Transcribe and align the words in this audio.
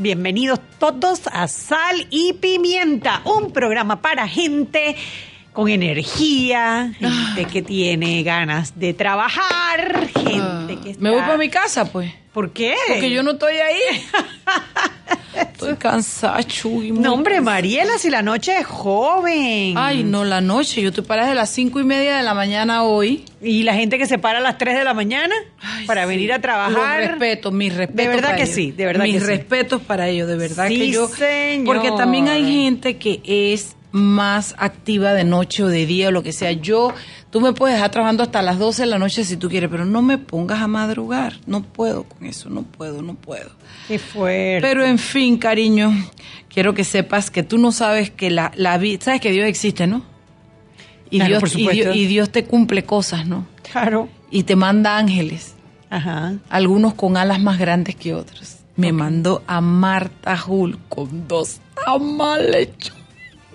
Bienvenidos 0.00 0.60
todos 0.78 1.26
a 1.30 1.46
Sal 1.46 2.06
y 2.08 2.32
Pimienta, 2.32 3.20
un 3.24 3.52
programa 3.52 4.00
para 4.00 4.26
gente 4.26 4.96
con 5.52 5.68
energía, 5.68 6.92
gente 6.98 7.44
que 7.50 7.62
tiene 7.62 8.22
ganas 8.22 8.78
de 8.78 8.94
trabajar, 8.94 10.08
gente 10.08 10.78
que 10.82 10.90
está... 10.90 11.02
Me 11.02 11.10
voy 11.10 11.20
para 11.20 11.36
mi 11.36 11.48
casa, 11.48 11.84
pues. 11.90 12.12
¿Por 12.32 12.52
qué? 12.52 12.74
Porque 12.86 13.10
yo 13.10 13.22
no 13.24 13.32
estoy 13.32 13.54
ahí. 13.54 13.80
estoy 15.34 15.74
cansada, 15.74 16.42
Chuy. 16.44 16.92
No, 16.92 17.14
hombre, 17.14 17.36
cansada. 17.36 17.54
Mariela, 17.56 17.98
si 17.98 18.08
la 18.08 18.22
noche 18.22 18.56
es 18.58 18.66
joven. 18.66 19.74
Ay, 19.76 20.04
no, 20.04 20.24
la 20.24 20.40
noche. 20.40 20.80
Yo 20.80 20.90
estoy 20.90 21.02
parada 21.04 21.26
desde 21.28 21.40
las 21.40 21.50
cinco 21.50 21.80
y 21.80 21.84
media 21.84 22.16
de 22.16 22.22
la 22.22 22.34
mañana 22.34 22.84
hoy. 22.84 23.24
Y 23.42 23.64
la 23.64 23.74
gente 23.74 23.98
que 23.98 24.06
se 24.06 24.18
para 24.18 24.38
a 24.38 24.42
las 24.42 24.58
3 24.58 24.76
de 24.78 24.84
la 24.84 24.94
mañana 24.94 25.34
Ay, 25.60 25.86
para 25.86 26.02
sí. 26.04 26.08
venir 26.08 26.32
a 26.32 26.40
trabajar. 26.40 27.00
Los 27.00 27.10
respetos, 27.10 27.52
mis 27.52 27.74
respetos. 27.74 27.96
De 28.04 28.08
verdad 28.08 28.22
para 28.22 28.36
que 28.36 28.42
ellos. 28.42 28.54
sí, 28.54 28.70
de 28.72 28.86
verdad 28.86 29.04
Mis 29.04 29.14
que 29.14 29.20
sí. 29.20 29.26
respetos 29.26 29.82
para 29.82 30.08
ellos, 30.08 30.28
de 30.28 30.36
verdad 30.36 30.68
Sí, 30.68 30.78
que 30.78 30.90
yo. 30.92 31.08
señor. 31.08 31.64
Porque 31.66 31.90
también 31.96 32.28
hay 32.28 32.44
gente 32.66 32.96
que 32.98 33.20
es 33.24 33.76
más 33.92 34.54
activa 34.58 35.12
de 35.12 35.24
noche 35.24 35.62
o 35.64 35.68
de 35.68 35.86
día 35.86 36.08
o 36.08 36.10
lo 36.12 36.22
que 36.22 36.32
sea. 36.32 36.52
Yo, 36.52 36.94
tú 37.30 37.40
me 37.40 37.52
puedes 37.52 37.76
dejar 37.76 37.90
trabajando 37.90 38.22
hasta 38.22 38.42
las 38.42 38.58
12 38.58 38.82
de 38.82 38.86
la 38.86 38.98
noche 38.98 39.24
si 39.24 39.36
tú 39.36 39.48
quieres, 39.48 39.68
pero 39.70 39.84
no 39.84 40.02
me 40.02 40.18
pongas 40.18 40.60
a 40.60 40.68
madrugar. 40.68 41.34
No 41.46 41.62
puedo 41.62 42.04
con 42.04 42.24
eso, 42.26 42.48
no 42.50 42.62
puedo, 42.62 43.02
no 43.02 43.14
puedo. 43.14 43.50
Qué 43.88 43.98
fuerte. 43.98 44.60
Pero 44.66 44.84
en 44.84 44.98
fin, 44.98 45.36
cariño, 45.38 45.92
quiero 46.48 46.74
que 46.74 46.84
sepas 46.84 47.30
que 47.30 47.42
tú 47.42 47.58
no 47.58 47.72
sabes 47.72 48.10
que 48.10 48.30
la, 48.30 48.52
la 48.56 48.78
vida, 48.78 49.00
sabes 49.02 49.20
que 49.20 49.32
Dios 49.32 49.46
existe, 49.46 49.86
¿no? 49.86 50.04
Y, 51.10 51.18
Claro, 51.18 51.28
Dios, 51.30 51.40
por 51.40 51.48
y, 51.48 51.52
supuesto. 51.52 51.82
Dios, 51.84 51.96
y 51.96 52.06
Dios 52.06 52.30
te 52.30 52.44
cumple 52.44 52.84
cosas, 52.84 53.26
¿no? 53.26 53.46
Claro. 53.72 54.08
Y 54.30 54.44
te 54.44 54.54
manda 54.54 54.96
ángeles, 54.96 55.54
Ajá. 55.90 56.34
algunos 56.48 56.94
con 56.94 57.16
alas 57.16 57.40
más 57.40 57.58
grandes 57.58 57.96
que 57.96 58.14
otros. 58.14 58.58
Me 58.76 58.92
mandó 58.92 59.42
a 59.48 59.60
Marta 59.60 60.38
Hull 60.46 60.78
con 60.88 61.26
dos 61.26 61.58
tamales 61.84 62.68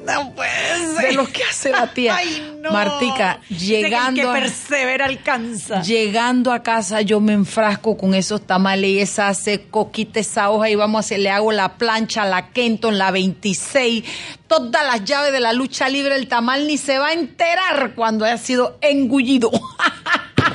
No 0.06 0.32
puede 0.34 1.02
de 1.08 1.14
los 1.14 1.30
que 1.30 1.44
hace 1.44 1.72
la 1.72 1.88
tía. 1.88 2.16
Ay, 2.16 2.54
no. 2.62 2.72
Martica, 2.72 3.40
que 3.48 3.56
llegando 3.56 4.30
a- 4.32 4.34
que 4.36 4.42
persevera 4.42 5.06
alcanza. 5.06 5.82
Llegando 5.82 6.52
a 6.52 6.64
casa 6.64 7.02
yo 7.02 7.20
me 7.20 7.34
enfrasco 7.34 7.98
con 7.98 8.14
esos 8.14 8.42
tamales 8.42 8.90
y 8.90 9.00
esa 9.00 9.28
hace 9.30 9.64
coquita 9.70 10.20
esa 10.20 10.50
hoja 10.52 10.70
y 10.70 10.76
vamos 10.76 10.98
a 10.98 11.02
hacer, 11.02 11.20
le 11.20 11.30
hago 11.30 11.52
la 11.52 11.78
plancha, 11.78 12.26
la 12.26 12.50
Kenton, 12.52 12.98
la 12.98 13.12
26, 13.12 14.04
todas 14.48 14.86
las 14.86 15.04
llaves 15.06 15.32
de 15.32 15.40
la 15.40 15.54
lucha 15.54 15.90
libre, 15.90 16.16
el 16.16 16.28
tamal 16.28 16.68
ni 16.68 16.78
se 16.78 16.98
va 16.98 17.08
a 17.10 17.14
enterar 17.14 17.94
cuando 17.96 18.26
haya 18.26 18.38
sido 18.38 18.78
engullido. 18.82 19.52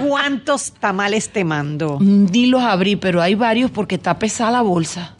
¿Cuántos 0.07 0.73
tamales 0.73 1.31
te 1.31 1.45
mando? 1.45 1.99
Ni 2.01 2.47
los 2.47 2.63
abrí, 2.63 2.97
pero 2.97 3.21
hay 3.21 3.35
varios 3.35 3.71
porque 3.71 3.97
está 3.97 4.19
pesada 4.19 4.51
la 4.53 4.63
bolsa. 4.63 5.15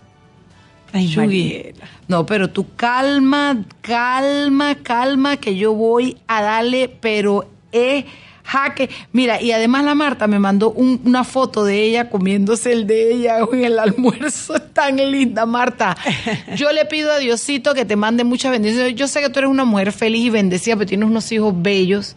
Ay. 0.93 1.73
No, 2.09 2.27
pero 2.27 2.51
tú 2.51 2.67
calma, 2.77 3.65
calma, 3.81 4.75
calma, 4.77 5.37
que 5.37 5.57
yo 5.57 5.73
voy 5.75 6.17
a 6.27 6.43
darle, 6.43 6.89
pero 6.89 7.49
es 7.73 8.05
jaque. 8.45 8.91
Mira, 9.13 9.41
y 9.41 9.53
además 9.53 9.85
la 9.85 9.95
Marta 9.95 10.27
me 10.27 10.41
mandó 10.41 10.73
un- 10.73 11.01
una 11.05 11.23
foto 11.23 11.65
de 11.65 11.83
ella 11.85 12.11
comiéndose 12.11 12.73
el 12.73 12.87
de 12.89 13.13
ella 13.15 13.39
en 13.53 13.65
el 13.65 13.79
almuerzo. 13.79 14.57
Es 14.57 14.73
tan 14.75 14.97
linda, 14.97 15.47
Marta. 15.47 15.97
Yo 16.57 16.73
le 16.73 16.85
pido 16.87 17.13
a 17.13 17.19
Diosito 17.19 17.75
que 17.75 17.85
te 17.85 17.95
mande 17.95 18.25
muchas 18.25 18.51
bendiciones. 18.51 18.95
Yo 18.97 19.07
sé 19.07 19.21
que 19.21 19.29
tú 19.31 19.39
eres 19.39 19.51
una 19.51 19.65
mujer 19.65 19.93
feliz 19.93 20.25
y 20.25 20.31
bendecida, 20.31 20.75
pero 20.77 20.89
tienes 20.89 21.09
unos 21.09 21.31
hijos 21.31 21.55
bellos. 21.57 22.17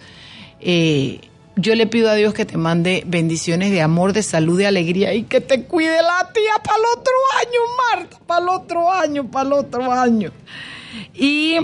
Eh, 0.59 1.19
yo 1.55 1.75
le 1.75 1.87
pido 1.87 2.09
a 2.09 2.15
Dios 2.15 2.33
que 2.33 2.45
te 2.45 2.57
mande 2.57 3.03
bendiciones 3.05 3.71
de 3.71 3.81
amor, 3.81 4.13
de 4.13 4.23
salud, 4.23 4.57
de 4.57 4.67
alegría 4.67 5.13
y 5.13 5.23
que 5.23 5.41
te 5.41 5.63
cuide 5.63 6.01
la 6.01 6.31
tía 6.33 6.53
para 6.63 6.77
el 6.77 6.83
otro 6.97 7.13
año, 7.39 7.59
Marta, 7.91 8.17
para 8.25 8.41
el 8.41 8.49
otro 8.49 8.91
año, 8.91 9.29
para 9.29 9.47
el 9.47 9.53
otro 9.53 9.91
año. 9.91 10.31
Y 11.13 11.57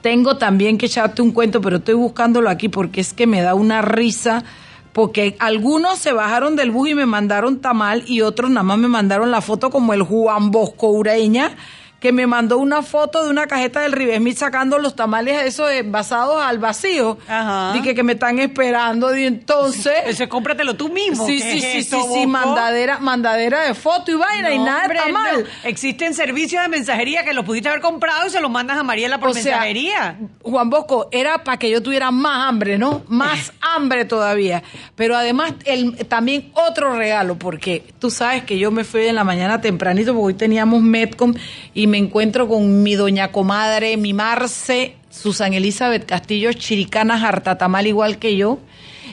tengo 0.00 0.36
también 0.36 0.78
que 0.78 0.86
echarte 0.86 1.22
un 1.22 1.32
cuento, 1.32 1.60
pero 1.60 1.76
estoy 1.76 1.94
buscándolo 1.94 2.48
aquí 2.50 2.68
porque 2.68 3.00
es 3.00 3.12
que 3.12 3.26
me 3.26 3.42
da 3.42 3.54
una 3.54 3.82
risa. 3.82 4.44
Porque 4.92 5.34
algunos 5.40 5.98
se 5.98 6.12
bajaron 6.12 6.54
del 6.54 6.70
bus 6.70 6.90
y 6.90 6.94
me 6.94 7.04
mandaron 7.04 7.60
tamal 7.60 8.04
y 8.06 8.20
otros 8.20 8.48
nada 8.50 8.62
más 8.62 8.78
me 8.78 8.86
mandaron 8.86 9.32
la 9.32 9.40
foto 9.40 9.68
como 9.70 9.92
el 9.92 10.02
Juan 10.02 10.52
Bosco 10.52 10.88
Ureña, 10.90 11.56
que 12.04 12.12
me 12.12 12.26
mandó 12.26 12.58
una 12.58 12.82
foto 12.82 13.24
de 13.24 13.30
una 13.30 13.46
cajeta 13.46 13.80
del 13.80 13.92
Ribesmith 13.92 14.36
sacando 14.36 14.78
los 14.78 14.94
tamales 14.94 15.42
esos 15.44 15.70
envasados 15.70 16.38
al 16.42 16.58
vacío. 16.58 17.16
Ajá. 17.26 17.72
Dije 17.72 17.94
que 17.94 18.02
me 18.02 18.12
están 18.12 18.38
esperando 18.40 19.16
y 19.16 19.24
entonces... 19.24 19.94
Ese 20.04 20.28
cómpratelo 20.28 20.76
tú 20.76 20.90
mismo. 20.90 21.24
Sí, 21.24 21.38
¿Qué 21.40 21.50
sí, 21.50 21.56
es 21.56 21.64
sí, 21.64 21.78
esto, 21.78 22.02
sí, 22.02 22.20
sí, 22.20 22.26
mandadera, 22.26 22.98
mandadera 22.98 23.62
de 23.62 23.72
foto 23.72 24.10
y 24.10 24.16
vaina 24.16 24.52
y 24.52 24.58
nada 24.58 24.82
hombre, 24.82 24.98
está 24.98 25.12
mal. 25.12 25.44
no. 25.44 25.48
Existen 25.66 26.12
servicios 26.12 26.62
de 26.62 26.68
mensajería 26.68 27.24
que 27.24 27.32
los 27.32 27.42
pudiste 27.42 27.70
haber 27.70 27.80
comprado 27.80 28.26
y 28.26 28.30
se 28.30 28.42
los 28.42 28.50
mandas 28.50 28.76
a 28.76 28.82
Mariela 28.82 29.18
por 29.18 29.30
O 29.30 29.32
sea, 29.32 29.42
mensajería. 29.42 30.18
Juan 30.42 30.68
Bosco, 30.68 31.08
era 31.10 31.42
para 31.42 31.58
que 31.58 31.70
yo 31.70 31.82
tuviera 31.82 32.10
más 32.10 32.50
hambre, 32.50 32.76
¿no? 32.76 33.02
Más 33.08 33.50
hambre 33.74 34.04
todavía. 34.04 34.62
Pero 34.96 35.16
además, 35.16 35.54
el, 35.64 35.96
también 36.06 36.50
otro 36.54 36.96
regalo, 36.96 37.38
porque 37.38 37.82
tú 37.98 38.10
sabes 38.10 38.44
que 38.44 38.58
yo 38.58 38.70
me 38.70 38.84
fui 38.84 39.06
en 39.06 39.14
la 39.14 39.24
mañana 39.24 39.60
tempranito, 39.60 40.12
porque 40.12 40.26
hoy 40.26 40.34
teníamos 40.34 40.82
Metcom, 40.82 41.34
y 41.74 41.86
me 41.86 41.98
encuentro 41.98 42.48
con 42.48 42.82
mi 42.82 42.94
doña 42.94 43.32
comadre, 43.32 43.96
mi 43.96 44.12
Marce, 44.12 44.96
Susan 45.10 45.54
Elizabeth 45.54 46.06
Castillo, 46.06 46.52
chiricana, 46.52 47.18
jartatamal 47.18 47.86
igual 47.86 48.18
que 48.18 48.36
yo. 48.36 48.58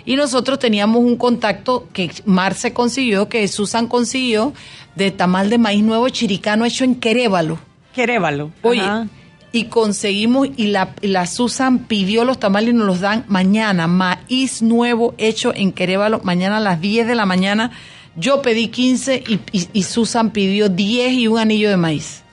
Y 0.05 0.15
nosotros 0.15 0.57
teníamos 0.57 1.03
un 1.03 1.15
contacto 1.15 1.87
que 1.93 2.11
Marce 2.25 2.73
consiguió, 2.73 3.29
que 3.29 3.47
Susan 3.47 3.87
consiguió, 3.87 4.53
de 4.95 5.11
tamal 5.11 5.49
de 5.49 5.57
maíz 5.57 5.83
nuevo 5.83 6.09
chiricano 6.09 6.65
hecho 6.65 6.83
en 6.83 6.95
Querévalo. 6.95 7.59
Querévalo. 7.93 8.51
Oye, 8.61 8.81
Ajá. 8.81 9.07
Y 9.53 9.65
conseguimos, 9.65 10.47
y 10.55 10.67
la, 10.67 11.25
Susan 11.27 11.79
pidió 11.79 12.23
los 12.25 12.39
tamales 12.39 12.69
y 12.69 12.73
nos 12.73 12.87
los 12.87 12.99
dan 13.01 13.25
mañana. 13.27 13.87
Maíz 13.87 14.61
nuevo 14.61 15.13
hecho 15.17 15.53
en 15.53 15.71
Querévalo, 15.73 16.21
mañana 16.23 16.57
a 16.57 16.61
las 16.61 16.79
10 16.79 17.05
de 17.07 17.15
la 17.15 17.25
mañana. 17.25 17.71
Yo 18.15 18.41
pedí 18.41 18.67
15 18.69 19.23
y, 19.27 19.39
y- 19.51 19.67
y 19.73 19.83
Susan 19.83 20.31
pidió 20.31 20.69
10 20.69 21.13
y 21.13 21.27
un 21.27 21.37
anillo 21.39 21.69
de 21.69 21.77
maíz. 21.77 22.23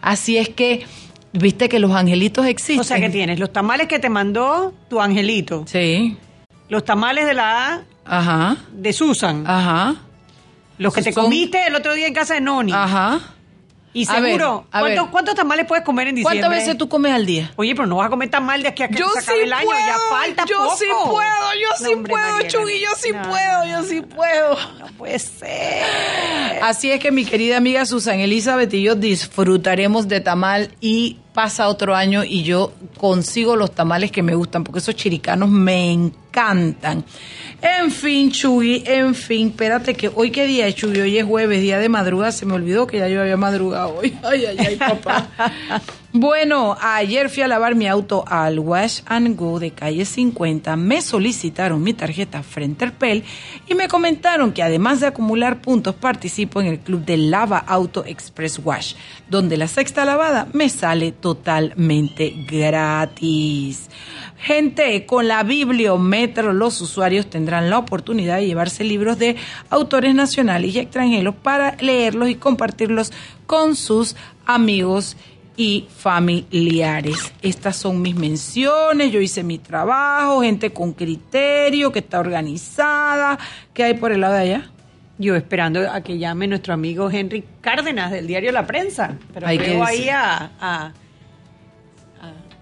Así 0.00 0.36
es 0.38 0.48
que, 0.50 0.86
viste 1.32 1.68
que 1.68 1.78
los 1.78 1.92
angelitos 1.92 2.46
existen. 2.46 2.80
O 2.80 2.84
sea 2.84 2.98
que 3.00 3.08
tienes 3.10 3.38
los 3.38 3.52
tamales 3.52 3.86
que 3.88 3.98
te 3.98 4.08
mandó 4.10 4.72
tu 4.88 5.00
angelito, 5.00 5.64
Sí. 5.66 6.16
los 6.68 6.84
tamales 6.84 7.26
de 7.26 7.34
la 7.34 7.74
A 7.74 8.18
Ajá. 8.18 8.56
de 8.72 8.92
Susan, 8.92 9.44
Ajá. 9.46 9.96
los 10.78 10.92
que 10.94 11.02
te 11.02 11.12
comiste 11.14 11.66
el 11.66 11.74
otro 11.74 11.94
día 11.94 12.06
en 12.06 12.14
casa 12.14 12.34
de 12.34 12.40
Noni. 12.42 12.72
Ajá. 12.72 13.20
Y 13.96 14.02
A 14.08 14.14
seguro, 14.20 14.66
ver. 14.72 14.80
¿cuántos, 14.82 15.08
cuántos 15.10 15.34
tamales 15.36 15.66
puedes 15.66 15.84
comer 15.84 16.08
en 16.08 16.16
diciembre? 16.16 16.40
¿Cuántas 16.40 16.58
veces 16.60 16.76
tú 16.76 16.88
comes 16.88 17.12
al 17.12 17.24
día? 17.24 17.52
Oye, 17.54 17.74
pero 17.76 17.86
no 17.86 17.96
vas 17.96 18.08
a 18.08 18.10
comer 18.10 18.28
tan 18.28 18.44
mal 18.44 18.60
de 18.60 18.68
aquí 18.68 18.82
a 18.82 18.88
que 18.88 18.98
Yo 18.98 19.08
se 19.10 19.20
sí 19.20 19.26
acabe 19.30 19.44
el 19.44 19.52
año, 19.52 19.66
puedo, 19.66 19.78
ya 19.80 19.96
falta 20.10 20.44
yo 20.46 20.58
poco. 20.58 20.76
sí 20.76 20.84
puedo, 21.04 21.14
yo 21.14 21.68
No, 21.80 21.86
sí 21.86 21.92
hombre, 21.94 22.10
puedo, 22.12 22.30
Mariela, 22.30 22.48
Chugui, 22.50 22.80
yo 22.80 22.88
sí 22.96 23.12
no, 23.12 23.22
puedo, 23.22 23.64
yo 23.66 23.82
sí 23.84 24.00
puedo. 24.02 24.56
No 24.80 24.86
puede 24.98 25.18
ser. 25.20 25.84
Así 26.62 26.90
es 26.90 26.98
que 26.98 27.12
mi 27.12 27.24
querida 27.24 27.56
amiga 27.56 27.86
Susan 27.86 28.18
Elizabeth 28.18 28.74
y 28.74 28.82
yo 28.82 28.96
disfrutaremos 28.96 30.08
de 30.08 30.20
tamal 30.20 30.70
y 30.80 31.18
pasa 31.32 31.68
otro 31.68 31.94
año 31.94 32.24
y 32.24 32.42
yo 32.42 32.72
consigo 32.98 33.54
los 33.56 33.72
tamales 33.74 34.10
que 34.12 34.22
me 34.22 34.34
gustan 34.34 34.64
porque 34.64 34.78
esos 34.80 34.96
chiricanos 34.96 35.48
me 35.48 35.92
encantan. 35.92 37.04
En 37.66 37.90
fin, 37.90 38.30
Chugui, 38.30 38.84
en 38.86 39.14
fin, 39.14 39.48
espérate 39.48 39.94
que 39.94 40.10
hoy 40.14 40.30
qué 40.30 40.46
día 40.46 40.66
es 40.66 40.74
Chugui, 40.74 41.00
hoy 41.00 41.16
es 41.16 41.24
jueves, 41.24 41.62
día 41.62 41.78
de 41.78 41.88
madrugada, 41.88 42.30
se 42.30 42.44
me 42.44 42.52
olvidó 42.52 42.86
que 42.86 42.98
ya 42.98 43.08
yo 43.08 43.22
había 43.22 43.38
madrugado 43.38 43.96
hoy. 43.96 44.14
Ay, 44.22 44.44
ay, 44.44 44.56
ay, 44.58 44.76
papá. 44.76 45.30
Bueno, 46.16 46.76
ayer 46.80 47.28
fui 47.28 47.42
a 47.42 47.48
lavar 47.48 47.74
mi 47.74 47.88
auto 47.88 48.22
al 48.28 48.60
Wash 48.60 49.00
and 49.06 49.36
Go 49.36 49.58
de 49.58 49.72
calle 49.72 50.04
50. 50.04 50.76
Me 50.76 51.02
solicitaron 51.02 51.82
mi 51.82 51.92
tarjeta 51.92 52.44
Frenterpel 52.44 53.24
y 53.66 53.74
me 53.74 53.88
comentaron 53.88 54.52
que 54.52 54.62
además 54.62 55.00
de 55.00 55.08
acumular 55.08 55.60
puntos, 55.60 55.96
participo 55.96 56.60
en 56.60 56.68
el 56.68 56.78
club 56.78 57.04
de 57.04 57.16
Lava 57.16 57.58
Auto 57.58 58.04
Express 58.06 58.60
Wash, 58.62 58.94
donde 59.28 59.56
la 59.56 59.66
sexta 59.66 60.04
lavada 60.04 60.46
me 60.52 60.68
sale 60.68 61.10
totalmente 61.10 62.32
gratis. 62.48 63.90
Gente, 64.38 65.06
con 65.06 65.26
la 65.26 65.42
bibliometro 65.42 66.52
los 66.52 66.80
usuarios 66.80 67.28
tendrán 67.28 67.70
la 67.70 67.78
oportunidad 67.78 68.36
de 68.36 68.46
llevarse 68.46 68.84
libros 68.84 69.18
de 69.18 69.34
autores 69.68 70.14
nacionales 70.14 70.76
y 70.76 70.78
extranjeros 70.78 71.34
para 71.34 71.76
leerlos 71.80 72.28
y 72.28 72.36
compartirlos 72.36 73.12
con 73.46 73.74
sus 73.74 74.14
amigos 74.46 75.16
familiares. 75.96 77.32
Estas 77.42 77.76
son 77.76 78.02
mis 78.02 78.14
menciones, 78.14 79.12
yo 79.12 79.20
hice 79.20 79.42
mi 79.42 79.58
trabajo, 79.58 80.42
gente 80.42 80.72
con 80.72 80.92
criterio, 80.92 81.92
que 81.92 82.00
está 82.00 82.20
organizada. 82.20 83.38
¿Qué 83.72 83.84
hay 83.84 83.94
por 83.94 84.12
el 84.12 84.20
lado 84.20 84.34
de 84.34 84.40
allá? 84.40 84.70
Yo 85.16 85.36
esperando 85.36 85.80
a 85.90 86.00
que 86.00 86.18
llame 86.18 86.48
nuestro 86.48 86.74
amigo 86.74 87.08
Henry 87.08 87.44
Cárdenas 87.60 88.10
del 88.10 88.26
diario 88.26 88.50
La 88.50 88.66
Prensa. 88.66 89.16
Pero 89.32 89.46
veo 89.46 89.84
ahí 89.84 90.08
a, 90.08 90.50
a, 90.60 90.92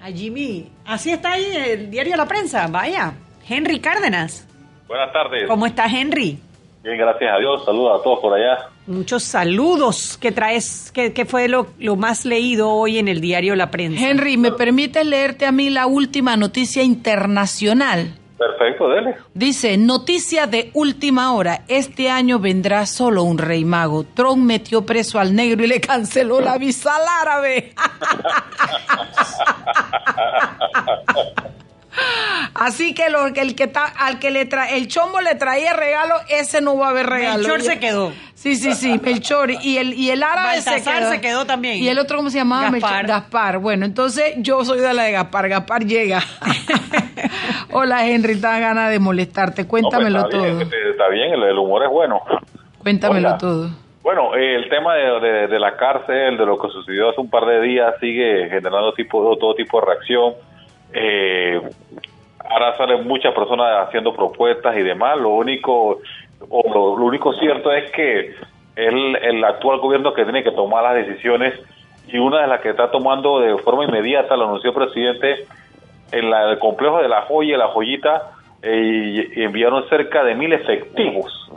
a, 0.02 0.06
Jimmy. 0.10 0.70
Así 0.84 1.10
está 1.10 1.32
ahí 1.32 1.46
el 1.56 1.90
diario 1.90 2.16
La 2.16 2.26
Prensa. 2.26 2.66
Vaya, 2.66 3.14
Henry 3.48 3.80
Cárdenas. 3.80 4.46
Buenas 4.86 5.12
tardes. 5.12 5.44
¿Cómo 5.48 5.64
está 5.64 5.86
Henry? 5.86 6.38
Bien, 6.82 6.98
gracias 6.98 7.32
a 7.32 7.38
Dios. 7.38 7.64
Saludos 7.64 8.00
a 8.00 8.02
todos 8.02 8.18
por 8.20 8.34
allá. 8.34 8.71
Muchos 8.87 9.23
saludos. 9.23 10.19
¿Qué 10.20 10.32
traes? 10.32 10.90
¿Qué, 10.93 11.25
fue 11.25 11.49
lo, 11.49 11.69
lo, 11.79 11.96
más 11.96 12.25
leído 12.25 12.70
hoy 12.70 12.99
en 12.99 13.06
el 13.06 13.20
diario 13.20 13.55
La 13.55 13.70
Prensa? 13.70 14.05
Henry, 14.05 14.37
¿me 14.37 14.50
permites 14.50 15.06
leerte 15.06 15.46
a 15.46 15.52
mí 15.52 15.70
la 15.70 15.87
última 15.87 16.37
noticia 16.37 16.82
internacional? 16.82 18.19
Perfecto, 18.37 18.88
dele. 18.88 19.14
Dice, 19.34 19.76
noticia 19.76 20.49
de 20.49 20.73
última 20.75 21.32
hora, 21.32 21.62
este 21.69 22.11
año 22.11 22.40
vendrá 22.40 22.87
solo 22.87 23.23
un 23.23 23.38
rey 23.38 23.64
mago. 23.64 24.02
Trump 24.02 24.44
metió 24.44 24.85
preso 24.85 25.20
al 25.20 25.37
negro 25.37 25.64
y 25.64 25.69
le 25.69 25.81
canceló 25.81 26.40
la 26.40 26.58
visa 26.58 26.96
al 26.96 27.02
árabe. 27.20 27.73
Así 32.54 32.94
que 32.94 33.10
lo, 33.10 33.26
el 33.26 33.54
que 33.54 33.64
está, 33.64 33.84
al 33.84 34.18
que 34.18 34.30
le 34.30 34.46
trae, 34.46 34.76
el 34.76 34.88
chombo 34.88 35.20
le 35.20 35.34
traía 35.34 35.72
regalo, 35.72 36.14
ese 36.28 36.60
no 36.60 36.76
va 36.76 36.88
a 36.88 36.90
haber 36.90 37.06
regalo. 37.06 37.38
Melchor 37.38 37.62
se 37.62 37.78
quedó. 37.78 38.12
Sí, 38.34 38.56
sí, 38.56 38.72
sí, 38.74 39.00
Melchor. 39.02 39.50
Y 39.50 39.78
el, 39.78 39.94
y 39.94 40.10
el 40.10 40.22
árabe 40.22 40.60
se 40.60 40.82
quedó. 40.82 41.10
se 41.10 41.20
quedó 41.20 41.44
también. 41.44 41.76
Y 41.76 41.88
el 41.88 41.98
otro, 41.98 42.16
¿cómo 42.16 42.30
se 42.30 42.38
llamaba? 42.38 42.70
Gaspar. 42.70 43.06
Gaspar. 43.06 43.58
Bueno, 43.58 43.84
entonces 43.84 44.34
yo 44.38 44.64
soy 44.64 44.80
de 44.80 44.92
la 44.92 45.04
de 45.04 45.12
Gaspar. 45.12 45.48
Gaspar 45.48 45.84
llega. 45.84 46.20
Hola, 47.72 48.06
Henry, 48.06 48.34
te 48.34 48.40
da 48.40 48.58
ganas 48.58 48.90
de 48.90 48.98
molestarte. 48.98 49.66
Cuéntamelo 49.66 50.28
todo. 50.28 50.44
está 50.44 51.08
bien, 51.08 51.32
el, 51.32 51.58
humor 51.58 51.84
es 51.84 51.90
bueno. 51.90 52.20
Cuéntamelo 52.78 53.36
todo. 53.38 53.70
Bueno, 54.02 54.34
el 54.34 54.68
tema 54.68 54.94
de, 54.94 55.46
de, 55.46 55.58
la 55.60 55.76
cárcel, 55.76 56.36
de 56.36 56.44
lo 56.44 56.58
que 56.58 56.68
sucedió 56.68 57.10
hace 57.10 57.20
un 57.20 57.30
par 57.30 57.46
de 57.46 57.60
días, 57.60 57.94
sigue 58.00 58.48
generando 58.50 58.92
tipo, 58.94 59.36
todo 59.38 59.54
tipo 59.54 59.80
de 59.80 59.86
reacción. 59.86 60.34
Eh, 60.92 61.60
ahora 62.38 62.76
salen 62.76 63.06
muchas 63.06 63.34
personas 63.34 63.86
haciendo 63.86 64.14
propuestas 64.14 64.76
y 64.76 64.82
demás. 64.82 65.18
Lo 65.18 65.30
único, 65.30 66.00
o 66.48 66.62
lo, 66.72 67.04
único 67.04 67.32
cierto 67.34 67.72
es 67.72 67.90
que 67.92 68.34
el, 68.76 69.16
el 69.16 69.44
actual 69.44 69.78
gobierno 69.80 70.12
que 70.12 70.24
tiene 70.24 70.42
que 70.42 70.52
tomar 70.52 70.82
las 70.82 71.06
decisiones 71.06 71.54
y 72.08 72.18
una 72.18 72.42
de 72.42 72.46
las 72.48 72.60
que 72.60 72.70
está 72.70 72.90
tomando 72.90 73.40
de 73.40 73.56
forma 73.58 73.84
inmediata, 73.84 74.36
lo 74.36 74.44
anunció 74.44 74.70
el 74.70 74.76
presidente, 74.76 75.46
en 76.10 76.30
la, 76.30 76.50
el 76.50 76.58
complejo 76.58 76.98
de 76.98 77.08
la 77.08 77.22
joya, 77.22 77.56
la 77.56 77.68
joyita, 77.68 78.32
eh, 78.62 79.30
enviaron 79.36 79.88
cerca 79.88 80.22
de 80.22 80.34
mil 80.34 80.52
efectivos. 80.52 81.50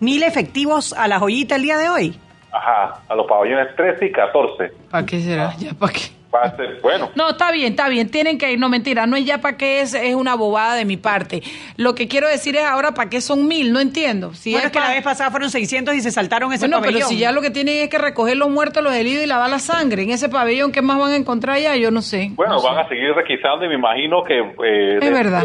¿Mil 0.00 0.22
efectivos 0.22 0.92
a 0.92 1.08
la 1.08 1.18
joyita 1.18 1.56
el 1.56 1.62
día 1.62 1.78
de 1.78 1.88
hoy? 1.88 2.18
Ajá, 2.52 3.00
a 3.08 3.14
los 3.16 3.26
pabellones 3.26 3.74
13 3.74 4.06
y 4.06 4.12
14. 4.12 4.72
¿Para 4.90 5.06
qué 5.06 5.20
será? 5.20 5.54
¿Ya 5.58 5.72
para 5.74 5.92
qué? 5.92 6.13
Bueno. 6.82 7.10
No, 7.14 7.30
está 7.30 7.52
bien, 7.52 7.72
está 7.72 7.88
bien. 7.88 8.10
Tienen 8.10 8.38
que 8.38 8.52
ir, 8.52 8.58
no 8.58 8.68
mentira, 8.68 9.06
no 9.06 9.16
es 9.16 9.24
ya 9.24 9.38
para 9.38 9.56
qué 9.56 9.80
es, 9.80 9.94
es 9.94 10.14
una 10.14 10.34
bobada 10.34 10.74
de 10.74 10.84
mi 10.84 10.96
parte. 10.96 11.42
Lo 11.76 11.94
que 11.94 12.08
quiero 12.08 12.28
decir 12.28 12.56
es 12.56 12.64
ahora 12.64 12.92
para 12.92 13.10
qué 13.10 13.20
son 13.20 13.46
mil, 13.46 13.72
no 13.72 13.80
entiendo. 13.80 14.34
Si 14.34 14.52
bueno, 14.52 14.66
es, 14.66 14.72
que 14.72 14.80
la 14.80 14.90
vez 14.90 15.02
pasada 15.02 15.30
fueron 15.30 15.50
600 15.50 15.94
y 15.94 16.00
se 16.00 16.10
saltaron 16.10 16.52
ese 16.52 16.66
bueno, 16.66 16.82
pero 16.82 17.06
si 17.06 17.18
ya 17.18 17.32
lo 17.32 17.40
que 17.40 17.50
tienen 17.50 17.82
es 17.82 17.88
que 17.88 17.98
recoger 17.98 18.36
los 18.36 18.50
muertos, 18.50 18.82
los 18.82 18.94
heridos 18.94 19.24
y 19.24 19.26
lavar 19.26 19.50
la 19.50 19.58
sangre 19.58 20.02
en 20.02 20.10
ese 20.10 20.28
pabellón, 20.28 20.72
¿qué 20.72 20.82
más 20.82 20.98
van 20.98 21.12
a 21.12 21.16
encontrar 21.16 21.56
allá? 21.56 21.76
Yo 21.76 21.90
no 21.90 22.02
sé. 22.02 22.30
Bueno, 22.34 22.60
van 22.62 22.78
a 22.78 22.88
seguir 22.88 23.12
requisando 23.14 23.64
y 23.64 23.68
me 23.68 23.74
imagino 23.74 24.22
que... 24.24 24.38
Eh, 24.38 24.98
es 25.00 25.12
verdad. 25.12 25.44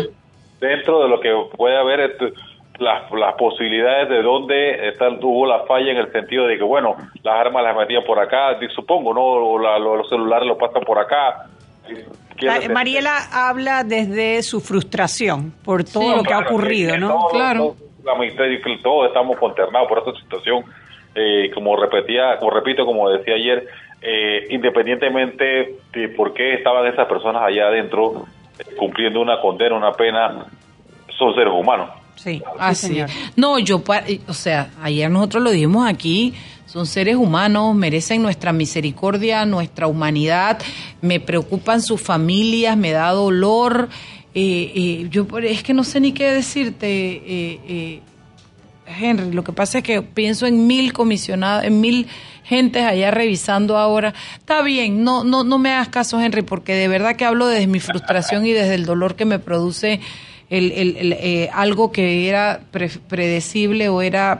Dentro 0.60 1.04
de 1.04 1.10
lo 1.10 1.20
que 1.20 1.30
puede 1.56 1.78
haber... 1.78 2.00
Este, 2.02 2.34
las, 2.80 3.12
las 3.12 3.36
posibilidades 3.36 4.10
de 4.10 4.22
dónde 4.22 4.88
está, 4.88 5.10
hubo 5.10 5.46
la 5.46 5.66
falla 5.66 5.92
en 5.92 5.98
el 5.98 6.12
sentido 6.12 6.48
de 6.48 6.58
que, 6.58 6.64
bueno, 6.64 6.96
las 7.24 7.36
armas 7.36 7.64
las 7.64 7.76
metían 7.76 8.04
por 8.04 8.20
acá, 8.20 8.58
supongo, 8.74 9.14
¿no? 9.14 9.22
O 9.22 9.58
los 9.58 10.10
celulares 10.10 10.48
los 10.48 10.58
pasan 10.58 10.84
por 10.84 10.98
acá. 10.98 11.46
Mariela 12.72 13.18
habla 13.32 13.84
desde 13.84 14.42
su 14.44 14.62
frustración 14.62 15.52
por 15.64 15.84
todo 15.84 16.18
lo 16.18 16.24
que 16.24 16.34
ha 16.34 16.40
ocurrido, 16.40 16.98
¿no? 16.98 17.28
claro. 17.32 17.76
todos 18.82 19.08
estamos 19.08 19.38
consternados 19.38 19.88
por 19.88 20.00
esta 20.00 20.14
situación. 20.22 20.64
Eh, 21.16 21.50
como 21.54 21.76
repetía, 21.76 22.38
como 22.38 22.52
repito, 22.52 22.86
como 22.86 23.10
decía 23.10 23.34
ayer, 23.34 23.68
eh, 24.02 24.48
independientemente 24.52 25.76
de 25.92 26.10
por 26.10 26.34
qué 26.34 26.54
estaban 26.54 26.86
esas 26.86 27.08
personas 27.08 27.42
allá 27.42 27.68
adentro 27.68 28.26
eh, 28.60 28.76
cumpliendo 28.78 29.20
una 29.20 29.42
condena, 29.42 29.76
una 29.76 29.92
pena, 29.92 30.46
son 31.18 31.34
seres 31.34 31.52
humanos. 31.52 31.90
Sí, 32.24 32.42
así. 32.58 33.00
No, 33.36 33.60
yo, 33.60 33.82
o 34.28 34.34
sea, 34.34 34.72
ayer 34.82 35.10
nosotros 35.10 35.42
lo 35.44 35.52
dijimos 35.52 35.88
aquí, 35.88 36.34
son 36.66 36.86
seres 36.86 37.16
humanos, 37.16 37.74
merecen 37.76 38.22
nuestra 38.22 38.52
misericordia, 38.52 39.46
nuestra 39.46 39.88
humanidad, 39.88 40.60
me 41.02 41.20
preocupan 41.20 41.82
sus 41.82 42.02
familias, 42.02 42.76
me 42.78 42.92
da 42.92 43.12
dolor. 43.12 43.90
Eh, 44.36 44.72
eh, 44.76 45.08
yo 45.10 45.26
es 45.42 45.64
que 45.64 45.74
no 45.74 45.84
sé 45.84 46.02
ni 46.02 46.12
qué 46.12 46.32
decirte, 46.32 46.88
eh, 46.90 48.02
Henry. 48.86 49.32
Lo 49.32 49.44
que 49.44 49.54
pasa 49.54 49.78
es 49.78 49.84
que 49.84 50.02
pienso 50.02 50.46
en 50.46 50.68
mil 50.68 50.92
comisionados, 50.92 51.64
en 51.64 51.80
mil 51.80 52.08
gentes 52.44 52.84
allá 52.84 53.12
revisando 53.12 53.78
ahora. 53.78 54.14
Está 54.38 54.62
bien, 54.62 55.04
no, 55.04 55.24
no, 55.24 55.44
no 55.46 55.58
me 55.58 55.72
hagas 55.72 55.88
caso, 55.88 56.20
Henry, 56.20 56.42
porque 56.42 56.74
de 56.74 56.88
verdad 56.90 57.16
que 57.16 57.24
hablo 57.24 57.48
desde 57.48 57.68
mi 57.68 57.80
frustración 57.80 58.46
y 58.46 58.52
desde 58.52 58.76
el 58.76 58.86
dolor 58.86 59.16
que 59.16 59.26
me 59.26 59.40
produce 59.40 60.02
el, 60.50 60.72
el, 60.72 61.14
eh, 61.14 61.50
algo 61.54 61.92
que 61.92 62.28
era 62.28 62.62
predecible 63.08 63.90
o 63.90 64.02
era 64.02 64.40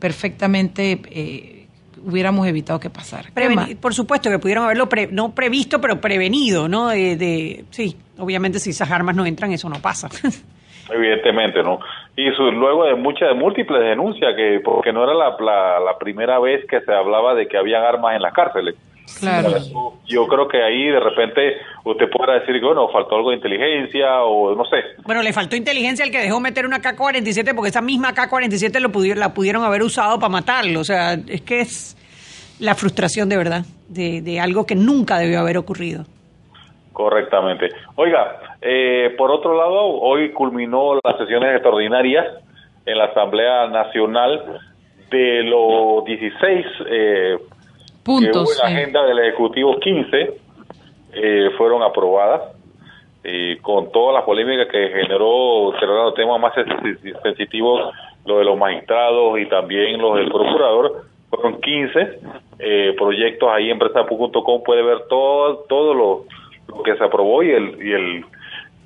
perfectamente 0.00 1.00
eh, 1.10 1.66
hubiéramos 2.04 2.46
evitado 2.46 2.80
que 2.80 2.90
pasara. 2.90 3.28
por 3.80 3.94
supuesto 3.94 4.30
que 4.30 4.38
pudieron 4.38 4.64
haberlo 4.64 4.88
no 5.10 5.34
previsto, 5.34 5.80
pero 5.80 6.00
prevenido, 6.00 6.68
¿no? 6.68 6.88
De, 6.88 7.64
sí, 7.70 7.96
obviamente 8.18 8.58
si 8.58 8.70
esas 8.70 8.90
armas 8.90 9.14
no 9.14 9.26
entran, 9.26 9.52
eso 9.52 9.68
no 9.68 9.80
pasa. 9.80 10.08
Evidentemente, 10.90 11.64
¿no? 11.64 11.80
Y 12.16 12.30
luego 12.30 12.84
de 12.84 12.94
muchas, 12.94 13.34
múltiples 13.34 13.82
denuncias, 13.82 14.34
que 14.36 14.60
porque 14.64 14.92
no 14.92 15.02
era 15.02 15.14
la, 15.14 15.36
la, 15.40 15.80
la 15.80 15.98
primera 15.98 16.38
vez 16.38 16.64
que 16.68 16.80
se 16.80 16.92
hablaba 16.92 17.34
de 17.34 17.48
que 17.48 17.58
habían 17.58 17.82
armas 17.82 18.14
en 18.14 18.22
las 18.22 18.32
cárceles. 18.32 18.76
Claro. 19.18 19.50
Yo 20.06 20.26
creo 20.26 20.48
que 20.48 20.62
ahí 20.62 20.86
de 20.88 21.00
repente 21.00 21.56
usted 21.84 22.10
podrá 22.10 22.34
decir 22.34 22.58
que, 22.58 22.66
bueno, 22.66 22.88
faltó 22.88 23.16
algo 23.16 23.30
de 23.30 23.36
inteligencia 23.36 24.22
o 24.22 24.54
no 24.54 24.64
sé. 24.64 24.76
Bueno, 25.04 25.22
le 25.22 25.32
faltó 25.32 25.56
inteligencia 25.56 26.04
al 26.04 26.10
que 26.10 26.18
dejó 26.18 26.40
meter 26.40 26.66
una 26.66 26.80
K-47 26.80 27.54
porque 27.54 27.70
esa 27.70 27.80
misma 27.80 28.12
K-47 28.14 28.80
lo 28.80 28.90
pudieron, 28.90 29.20
la 29.20 29.32
pudieron 29.32 29.64
haber 29.64 29.82
usado 29.82 30.18
para 30.18 30.30
matarlo. 30.30 30.80
O 30.80 30.84
sea, 30.84 31.14
es 31.14 31.40
que 31.42 31.60
es 31.60 31.96
la 32.60 32.74
frustración 32.74 33.28
de 33.28 33.36
verdad 33.36 33.64
de, 33.88 34.20
de 34.22 34.40
algo 34.40 34.66
que 34.66 34.74
nunca 34.74 35.18
debió 35.18 35.40
haber 35.40 35.56
ocurrido. 35.58 36.04
Correctamente. 36.92 37.68
Oiga, 37.96 38.40
eh, 38.62 39.14
por 39.18 39.30
otro 39.30 39.54
lado, 39.54 39.84
hoy 40.00 40.32
culminó 40.32 40.98
las 41.04 41.18
sesiones 41.18 41.52
extraordinarias 41.52 42.26
en 42.86 42.98
la 42.98 43.04
Asamblea 43.06 43.66
Nacional 43.68 44.60
de 45.10 45.42
los 45.42 46.04
16 46.04 46.66
eh, 46.88 47.36
puntos. 48.06 48.56
Que 48.56 48.62
la 48.62 48.74
agenda 48.74 49.04
del 49.04 49.18
Ejecutivo 49.18 49.78
15 49.78 50.32
eh, 51.12 51.50
fueron 51.58 51.82
aprobadas 51.82 52.56
y 53.28 53.56
con 53.56 53.90
todas 53.90 54.14
las 54.14 54.24
polémicas 54.24 54.68
que 54.70 54.88
generó, 54.88 55.72
los 55.72 56.14
temas 56.14 56.40
más 56.40 56.52
sensitivos, 57.24 57.92
lo 58.24 58.38
de 58.38 58.44
los 58.44 58.56
magistrados 58.56 59.38
y 59.40 59.46
también 59.46 60.00
los 60.00 60.16
del 60.16 60.30
procurador, 60.30 61.06
fueron 61.28 61.60
15 61.60 62.20
eh, 62.58 62.94
proyectos 62.96 63.48
ahí 63.52 63.70
en 63.70 63.78
presa.com 63.78 64.62
puede 64.64 64.82
ver 64.82 65.00
todo 65.08 65.64
todo 65.68 65.92
lo, 65.92 66.24
que 66.84 66.96
se 66.96 67.04
aprobó 67.04 67.42
y 67.42 67.50
el 67.50 67.86
y 67.86 67.92
el 67.92 68.24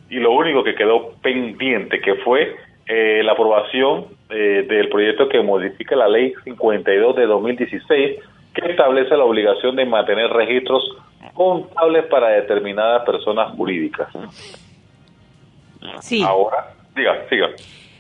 y 0.09 0.17
lo 0.17 0.33
único 0.33 0.65
que 0.65 0.75
quedó 0.75 1.13
pendiente 1.23 2.01
que 2.01 2.15
fue 2.17 2.57
eh, 2.89 3.23
la 3.23 3.33
aprobación 3.33 4.07
eh, 4.31 4.65
del 4.69 4.89
proyecto 4.89 5.29
que 5.29 5.41
modifica 5.43 5.95
la 5.95 6.09
ley 6.09 6.33
52 6.45 7.15
de 7.15 7.27
2016 7.27 8.19
que 8.55 8.71
establece 8.71 9.17
la 9.17 9.25
obligación 9.25 9.77
de 9.77 9.87
mantener 9.87 10.31
registros 10.31 10.83
contables 11.35 12.07
para 12.07 12.29
determinadas 12.29 13.05
personas 13.05 13.55
jurídicas. 13.57 14.09
Sí. 16.01 16.23
Ahora, 16.23 16.75
diga, 16.95 17.29
siga. 17.29 17.49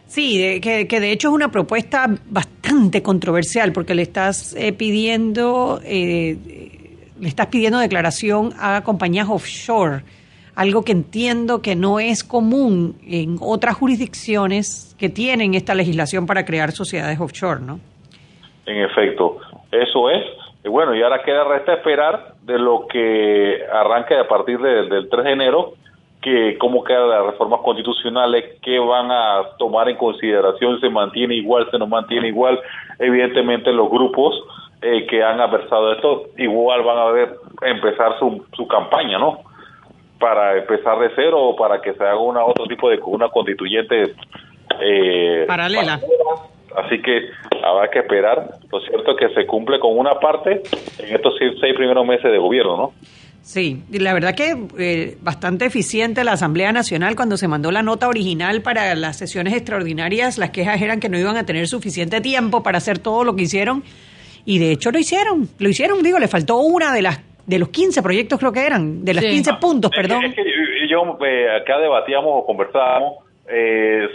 Sí, 0.06 0.60
que, 0.60 0.86
de 0.86 1.12
hecho 1.12 1.28
es 1.28 1.34
una 1.34 1.52
propuesta 1.52 2.06
bastante 2.26 3.02
controversial 3.02 3.72
porque 3.72 3.94
le 3.94 4.02
estás 4.02 4.54
eh, 4.56 4.72
pidiendo 4.72 5.80
eh, 5.84 6.36
le 7.20 7.28
estás 7.28 7.46
pidiendo 7.46 7.78
declaración 7.78 8.52
a 8.58 8.82
compañías 8.82 9.28
offshore, 9.28 10.02
algo 10.54 10.84
que 10.84 10.92
entiendo 10.92 11.62
que 11.62 11.76
no 11.76 12.00
es 12.00 12.24
común 12.24 12.96
en 13.06 13.36
otras 13.40 13.76
jurisdicciones 13.76 14.96
que 14.98 15.10
tienen 15.10 15.54
esta 15.54 15.74
legislación 15.74 16.26
para 16.26 16.44
crear 16.44 16.72
sociedades 16.72 17.20
offshore, 17.20 17.60
¿no? 17.60 17.78
En 18.66 18.82
efecto, 18.82 19.38
eso 19.70 20.10
es. 20.10 20.24
Y 20.64 20.68
bueno, 20.68 20.94
y 20.94 21.02
ahora 21.02 21.22
queda 21.22 21.44
resta 21.44 21.74
esperar 21.74 22.34
de 22.42 22.58
lo 22.58 22.86
que 22.86 23.64
arranque 23.72 24.16
a 24.16 24.28
partir 24.28 24.58
del 24.58 25.08
3 25.08 25.24
de 25.24 25.32
enero, 25.32 25.72
que 26.20 26.58
cómo 26.58 26.84
quedan 26.84 27.08
las 27.08 27.24
reformas 27.24 27.60
constitucionales, 27.60 28.58
qué 28.62 28.78
van 28.78 29.10
a 29.10 29.42
tomar 29.58 29.88
en 29.88 29.96
consideración, 29.96 30.78
se 30.80 30.90
mantiene 30.90 31.34
igual, 31.36 31.66
se 31.70 31.78
no 31.78 31.86
mantiene 31.86 32.28
igual. 32.28 32.60
Evidentemente 32.98 33.72
los 33.72 33.88
grupos 33.90 34.34
eh, 34.82 35.06
que 35.06 35.22
han 35.22 35.40
adversado 35.40 35.92
esto 35.92 36.24
igual 36.36 36.82
van 36.82 36.98
a 36.98 37.10
ver 37.10 37.36
empezar 37.62 38.18
su, 38.18 38.44
su 38.54 38.68
campaña, 38.68 39.18
¿no? 39.18 39.40
Para 40.18 40.58
empezar 40.58 40.98
de 40.98 41.10
cero 41.16 41.42
o 41.42 41.56
para 41.56 41.80
que 41.80 41.94
se 41.94 42.04
haga 42.04 42.18
una 42.18 42.44
otro 42.44 42.66
tipo 42.66 42.90
de 42.90 42.98
una 43.02 43.30
constituyente 43.30 44.14
eh, 44.80 45.44
paralela. 45.48 46.00
Así 46.76 47.00
que 47.02 47.30
habrá 47.64 47.90
que 47.90 48.00
esperar. 48.00 48.58
Lo 48.70 48.80
cierto 48.80 49.12
es 49.12 49.16
que 49.16 49.34
se 49.34 49.46
cumple 49.46 49.78
con 49.80 49.98
una 49.98 50.12
parte 50.20 50.62
en 50.98 51.14
estos 51.14 51.34
seis, 51.38 51.74
primeros 51.74 52.06
meses 52.06 52.30
de 52.30 52.38
gobierno, 52.38 52.76
¿no? 52.76 52.92
Sí, 53.42 53.82
la 53.90 54.12
verdad 54.12 54.34
que 54.34 54.54
eh, 54.78 55.16
bastante 55.22 55.64
eficiente 55.64 56.24
la 56.24 56.32
Asamblea 56.32 56.72
Nacional 56.72 57.16
cuando 57.16 57.38
se 57.38 57.48
mandó 57.48 57.70
la 57.70 57.82
nota 57.82 58.06
original 58.06 58.60
para 58.60 58.94
las 58.94 59.16
sesiones 59.16 59.54
extraordinarias. 59.54 60.36
Las 60.36 60.50
quejas 60.50 60.80
eran 60.80 61.00
que 61.00 61.08
no 61.08 61.18
iban 61.18 61.36
a 61.36 61.46
tener 61.46 61.66
suficiente 61.66 62.20
tiempo 62.20 62.62
para 62.62 62.78
hacer 62.78 62.98
todo 62.98 63.24
lo 63.24 63.34
que 63.34 63.44
hicieron 63.44 63.82
y 64.44 64.58
de 64.58 64.72
hecho 64.72 64.90
lo 64.90 64.98
hicieron, 64.98 65.48
lo 65.58 65.68
hicieron, 65.68 66.02
digo, 66.02 66.18
le 66.18 66.28
faltó 66.28 66.58
una 66.58 66.92
de 66.92 67.02
las 67.02 67.20
de 67.46 67.58
los 67.58 67.70
15 67.70 68.02
proyectos 68.02 68.38
creo 68.38 68.52
que 68.52 68.64
eran, 68.64 69.04
de 69.04 69.14
los 69.14 69.24
15 69.24 69.54
puntos, 69.54 69.90
perdón. 69.90 70.24
Es 70.24 70.34
que, 70.34 70.44
yo 70.88 71.18
eh, 71.24 71.56
acá 71.60 71.78
debatíamos 71.78 72.30
o 72.42 72.46
conversábamos 72.46 73.24
eh, 73.48 74.06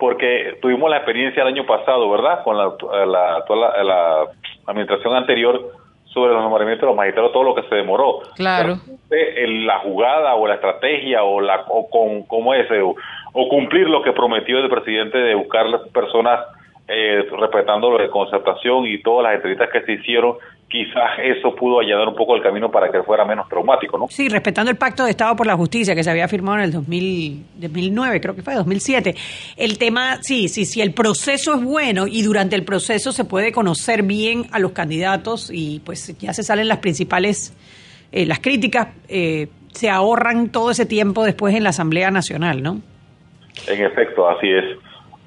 porque 0.00 0.58
tuvimos 0.60 0.90
la 0.90 0.96
experiencia 0.96 1.42
el 1.42 1.48
año 1.48 1.66
pasado, 1.66 2.10
¿verdad? 2.10 2.42
Con 2.42 2.56
la, 2.56 2.72
la, 3.06 3.44
la, 3.84 4.26
administración 4.66 5.14
anterior 5.14 5.72
sobre 6.06 6.32
los 6.32 6.42
nombramientos 6.42 6.80
de 6.82 6.86
los 6.86 6.96
magistrados, 6.96 7.32
todo 7.32 7.44
lo 7.44 7.54
que 7.54 7.62
se 7.68 7.74
demoró. 7.74 8.20
Claro. 8.34 8.78
la 9.10 9.78
jugada 9.80 10.34
o 10.34 10.46
la 10.46 10.54
estrategia 10.54 11.22
o 11.22 11.40
la 11.40 11.64
o 11.68 11.88
con 11.88 12.24
cómo 12.24 12.54
es 12.54 12.68
o, 12.70 12.96
o 13.32 13.48
cumplir 13.48 13.88
lo 13.88 14.02
que 14.02 14.12
prometió 14.12 14.58
el 14.58 14.68
presidente 14.68 15.18
de 15.18 15.34
buscar 15.34 15.66
las 15.66 15.82
personas 15.90 16.40
eh, 16.92 17.24
respetando 17.38 17.88
lo 17.88 17.98
de 17.98 18.10
concertación 18.10 18.84
y 18.86 19.00
todas 19.00 19.22
las 19.22 19.34
entrevistas 19.36 19.70
que 19.70 19.82
se 19.82 19.92
hicieron, 19.92 20.36
quizás 20.70 21.18
eso 21.22 21.54
pudo 21.54 21.80
allanar 21.80 22.06
un 22.08 22.14
poco 22.14 22.36
el 22.36 22.42
camino 22.42 22.70
para 22.70 22.90
que 22.90 23.02
fuera 23.02 23.24
menos 23.24 23.48
traumático, 23.48 23.98
¿no? 23.98 24.06
Sí, 24.08 24.28
respetando 24.28 24.70
el 24.70 24.76
Pacto 24.76 25.04
de 25.04 25.10
Estado 25.10 25.34
por 25.34 25.46
la 25.46 25.56
Justicia 25.56 25.96
que 25.96 26.04
se 26.04 26.10
había 26.10 26.28
firmado 26.28 26.58
en 26.58 26.64
el 26.64 26.72
2000, 26.72 27.44
2009, 27.56 28.20
creo 28.20 28.36
que 28.36 28.42
fue 28.42 28.54
2007. 28.54 29.14
El 29.56 29.78
tema, 29.78 30.18
sí, 30.22 30.48
sí, 30.48 30.64
sí, 30.64 30.80
el 30.80 30.94
proceso 30.94 31.56
es 31.56 31.64
bueno 31.64 32.06
y 32.06 32.22
durante 32.22 32.54
el 32.54 32.64
proceso 32.64 33.10
se 33.10 33.24
puede 33.24 33.50
conocer 33.50 34.04
bien 34.04 34.44
a 34.52 34.60
los 34.60 34.70
candidatos 34.70 35.50
y 35.52 35.80
pues 35.84 36.16
ya 36.18 36.32
se 36.32 36.44
salen 36.44 36.68
las 36.68 36.78
principales, 36.78 37.52
eh, 38.12 38.24
las 38.24 38.38
críticas, 38.38 38.88
eh, 39.08 39.48
se 39.72 39.90
ahorran 39.90 40.50
todo 40.50 40.70
ese 40.70 40.86
tiempo 40.86 41.24
después 41.24 41.54
en 41.54 41.64
la 41.64 41.70
Asamblea 41.70 42.12
Nacional, 42.12 42.62
¿no? 42.62 42.80
En 43.66 43.84
efecto, 43.84 44.28
así 44.28 44.48
es. 44.48 44.64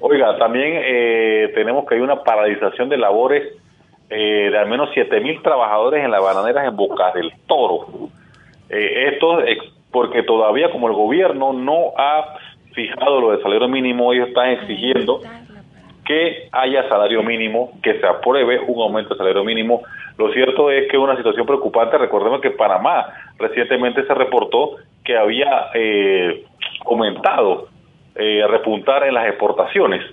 Oiga, 0.00 0.38
también 0.38 0.72
eh, 0.84 1.52
tenemos 1.54 1.86
que 1.86 1.96
hay 1.96 2.00
una 2.00 2.22
paralización 2.22 2.88
de 2.88 2.96
labores 2.96 3.42
eh, 4.10 4.50
de 4.50 4.58
al 4.58 4.68
menos 4.68 4.90
7 4.94 5.20
mil 5.20 5.40
trabajadores 5.42 6.04
en 6.04 6.10
las 6.10 6.22
bananeras 6.22 6.66
en 6.68 6.76
Boca 6.76 7.12
del 7.12 7.32
Toro. 7.46 7.86
Eh, 8.68 9.10
esto 9.12 9.40
es 9.40 9.58
porque 9.90 10.22
todavía 10.22 10.70
como 10.70 10.88
el 10.88 10.94
gobierno 10.94 11.52
no 11.52 11.92
ha 11.96 12.36
fijado 12.72 13.20
lo 13.20 13.30
de 13.30 13.42
salario 13.42 13.68
mínimo, 13.68 14.12
ellos 14.12 14.28
están 14.28 14.50
exigiendo 14.50 15.20
que 16.04 16.48
haya 16.52 16.88
salario 16.88 17.22
mínimo, 17.22 17.72
que 17.82 17.98
se 17.98 18.06
apruebe 18.06 18.60
un 18.60 18.82
aumento 18.82 19.14
de 19.14 19.18
salario 19.18 19.44
mínimo. 19.44 19.82
Lo 20.18 20.30
cierto 20.32 20.70
es 20.70 20.88
que 20.90 20.96
es 20.96 21.02
una 21.02 21.16
situación 21.16 21.46
preocupante. 21.46 21.96
Recordemos 21.96 22.40
que 22.40 22.50
Panamá 22.50 23.06
recientemente 23.38 24.06
se 24.06 24.14
reportó 24.14 24.76
que 25.02 25.16
había 25.16 25.70
eh, 25.74 26.44
aumentado 26.84 27.68
eh, 28.14 28.44
repuntar 28.48 29.04
en 29.04 29.14
las 29.14 29.28
exportaciones. 29.28 30.04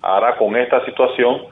Ahora 0.00 0.36
con 0.36 0.56
esta 0.56 0.84
situación 0.84 1.42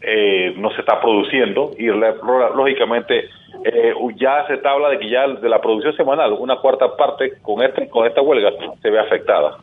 eh, 0.00 0.54
no 0.56 0.70
se 0.70 0.80
está 0.80 1.00
produciendo 1.00 1.72
y 1.76 1.86
lógicamente 1.86 3.28
eh, 3.64 3.92
ya 4.16 4.46
se 4.46 4.60
habla 4.66 4.90
de 4.90 4.98
que 4.98 5.10
ya 5.10 5.26
de 5.26 5.48
la 5.48 5.60
producción 5.60 5.96
semanal 5.96 6.32
una 6.32 6.56
cuarta 6.56 6.96
parte 6.96 7.32
con 7.42 7.62
este 7.62 7.88
con 7.88 8.06
esta 8.06 8.22
huelga 8.22 8.52
se 8.80 8.90
ve 8.90 9.00
afectada. 9.00 9.58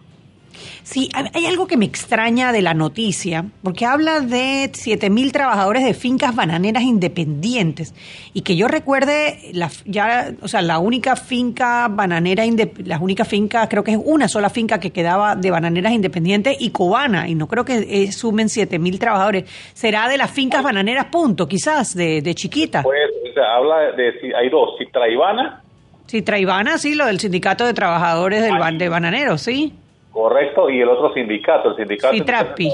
Sí, 0.83 1.09
hay 1.33 1.45
algo 1.45 1.67
que 1.67 1.77
me 1.77 1.85
extraña 1.85 2.51
de 2.51 2.61
la 2.61 2.73
noticia, 2.73 3.45
porque 3.63 3.85
habla 3.85 4.21
de 4.21 4.71
7.000 4.71 5.31
trabajadores 5.31 5.83
de 5.83 5.93
fincas 5.93 6.35
bananeras 6.35 6.83
independientes. 6.83 7.93
Y 8.33 8.41
que 8.41 8.55
yo 8.55 8.67
recuerde, 8.67 9.39
la, 9.53 9.69
ya, 9.85 10.33
o 10.41 10.47
sea, 10.47 10.61
la 10.61 10.79
única 10.79 11.15
finca 11.15 11.87
bananera, 11.89 12.43
las 12.83 13.01
únicas 13.01 13.27
fincas, 13.27 13.67
creo 13.69 13.83
que 13.83 13.91
es 13.91 13.99
una 14.03 14.27
sola 14.27 14.49
finca 14.49 14.79
que 14.79 14.91
quedaba 14.91 15.35
de 15.35 15.51
bananeras 15.51 15.93
independientes 15.93 16.57
y 16.59 16.69
cubana, 16.71 17.27
y 17.27 17.35
no 17.35 17.47
creo 17.47 17.65
que 17.65 17.77
eh, 17.89 18.11
sumen 18.11 18.47
7.000 18.47 18.99
trabajadores. 18.99 19.45
¿Será 19.73 20.07
de 20.07 20.17
las 20.17 20.31
fincas 20.31 20.63
bananeras, 20.63 21.05
punto, 21.05 21.47
quizás, 21.47 21.95
de, 21.95 22.21
de 22.21 22.35
chiquita? 22.35 22.83
Pues, 22.83 23.09
o 23.29 23.33
sea, 23.33 23.55
habla 23.55 23.91
de, 23.95 24.13
hay 24.35 24.49
dos, 24.49 24.77
Citra 24.77 25.09
Ivana. 25.09 25.61
Citra 26.07 26.39
Ivana, 26.39 26.77
sí, 26.77 26.95
lo 26.95 27.05
del 27.05 27.19
sindicato 27.19 27.65
de 27.65 27.73
trabajadores 27.73 28.43
del, 28.43 28.77
de 28.77 28.89
bananeros, 28.89 29.41
sí. 29.41 29.73
Correcto, 30.15 30.69
y 30.69 30.79
el 30.79 30.87
otro 30.87 31.13
sindicato, 31.13 31.71
el 31.71 31.75
sindicato... 31.75 32.13
Citrapi. 32.13 32.71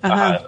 Ajá. 0.00 0.42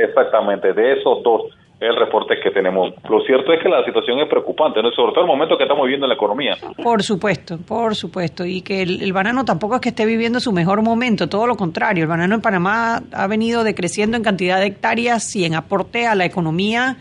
Exactamente, 0.00 0.72
de 0.72 0.94
esos 0.94 1.22
dos 1.22 1.42
el 1.78 1.94
reporte 1.96 2.34
que 2.42 2.50
tenemos. 2.50 2.92
Lo 3.08 3.20
cierto 3.20 3.52
es 3.52 3.62
que 3.62 3.68
la 3.68 3.84
situación 3.84 4.18
es 4.18 4.28
preocupante, 4.28 4.82
¿no? 4.82 4.90
sobre 4.90 5.12
todo 5.12 5.22
el 5.22 5.28
momento 5.28 5.56
que 5.56 5.62
estamos 5.62 5.84
viviendo 5.84 6.06
en 6.06 6.10
la 6.10 6.16
economía. 6.16 6.56
Por 6.82 7.04
supuesto, 7.04 7.56
por 7.58 7.94
supuesto. 7.94 8.44
Y 8.44 8.62
que 8.62 8.82
el, 8.82 9.12
banano 9.12 9.44
tampoco 9.44 9.76
es 9.76 9.80
que 9.80 9.90
esté 9.90 10.06
viviendo 10.06 10.40
su 10.40 10.50
mejor 10.50 10.82
momento, 10.82 11.28
todo 11.28 11.46
lo 11.46 11.56
contrario. 11.56 12.02
El 12.02 12.08
banano 12.08 12.34
en 12.34 12.40
Panamá 12.40 13.00
ha 13.12 13.26
venido 13.28 13.62
decreciendo 13.62 14.16
en 14.16 14.24
cantidad 14.24 14.58
de 14.58 14.66
hectáreas 14.66 15.36
y 15.36 15.44
en 15.44 15.54
aporte 15.54 16.08
a 16.08 16.16
la 16.16 16.24
economía 16.24 16.96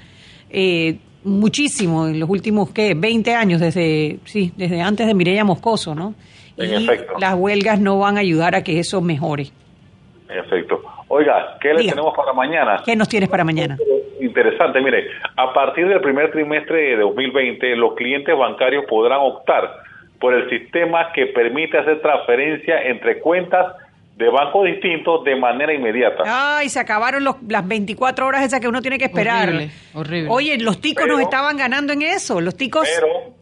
eh, 0.52 1.00
muchísimo 1.24 2.08
en 2.08 2.20
los 2.20 2.30
últimos, 2.30 2.70
¿qué? 2.70 2.94
20 2.96 3.34
años, 3.34 3.62
desde, 3.62 4.20
sí, 4.26 4.52
desde 4.58 4.82
antes 4.82 5.08
de 5.08 5.14
Mireya 5.16 5.44
Moscoso, 5.44 5.96
¿no? 5.96 6.14
En 6.64 6.84
efecto. 6.84 7.14
Las 7.20 7.36
huelgas 7.36 7.80
no 7.80 8.00
van 8.00 8.18
a 8.18 8.22
ayudar 8.22 8.56
a 8.56 8.64
que 8.64 8.80
eso 8.80 9.02
mejore. 9.02 9.48
En 10.30 10.40
efecto. 10.40 10.82
Oiga, 11.08 11.58
¿qué 11.60 11.74
le 11.74 11.90
tenemos 11.90 12.16
para 12.16 12.32
mañana? 12.32 12.82
¿Qué 12.86 12.96
nos 12.96 13.10
tienes 13.10 13.30
para 13.30 13.44
mañana? 13.44 13.78
Interesante, 14.20 14.80
mire, 14.80 15.08
a 15.36 15.54
partir 15.54 15.88
del 15.88 16.00
primer 16.00 16.32
trimestre 16.32 16.96
de 16.96 16.98
2020, 16.98 17.76
los 17.76 17.96
clientes 17.96 18.38
bancarios 18.38 18.86
podrán 18.88 19.20
optar 19.20 19.82
por 20.20 20.34
el 20.34 20.50
sistema 20.50 21.12
que 21.12 21.28
permite 21.28 21.80
hacer 21.80 22.02
transferencia 22.02 22.82
entre 22.84 23.20
cuentas 23.20 23.76
de 24.22 24.30
bancos 24.30 24.66
distintos 24.66 25.24
de 25.24 25.36
manera 25.36 25.74
inmediata. 25.74 26.24
Ay, 26.26 26.70
se 26.70 26.80
acabaron 26.80 27.24
los, 27.24 27.38
las 27.48 27.68
24 27.68 28.28
horas 28.28 28.44
esas 28.44 28.60
que 28.60 28.68
uno 28.68 28.82
tiene 28.82 29.00
que 29.00 29.06
esperar. 29.06 29.70
Horrible, 29.94 30.30
Oye, 30.30 30.58
los 30.60 30.80
ticos 30.80 31.08
nos 31.08 31.20
estaban 31.22 31.58
ganando 31.58 31.92
en 31.92 32.04
eso. 32.04 32.40
Los 32.40 32.56
ticos, 32.56 32.88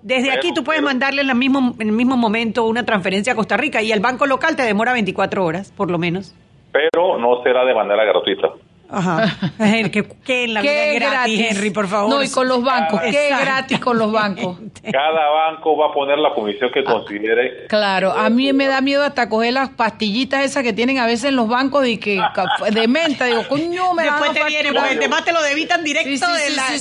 desde 0.01 0.31
aquí 0.31 0.53
tú 0.53 0.63
puedes 0.63 0.81
mandarle 0.81 1.21
en, 1.21 1.27
la 1.27 1.33
mismo, 1.33 1.75
en 1.79 1.89
el 1.89 1.93
mismo 1.93 2.15
momento 2.15 2.65
una 2.65 2.85
transferencia 2.85 3.33
a 3.33 3.35
Costa 3.35 3.57
Rica 3.57 3.81
y 3.81 3.91
el 3.91 3.99
banco 3.99 4.25
local 4.25 4.55
te 4.55 4.63
demora 4.63 4.93
24 4.93 5.43
horas, 5.43 5.73
por 5.75 5.91
lo 5.91 5.97
menos. 5.97 6.33
Pero 6.71 7.17
no 7.17 7.43
será 7.43 7.65
de 7.65 7.73
manera 7.73 8.05
gratuita. 8.05 8.53
Ajá. 8.91 9.37
que, 10.25 10.43
en 10.43 10.53
la 10.53 10.61
vida 10.61 10.93
gratis, 10.95 11.51
Henry, 11.51 11.69
por 11.69 11.87
favor. 11.87 12.09
No, 12.09 12.23
y 12.23 12.29
con 12.29 12.47
los 12.47 12.63
bancos. 12.63 12.99
Qué 13.01 13.29
gratis 13.29 13.79
con 13.79 13.97
los 13.99 14.11
bancos. 14.11 14.57
Cada 14.91 15.29
banco 15.29 15.77
va 15.77 15.87
a 15.87 15.93
poner 15.93 16.17
la 16.17 16.33
comisión 16.33 16.71
que 16.73 16.83
considere. 16.83 17.67
Claro, 17.67 18.11
a 18.11 18.29
mí 18.29 18.51
me 18.51 18.67
da 18.67 18.81
miedo 18.81 19.03
hasta 19.03 19.29
coger 19.29 19.53
las 19.53 19.69
pastillitas 19.69 20.43
esas 20.43 20.63
que 20.63 20.73
tienen 20.73 20.97
a 20.97 21.05
veces 21.05 21.25
en 21.25 21.35
los 21.35 21.47
bancos 21.47 21.83
de 21.83 21.99
que 21.99 22.19
de 22.71 22.87
menta. 22.87 23.25
Digo, 23.25 23.47
coño, 23.47 23.93
me 23.93 24.03
Después 24.03 24.33
te 24.33 24.43
viene, 24.45 24.73
porque 24.73 24.95
además 24.97 25.23
te 25.23 25.33
lo 25.33 25.41
debitan 25.43 25.83
directo 25.83 26.27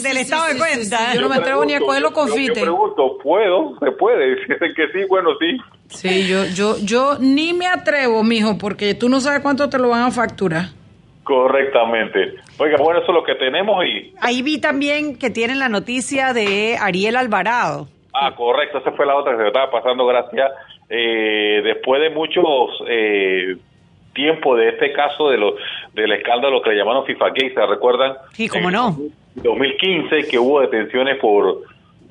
del 0.03 0.17
estado 0.17 0.47
de 0.47 0.57
cuenta. 0.57 1.15
Yo 1.15 1.21
no 1.21 1.29
me 1.29 1.37
atrevo 1.37 1.65
ni 1.65 1.75
a 1.75 1.81
coger 1.81 2.01
los 2.01 2.13
confites. 2.13 2.57
Yo 2.57 2.63
pregunto, 2.63 3.19
¿puedo? 3.23 3.79
¿Se 3.81 3.91
puede? 3.93 4.37
Dicen 4.37 4.75
que 4.75 4.87
sí, 4.93 5.05
bueno, 5.09 5.31
sí. 5.39 5.59
Sí, 5.89 6.27
yo, 6.27 6.45
yo, 6.47 6.77
yo 6.79 7.17
ni 7.19 7.53
me 7.53 7.67
atrevo, 7.67 8.23
mijo, 8.23 8.57
porque 8.59 8.95
tú 8.95 9.09
no 9.09 9.21
sabes 9.21 9.41
cuánto 9.41 9.69
te 9.69 9.79
lo 9.79 9.89
van 9.89 10.03
a 10.03 10.11
facturar. 10.11 10.78
Correctamente. 11.29 12.37
Oiga, 12.57 12.79
bueno, 12.79 13.01
eso 13.01 13.13
es 13.13 13.15
lo 13.15 13.23
que 13.23 13.35
tenemos 13.35 13.85
y... 13.85 14.15
Ahí 14.23 14.41
vi 14.41 14.59
también 14.59 15.19
que 15.19 15.29
tienen 15.29 15.59
la 15.59 15.69
noticia 15.69 16.33
de 16.33 16.79
Ariel 16.81 17.17
Alvarado. 17.17 17.87
Ah, 18.15 18.35
correcto, 18.35 18.79
esa 18.79 18.93
fue 18.93 19.05
la 19.05 19.15
otra 19.15 19.33
que 19.33 19.37
se 19.37 19.43
me 19.43 19.49
estaba 19.49 19.71
pasando, 19.71 20.07
gracias. 20.07 20.51
Eh, 20.89 21.61
después 21.63 22.01
de 22.01 22.09
muchos 22.09 22.45
eh, 22.89 23.57
tiempo 24.15 24.57
de 24.57 24.71
este 24.71 24.91
caso 24.95 25.29
de 25.29 25.37
los 25.37 25.53
del 25.93 26.13
escándalo 26.13 26.63
que 26.63 26.71
le 26.71 26.77
llamaron 26.77 27.05
FIFA 27.05 27.29
Gate, 27.29 27.53
¿se 27.53 27.67
recuerdan? 27.67 28.15
Sí, 28.33 28.49
cómo 28.49 28.71
no. 28.71 28.97
2015 29.35 30.29
que 30.31 30.39
hubo 30.39 30.63
detenciones 30.63 31.19
por 31.19 31.59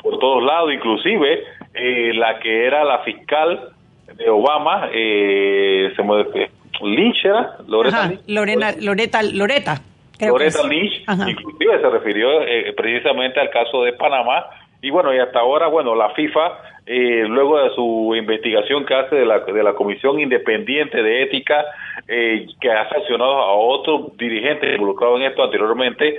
por 0.04 0.20
todos 0.20 0.44
lados, 0.44 0.72
inclusive 0.72 1.44
eh, 1.74 2.14
la 2.14 2.38
que 2.38 2.68
era 2.68 2.86
la 2.86 3.00
fiscal 3.00 3.72
de 4.16 4.30
Obama, 4.30 4.90
eh, 4.94 5.92
se 5.96 6.04
me 6.04 6.50
Lynch 6.82 7.26
era, 7.26 7.58
Loretta 7.68 8.08
Lynch. 8.08 8.22
Lorena, 8.28 8.72
Loreta, 8.80 9.24
Loreta. 9.24 9.82
Loretta 10.20 10.68
Lynch, 10.68 11.04
inclusive 11.28 11.80
se 11.80 11.90
refirió 11.90 12.42
eh, 12.42 12.74
precisamente 12.76 13.40
al 13.40 13.50
caso 13.52 13.84
de 13.84 13.94
Panamá 13.94 14.46
y 14.82 14.92
bueno, 14.92 15.14
y 15.14 15.20
hasta 15.20 15.40
ahora, 15.40 15.68
bueno, 15.68 15.96
la 15.96 16.12
FIFA, 16.12 16.60
eh, 16.86 17.26
luego 17.28 17.60
de 17.60 17.74
su 17.74 18.14
investigación 18.16 18.86
que 18.86 18.94
hace 18.94 19.16
de 19.16 19.26
la, 19.26 19.40
de 19.40 19.64
la 19.64 19.74
Comisión 19.74 20.20
Independiente 20.20 21.02
de 21.02 21.24
Ética, 21.24 21.66
eh, 22.08 22.46
que 22.62 22.72
ha 22.72 22.88
sancionado 22.90 23.34
a 23.34 23.54
otros 23.56 24.16
dirigentes 24.18 24.72
involucrados 24.72 25.20
en 25.20 25.28
esto 25.28 25.44
anteriormente, 25.44 26.18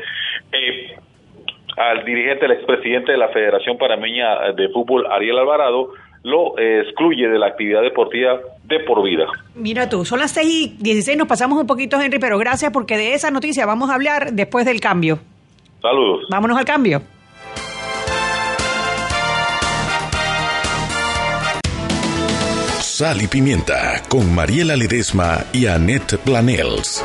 eh, 0.52 0.96
al 1.76 2.04
dirigente, 2.04 2.46
el 2.46 2.52
expresidente 2.52 3.12
de 3.12 3.18
la 3.18 3.28
Federación 3.28 3.78
Panameña 3.78 4.52
de 4.52 4.68
Fútbol, 4.70 5.06
Ariel 5.06 5.38
Alvarado, 5.38 5.92
lo 6.22 6.58
excluye 6.58 7.28
de 7.28 7.38
la 7.38 7.46
actividad 7.46 7.82
deportiva 7.82 8.38
de 8.64 8.80
por 8.80 9.02
vida. 9.02 9.26
Mira 9.54 9.88
tú, 9.88 10.04
son 10.04 10.18
las 10.18 10.32
6 10.32 10.48
y 10.48 10.76
16, 10.78 11.16
nos 11.16 11.28
pasamos 11.28 11.60
un 11.60 11.66
poquito, 11.66 12.00
Henry, 12.00 12.18
pero 12.18 12.38
gracias 12.38 12.70
porque 12.72 12.96
de 12.96 13.14
esa 13.14 13.30
noticia 13.30 13.66
vamos 13.66 13.90
a 13.90 13.94
hablar 13.94 14.32
después 14.32 14.66
del 14.66 14.80
cambio. 14.80 15.18
Saludos. 15.80 16.26
Vámonos 16.30 16.58
al 16.58 16.64
cambio. 16.64 17.02
Sal 22.80 23.22
y 23.22 23.28
Pimienta 23.28 24.02
con 24.08 24.34
Mariela 24.34 24.74
Ledesma 24.74 25.44
y 25.52 25.66
Annette 25.66 26.18
Planels. 26.18 27.04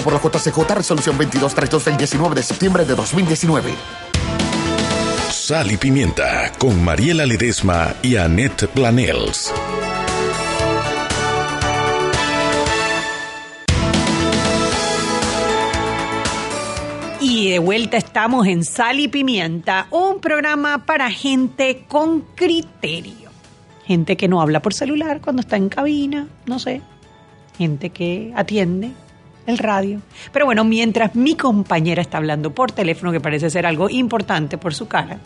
por 0.00 0.12
la 0.12 0.20
JCJ 0.20 0.74
Resolución 0.74 1.16
2232 1.16 1.84
del 1.84 1.96
19 1.96 2.34
de 2.34 2.42
septiembre 2.42 2.84
de 2.84 2.94
2019. 2.94 3.74
Sal 5.30 5.70
y 5.72 5.76
Pimienta 5.76 6.52
con 6.58 6.82
Mariela 6.82 7.26
Ledesma 7.26 7.94
y 8.02 8.16
Annette 8.16 8.66
Planels. 8.68 9.52
Y 17.20 17.50
de 17.50 17.58
vuelta 17.58 17.96
estamos 17.96 18.46
en 18.46 18.64
Sal 18.64 19.00
y 19.00 19.08
Pimienta, 19.08 19.86
un 19.90 20.20
programa 20.20 20.86
para 20.86 21.10
gente 21.10 21.84
con 21.88 22.22
criterio. 22.34 23.30
Gente 23.84 24.16
que 24.16 24.28
no 24.28 24.40
habla 24.40 24.62
por 24.62 24.72
celular 24.72 25.20
cuando 25.20 25.40
está 25.40 25.56
en 25.56 25.68
cabina, 25.68 26.26
no 26.46 26.58
sé. 26.58 26.80
Gente 27.58 27.90
que 27.90 28.32
atiende 28.34 28.92
el 29.46 29.58
radio. 29.58 30.00
Pero 30.32 30.46
bueno, 30.46 30.64
mientras 30.64 31.14
mi 31.14 31.34
compañera 31.34 32.02
está 32.02 32.18
hablando 32.18 32.54
por 32.54 32.72
teléfono, 32.72 33.12
que 33.12 33.20
parece 33.20 33.50
ser 33.50 33.66
algo 33.66 33.88
importante 33.90 34.58
por 34.58 34.74
su 34.74 34.88
cara, 34.88 35.18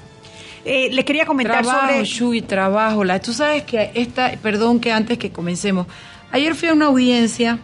eh, 0.64 0.90
les 0.92 1.04
quería 1.04 1.24
comentar 1.24 1.62
trabajo, 1.62 1.88
sobre... 1.88 2.04
Shui, 2.04 2.42
trabajo. 2.42 3.04
La, 3.04 3.20
tú 3.20 3.32
sabes 3.32 3.62
que 3.62 3.90
esta, 3.94 4.32
perdón 4.42 4.80
que 4.80 4.92
antes 4.92 5.18
que 5.18 5.30
comencemos, 5.30 5.86
ayer 6.30 6.54
fui 6.54 6.68
a 6.68 6.72
una 6.72 6.86
audiencia, 6.86 7.58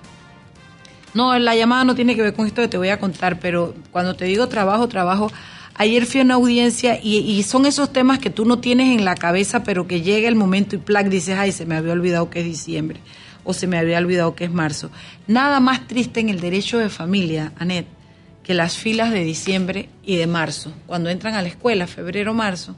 no, 1.13 1.39
la 1.39 1.55
llamada 1.55 1.85
no 1.85 1.95
tiene 1.95 2.17
que 2.17 2.23
ver 2.23 2.35
con 2.35 2.47
esto 2.47 2.63
que 2.63 2.69
te 2.69 2.79
voy 2.79 2.89
a 2.89 2.99
contar, 2.99 3.39
pero 3.41 3.75
cuando 3.91 4.15
te 4.15 4.25
digo 4.25 4.49
trabajo, 4.49 4.89
trabajo, 4.89 5.31
ayer 5.75 6.07
fui 6.07 6.21
a 6.21 6.25
una 6.25 6.35
audiencia 6.35 6.99
y, 7.03 7.19
y 7.19 7.43
son 7.43 7.67
esos 7.67 7.93
temas 7.93 8.21
que 8.21 8.31
tú 8.31 8.45
no 8.45 8.59
tienes 8.61 8.97
en 8.97 9.05
la 9.05 9.17
cabeza, 9.17 9.65
pero 9.65 9.87
que 9.87 10.01
llega 10.01 10.29
el 10.29 10.37
momento 10.37 10.77
y 10.77 10.79
plac, 10.79 11.09
dices, 11.09 11.37
ay, 11.39 11.53
se 11.53 11.67
me 11.67 11.77
había 11.77 11.93
olvidado 11.93 12.31
que 12.31 12.41
es 12.41 12.47
diciembre 12.47 13.01
o 13.45 13.53
se 13.53 13.67
me 13.67 13.79
había 13.79 13.99
olvidado 13.99 14.35
que 14.35 14.45
es 14.45 14.51
marzo. 14.51 14.91
Nada 15.27 15.61
más 15.61 15.87
triste 15.87 16.21
en 16.21 16.29
el 16.29 16.41
derecho 16.41 16.79
de 16.79 16.89
familia, 16.89 17.53
Anet, 17.59 17.87
que 18.43 18.55
las 18.55 18.77
filas 18.77 19.11
de 19.11 19.25
diciembre 19.25 19.89
y 20.05 20.17
de 20.17 20.27
marzo. 20.27 20.73
Cuando 20.87 21.11
entran 21.11 21.35
a 21.35 21.43
la 21.43 21.49
escuela, 21.49 21.87
febrero, 21.87 22.35
marzo, 22.35 22.77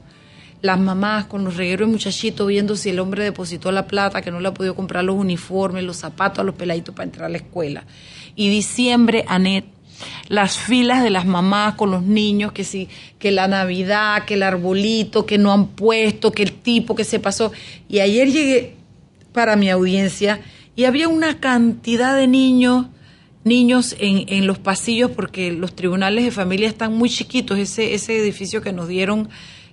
las 0.61 0.79
mamás 0.79 1.25
con 1.25 1.43
los 1.43 1.55
regueros 1.55 1.87
de 1.87 1.93
muchachitos 1.93 2.47
viendo 2.47 2.75
si 2.75 2.89
el 2.89 2.99
hombre 2.99 3.23
depositó 3.23 3.71
la 3.71 3.85
plata, 3.87 4.21
que 4.21 4.31
no 4.31 4.39
le 4.39 4.47
ha 4.47 4.53
podido 4.53 4.75
comprar 4.75 5.03
los 5.03 5.15
uniformes, 5.15 5.83
los 5.83 5.97
zapatos 5.97 6.39
a 6.39 6.43
los 6.43 6.55
peladitos 6.55 6.95
para 6.95 7.05
entrar 7.05 7.25
a 7.25 7.29
la 7.29 7.37
escuela. 7.37 7.85
Y 8.35 8.49
diciembre, 8.49 9.25
Anet, 9.27 9.65
las 10.29 10.57
filas 10.57 11.03
de 11.03 11.09
las 11.09 11.25
mamás 11.25 11.75
con 11.75 11.91
los 11.91 12.03
niños, 12.03 12.51
que 12.51 12.63
si, 12.63 12.89
que 13.19 13.31
la 13.31 13.47
Navidad, 13.47 14.25
que 14.25 14.35
el 14.35 14.43
arbolito, 14.43 15.25
que 15.25 15.37
no 15.37 15.51
han 15.51 15.67
puesto, 15.67 16.31
que 16.31 16.43
el 16.43 16.53
tipo 16.53 16.95
que 16.95 17.03
se 17.03 17.19
pasó. 17.19 17.51
Y 17.89 17.99
ayer 17.99 18.31
llegué 18.31 18.75
para 19.33 19.55
mi 19.55 19.69
audiencia 19.69 20.39
y 20.77 20.85
había 20.85 21.09
una 21.09 21.41
cantidad 21.41 22.15
de 22.15 22.27
niños 22.27 22.85
niños 23.43 23.95
en, 23.99 24.25
en, 24.27 24.45
los 24.45 24.59
pasillos 24.59 25.11
porque 25.11 25.51
los 25.51 25.75
tribunales 25.75 26.25
de 26.25 26.31
familia 26.31 26.67
están 26.67 26.93
muy 26.93 27.09
chiquitos. 27.09 27.57
Ese, 27.57 27.93
ese 27.95 28.17
edificio 28.17 28.61
que 28.61 28.73
nos 28.73 28.87
dieron, 28.87 29.29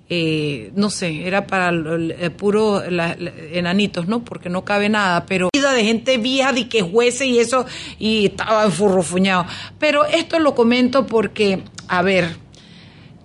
eh, 0.08 0.70
no 0.74 0.90
sé, 0.90 1.26
era 1.26 1.46
para 1.46 1.68
el, 1.70 2.32
puro 2.36 2.82
enanitos, 2.84 4.06
¿no? 4.06 4.24
Porque 4.24 4.48
no 4.48 4.64
cabe 4.64 4.88
nada, 4.88 5.26
pero 5.26 5.48
vida 5.52 5.72
de 5.72 5.84
gente 5.84 6.16
vieja, 6.18 6.52
de 6.52 6.68
que 6.68 6.82
jueces 6.82 7.26
y 7.26 7.38
eso, 7.38 7.66
y 7.98 8.26
estaba 8.26 8.64
enfurrufuñado. 8.64 9.46
Pero 9.78 10.06
esto 10.06 10.38
lo 10.38 10.54
comento 10.54 11.06
porque, 11.06 11.64
a 11.88 12.00
ver, 12.02 12.43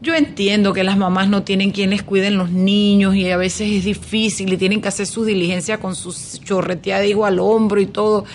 yo 0.01 0.15
entiendo 0.15 0.73
que 0.73 0.83
las 0.83 0.97
mamás 0.97 1.27
no 1.27 1.43
tienen 1.43 1.71
quienes 1.71 2.03
cuiden 2.03 2.38
los 2.38 2.51
niños 2.51 3.15
y 3.15 3.29
a 3.29 3.38
veces 3.38 3.69
es 3.71 3.83
difícil 3.83 4.53
y 4.53 4.57
tienen 4.57 4.81
que 4.81 4.88
hacer 4.88 5.05
su 5.05 5.25
diligencia 5.25 5.79
con 5.79 5.95
su 5.95 6.15
chorreteada 6.43 7.01
digo 7.01 7.25
al 7.25 7.39
hombro 7.39 7.81
y 7.81 7.85
todo, 7.85 8.25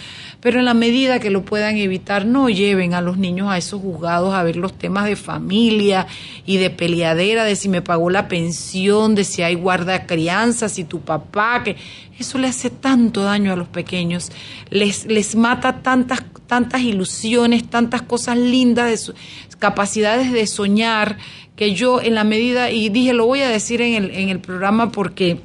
pero 0.41 0.59
en 0.59 0.67
la 0.67 0.75
medida 0.75 1.21
que 1.21 1.31
lo 1.31 1.43
puedan 1.43 1.79
evitar, 1.79 2.27
no 2.27 2.51
lleven 2.51 2.93
a 2.93 3.01
los 3.01 3.17
niños 3.17 3.49
a 3.51 3.57
esos 3.57 3.81
juzgados 3.81 4.35
a 4.35 4.43
ver 4.43 4.57
los 4.57 4.75
temas 4.75 5.07
de 5.07 5.17
familia 5.17 6.07
y 6.45 6.59
de 6.59 6.69
peleadera, 6.69 7.45
de 7.45 7.57
si 7.57 7.71
me 7.71 7.81
pagó 7.81 8.11
la 8.11 8.29
pensión, 8.29 9.15
de 9.15 9.25
si 9.25 9.41
hay 9.41 9.55
guarda 9.55 10.05
crianza, 10.05 10.69
si 10.69 10.85
tu 10.85 11.01
papá, 11.01 11.63
que 11.65 11.77
eso 12.19 12.37
le 12.37 12.49
hace 12.49 12.69
tanto 12.69 13.23
daño 13.23 13.55
a 13.55 13.57
los 13.57 13.69
pequeños, 13.69 14.31
les, 14.69 15.07
les 15.07 15.35
mata 15.35 15.81
tantas, 15.81 16.23
tantas 16.47 16.83
ilusiones, 16.83 17.67
tantas 17.67 18.03
cosas 18.03 18.37
lindas, 18.37 18.91
de 18.91 18.99
sus 18.99 19.15
capacidades 19.59 20.31
de 20.31 20.47
soñar 20.47 21.17
que 21.57 21.75
yo 21.75 22.01
en 22.01 22.15
la 22.15 22.25
medida, 22.25 22.71
y 22.71 22.89
dije, 22.89 23.13
lo 23.13 23.27
voy 23.27 23.41
a 23.41 23.49
decir 23.49 23.81
en 23.81 23.95
el, 23.95 24.11
en 24.11 24.29
el 24.29 24.41
programa 24.41 24.91
porque 24.91 25.41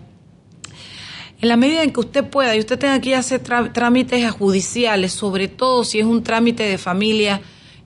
en 1.41 1.47
la 1.47 1.55
medida 1.55 1.83
en 1.83 1.93
que 1.93 1.99
usted 2.01 2.25
pueda 2.25 2.55
y 2.55 2.59
usted 2.59 2.77
tenga 2.77 2.99
que 2.99 3.15
hacer 3.15 3.41
trámites 3.71 4.29
judiciales, 4.31 5.13
sobre 5.13 5.47
todo 5.47 5.83
si 5.85 5.99
es 5.99 6.05
un 6.05 6.21
trámite 6.21 6.63
de 6.63 6.77
familia, 6.77 7.41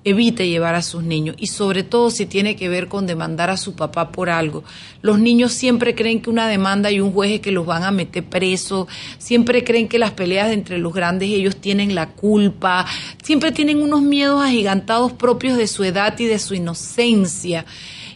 evite 0.05 0.47
llevar 0.47 0.75
a 0.75 0.81
sus 0.81 1.03
niños 1.03 1.35
y 1.39 1.47
sobre 1.47 1.83
todo 1.83 2.09
si 2.11 2.25
tiene 2.25 2.55
que 2.55 2.67
ver 2.67 2.87
con 2.87 3.07
demandar 3.07 3.49
a 3.49 3.57
su 3.57 3.75
papá 3.75 4.11
por 4.11 4.29
algo. 4.29 4.63
Los 5.01 5.19
niños 5.19 5.53
siempre 5.53 5.95
creen 5.95 6.21
que 6.21 6.29
una 6.29 6.47
demanda 6.47 6.91
y 6.91 6.99
un 6.99 7.13
juez 7.13 7.31
es 7.31 7.39
que 7.41 7.51
los 7.51 7.65
van 7.65 7.83
a 7.83 7.91
meter 7.91 8.23
preso, 8.23 8.87
siempre 9.17 9.63
creen 9.63 9.87
que 9.87 9.99
las 9.99 10.11
peleas 10.11 10.51
entre 10.51 10.77
los 10.77 10.93
grandes 10.93 11.29
ellos 11.29 11.57
tienen 11.57 11.95
la 11.95 12.09
culpa, 12.09 12.85
siempre 13.21 13.51
tienen 13.51 13.81
unos 13.81 14.01
miedos 14.01 14.43
agigantados 14.43 15.13
propios 15.13 15.57
de 15.57 15.67
su 15.67 15.83
edad 15.83 16.17
y 16.19 16.25
de 16.25 16.39
su 16.39 16.55
inocencia. 16.55 17.65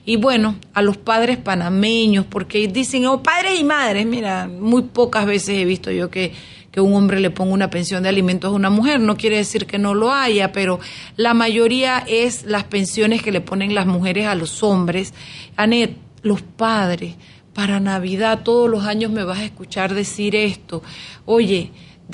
Y 0.08 0.16
bueno, 0.16 0.56
a 0.74 0.82
los 0.82 0.96
padres 0.96 1.36
panameños, 1.36 2.26
porque 2.26 2.66
dicen, 2.70 3.06
oh, 3.08 3.22
padres 3.22 3.60
y 3.60 3.66
madres, 3.66 4.06
mira, 4.06 4.48
muy 4.48 4.84
pocas 4.84 5.26
veces 5.26 5.58
he 5.58 5.66
visto 5.66 5.92
yo 5.92 6.10
que, 6.10 6.32
que 6.72 6.80
un 6.80 6.96
hombre 6.96 7.20
le 7.20 7.30
ponga 7.30 7.52
una 7.52 7.70
pensión 7.70 8.04
de 8.04 8.08
alimentos 8.08 8.50
a 8.50 8.56
una 8.56 8.70
mujer, 8.70 9.02
no 9.02 9.18
quiere 9.18 9.36
decir 9.36 9.66
que 9.66 9.78
no 9.78 9.94
lo 9.94 10.14
haya, 10.14 10.54
pero 10.54 10.80
la 11.18 11.34
mayoría 11.34 12.06
es 12.08 12.46
las 12.46 12.64
pensiones 12.64 13.22
que 13.22 13.34
le 13.34 13.42
ponen 13.42 13.76
las 13.76 13.86
mujeres 13.86 14.28
a 14.28 14.36
los 14.36 14.64
hombres. 14.64 15.14
Anet, 15.58 15.98
los 16.22 16.42
padres, 16.42 17.16
para 17.54 17.82
Navidad 17.82 18.44
todos 18.44 18.70
los 18.70 18.86
años 18.86 19.12
me 19.12 19.26
vas 19.26 19.40
a 19.40 19.44
escuchar 19.44 19.94
decir 19.94 20.38
esto, 20.38 20.84
oye, 21.26 21.72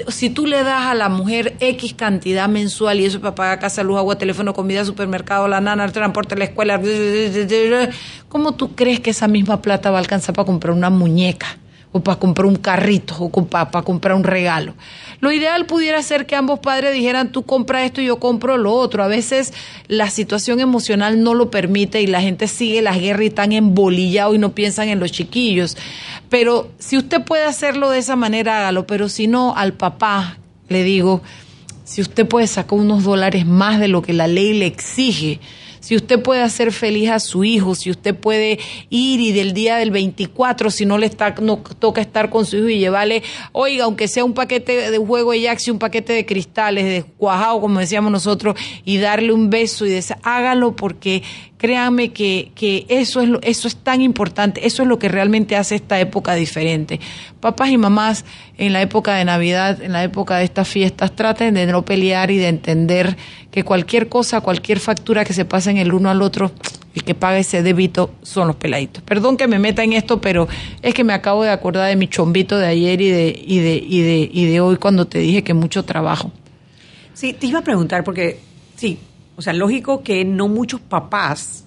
si 0.08 0.30
tú 0.30 0.48
le 0.48 0.64
das 0.64 0.88
a 0.88 0.96
la 0.96 1.10
mujer 1.10 1.56
X 1.60 1.94
cantidad 1.94 2.50
mensual 2.50 3.00
y 3.00 3.06
eso 3.06 3.18
es 3.18 3.22
para 3.22 3.36
pagar 3.36 3.60
casa, 3.60 3.84
luz, 3.84 3.98
agua, 3.98 4.18
teléfono, 4.18 4.54
comida, 4.54 4.84
supermercado, 4.86 5.48
la 5.48 5.62
nana, 5.62 5.86
el 5.86 5.92
transporte, 5.92 6.36
la 6.36 6.46
escuela, 6.46 6.82
¿cómo 8.28 8.54
tú 8.54 8.76
crees 8.76 9.00
que 9.00 9.12
esa 9.12 9.28
misma 9.28 9.62
plata 9.62 9.92
va 9.92 9.98
a 9.98 10.02
alcanzar 10.02 10.34
para 10.34 10.46
comprar 10.46 10.74
una 10.74 10.90
muñeca? 10.90 11.58
O 11.94 12.02
para 12.02 12.20
comprar 12.20 12.48
un 12.48 12.56
carrito 12.56 13.16
o 13.20 13.46
para, 13.46 13.84
comprar 13.84 14.16
un 14.16 14.24
regalo. 14.24 14.74
Lo 15.22 15.32
ideal 15.32 15.66
pudiera 15.68 16.02
ser 16.02 16.26
que 16.26 16.36
ambos 16.36 16.60
padres 16.60 16.92
dijeran, 16.94 17.32
tú 17.32 17.44
compra 17.44 17.86
esto 17.86 18.02
y 18.02 18.06
yo 18.06 18.20
compro 18.20 18.58
lo 18.58 18.74
otro. 18.74 19.04
A 19.04 19.08
veces 19.08 19.54
la 19.88 20.10
situación 20.10 20.60
emocional 20.60 21.24
no 21.24 21.36
lo 21.36 21.52
permite 21.52 22.02
y 22.02 22.08
la 22.08 22.20
gente 22.20 22.48
sigue 22.48 22.82
las 22.82 23.00
guerras 23.00 23.24
y 23.24 23.28
están 23.28 23.52
embolillados 23.52 24.36
y 24.36 24.40
no 24.40 24.54
piensan 24.54 24.90
en 24.90 25.00
los 25.00 25.12
chiquillos. 25.12 25.78
Pero 26.30 26.72
si 26.80 26.98
usted 26.98 27.24
puede 27.24 27.44
hacerlo 27.44 27.92
de 27.92 28.00
esa 28.00 28.16
manera, 28.16 28.58
hágalo. 28.58 28.88
Pero 28.88 29.08
si 29.08 29.28
no, 29.28 29.56
al 29.56 29.74
papá 29.74 30.38
le 30.70 30.84
digo, 30.84 31.22
si 31.84 32.02
usted 32.02 32.28
puede 32.28 32.48
sacar 32.48 32.80
unos 32.80 33.04
dólares 33.04 33.46
más 33.46 33.80
de 33.80 33.88
lo 33.88 34.02
que 34.02 34.14
la 34.14 34.28
ley 34.28 34.54
le 34.54 34.66
exige, 34.66 35.40
si 35.84 35.98
usted 35.98 36.22
puede 36.22 36.42
hacer 36.42 36.72
feliz 36.72 37.10
a 37.10 37.20
su 37.20 37.44
hijo, 37.44 37.76
si 37.76 37.92
usted 37.92 38.16
puede 38.16 38.58
ir 38.90 39.20
y 39.20 39.34
del 39.34 39.52
día 39.52 39.76
del 39.76 39.92
24, 39.92 40.72
si 40.72 40.86
no 40.86 40.98
le 40.98 41.08
está, 41.08 41.36
no 41.42 41.58
toca 41.58 42.00
estar 42.00 42.30
con 42.30 42.46
su 42.46 42.56
hijo 42.56 42.70
y 42.70 42.80
llevarle, 42.80 43.22
oiga, 43.52 43.84
aunque 43.84 44.08
sea 44.08 44.24
un 44.24 44.34
paquete 44.34 44.92
de 44.92 44.98
juego 44.98 45.34
de 45.34 45.44
Jaxi, 45.44 45.72
un 45.72 45.80
paquete 45.80 46.14
de 46.14 46.26
cristales, 46.26 46.86
de 46.86 47.04
cuajado, 47.04 47.60
como 47.60 47.82
decíamos 47.82 48.14
nosotros, 48.14 48.56
y 48.86 48.98
darle 49.00 49.34
un 49.34 49.50
beso 49.50 49.86
y 49.86 49.90
decir, 49.90 50.16
hágalo 50.24 50.74
porque 50.74 51.22
créanme 51.64 52.12
que, 52.12 52.52
que 52.56 52.86
eso, 52.90 53.22
es 53.22 53.30
lo, 53.30 53.42
eso 53.42 53.70
es 53.70 53.78
tan 53.78 54.02
importante, 54.02 54.68
eso 54.68 54.84
es 54.84 54.90
lo 54.90 55.00
que 55.00 55.08
realmente 55.08 55.56
hace 55.56 55.76
esta 55.76 55.98
época 55.98 56.36
diferente. 56.36 57.00
Papás 57.40 57.70
y 57.70 57.78
mamás, 57.78 58.26
en 58.58 58.74
la 58.74 58.82
época 58.82 59.16
de 59.16 59.24
Navidad, 59.24 59.82
en 59.82 59.94
la 59.94 60.04
época 60.04 60.36
de 60.36 60.44
estas 60.44 60.68
fiestas, 60.68 61.16
traten 61.16 61.54
de 61.54 61.66
no 61.66 61.86
pelear 61.86 62.32
y 62.32 62.38
de 62.38 62.50
entender 62.50 63.16
que 63.50 63.64
cualquier 63.64 64.10
cosa, 64.10 64.42
cualquier 64.42 64.82
factura 64.82 65.24
que 65.24 65.32
se 65.32 65.46
pasen 65.46 65.78
el 65.78 65.94
uno 65.94 66.10
al 66.10 66.22
otro, 66.22 66.52
el 66.96 67.06
que 67.06 67.16
paga 67.16 67.38
ese 67.38 67.64
débito 67.64 68.14
son 68.24 68.48
los 68.48 68.58
peladitos. 68.58 69.02
Perdón 69.04 69.38
que 69.38 69.48
me 69.48 69.58
meta 69.58 69.86
en 69.86 69.94
esto, 69.94 70.20
pero 70.20 70.50
es 70.82 70.94
que 70.94 71.06
me 71.06 71.14
acabo 71.14 71.46
de 71.46 71.52
acordar 71.52 71.88
de 71.88 71.96
mi 71.96 72.10
chombito 72.10 72.58
de 72.58 72.68
ayer 72.68 73.00
y 73.00 73.10
de, 73.10 73.42
y 73.42 73.60
de, 73.60 73.76
y 73.76 74.02
de, 74.02 74.30
y 74.34 74.46
de 74.48 74.60
hoy 74.60 74.76
cuando 74.76 75.08
te 75.08 75.20
dije 75.20 75.46
que 75.46 75.54
mucho 75.54 75.86
trabajo. 75.86 76.30
Sí, 77.14 77.32
te 77.32 77.48
iba 77.48 77.60
a 77.60 77.64
preguntar 77.64 78.04
porque, 78.04 78.42
sí, 78.76 79.00
o 79.36 79.42
sea, 79.42 79.54
lógico 79.54 80.04
que 80.04 80.26
no 80.26 80.48
muchos 80.48 80.80
papás 80.82 81.66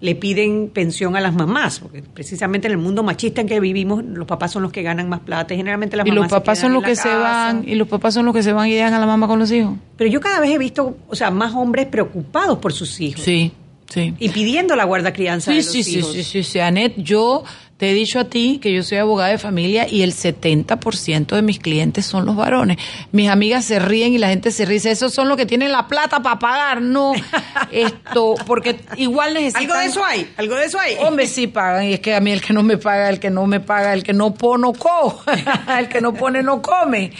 le 0.00 0.14
piden 0.14 0.70
pensión 0.72 1.16
a 1.16 1.20
las 1.20 1.34
mamás, 1.34 1.80
porque 1.80 2.02
precisamente 2.02 2.68
en 2.68 2.72
el 2.72 2.78
mundo 2.78 3.02
machista 3.02 3.40
en 3.40 3.48
que 3.48 3.58
vivimos, 3.58 4.04
los 4.04 4.26
papás 4.26 4.52
son 4.52 4.62
los 4.62 4.70
que 4.70 4.82
ganan 4.82 5.08
más 5.08 5.20
plata, 5.20 5.54
generalmente 5.56 5.96
las 5.96 6.06
y 6.06 6.10
mamás 6.10 6.30
los 6.30 6.40
papás 6.40 6.60
son 6.60 6.72
los 6.72 6.84
que 6.84 6.94
se 6.94 7.08
van 7.08 7.64
y 7.66 7.74
los 7.74 7.88
papás 7.88 8.14
son 8.14 8.24
los 8.24 8.34
que 8.34 8.42
se 8.42 8.52
van 8.52 8.68
y 8.68 8.74
dejan 8.74 8.94
a 8.94 9.00
la 9.00 9.06
mamá 9.06 9.26
con 9.26 9.38
los 9.38 9.50
hijos. 9.50 9.74
Pero 9.96 10.08
yo 10.08 10.20
cada 10.20 10.38
vez 10.40 10.50
he 10.50 10.58
visto, 10.58 10.96
o 11.08 11.16
sea, 11.16 11.30
más 11.30 11.54
hombres 11.54 11.86
preocupados 11.86 12.58
por 12.58 12.72
sus 12.72 13.00
hijos. 13.00 13.22
Sí, 13.22 13.50
sí. 13.88 14.14
Y 14.18 14.28
pidiendo 14.28 14.76
la 14.76 14.84
guarda 14.84 15.12
crianza 15.12 15.50
sí, 15.50 15.56
de 15.56 15.62
los 15.64 15.72
sí, 15.72 15.78
hijos. 15.80 16.12
Sí, 16.12 16.22
sí, 16.22 16.42
sí, 16.42 16.42
sí, 16.44 16.60
Anet, 16.60 16.94
yo 16.98 17.42
te 17.78 17.90
he 17.90 17.94
dicho 17.94 18.18
a 18.18 18.24
ti 18.24 18.58
que 18.60 18.72
yo 18.72 18.82
soy 18.82 18.98
abogada 18.98 19.30
de 19.30 19.38
familia 19.38 19.86
y 19.88 20.02
el 20.02 20.12
70% 20.12 21.28
de 21.28 21.42
mis 21.42 21.60
clientes 21.60 22.04
son 22.04 22.26
los 22.26 22.34
varones. 22.34 22.76
Mis 23.12 23.30
amigas 23.30 23.64
se 23.64 23.78
ríen 23.78 24.12
y 24.12 24.18
la 24.18 24.28
gente 24.28 24.50
se 24.50 24.64
ríe. 24.64 24.78
Esos 24.78 25.14
son 25.14 25.28
los 25.28 25.36
que 25.36 25.46
tienen 25.46 25.70
la 25.70 25.86
plata 25.86 26.20
para 26.20 26.40
pagar. 26.40 26.82
No, 26.82 27.12
esto, 27.70 28.34
porque 28.46 28.80
igual 28.96 29.34
necesitan... 29.34 29.62
Algo 29.62 29.78
de 29.78 29.86
eso 29.86 30.04
hay, 30.04 30.28
algo 30.36 30.56
de 30.56 30.64
eso 30.64 30.80
hay. 30.80 30.96
Hombre, 30.98 31.28
sí 31.28 31.46
pagan. 31.46 31.84
Y 31.84 31.92
es 31.94 32.00
que 32.00 32.16
a 32.16 32.20
mí 32.20 32.32
el 32.32 32.40
que 32.40 32.52
no 32.52 32.64
me 32.64 32.78
paga, 32.78 33.10
el 33.10 33.20
que 33.20 33.30
no 33.30 33.46
me 33.46 33.60
paga, 33.60 33.94
el 33.94 34.02
que 34.02 34.12
no 34.12 34.34
pone, 34.34 34.62
no 34.62 34.72
co. 34.72 35.22
el 35.78 35.88
que 35.88 36.00
no 36.00 36.14
pone, 36.14 36.42
no 36.42 36.60
come. 36.60 37.12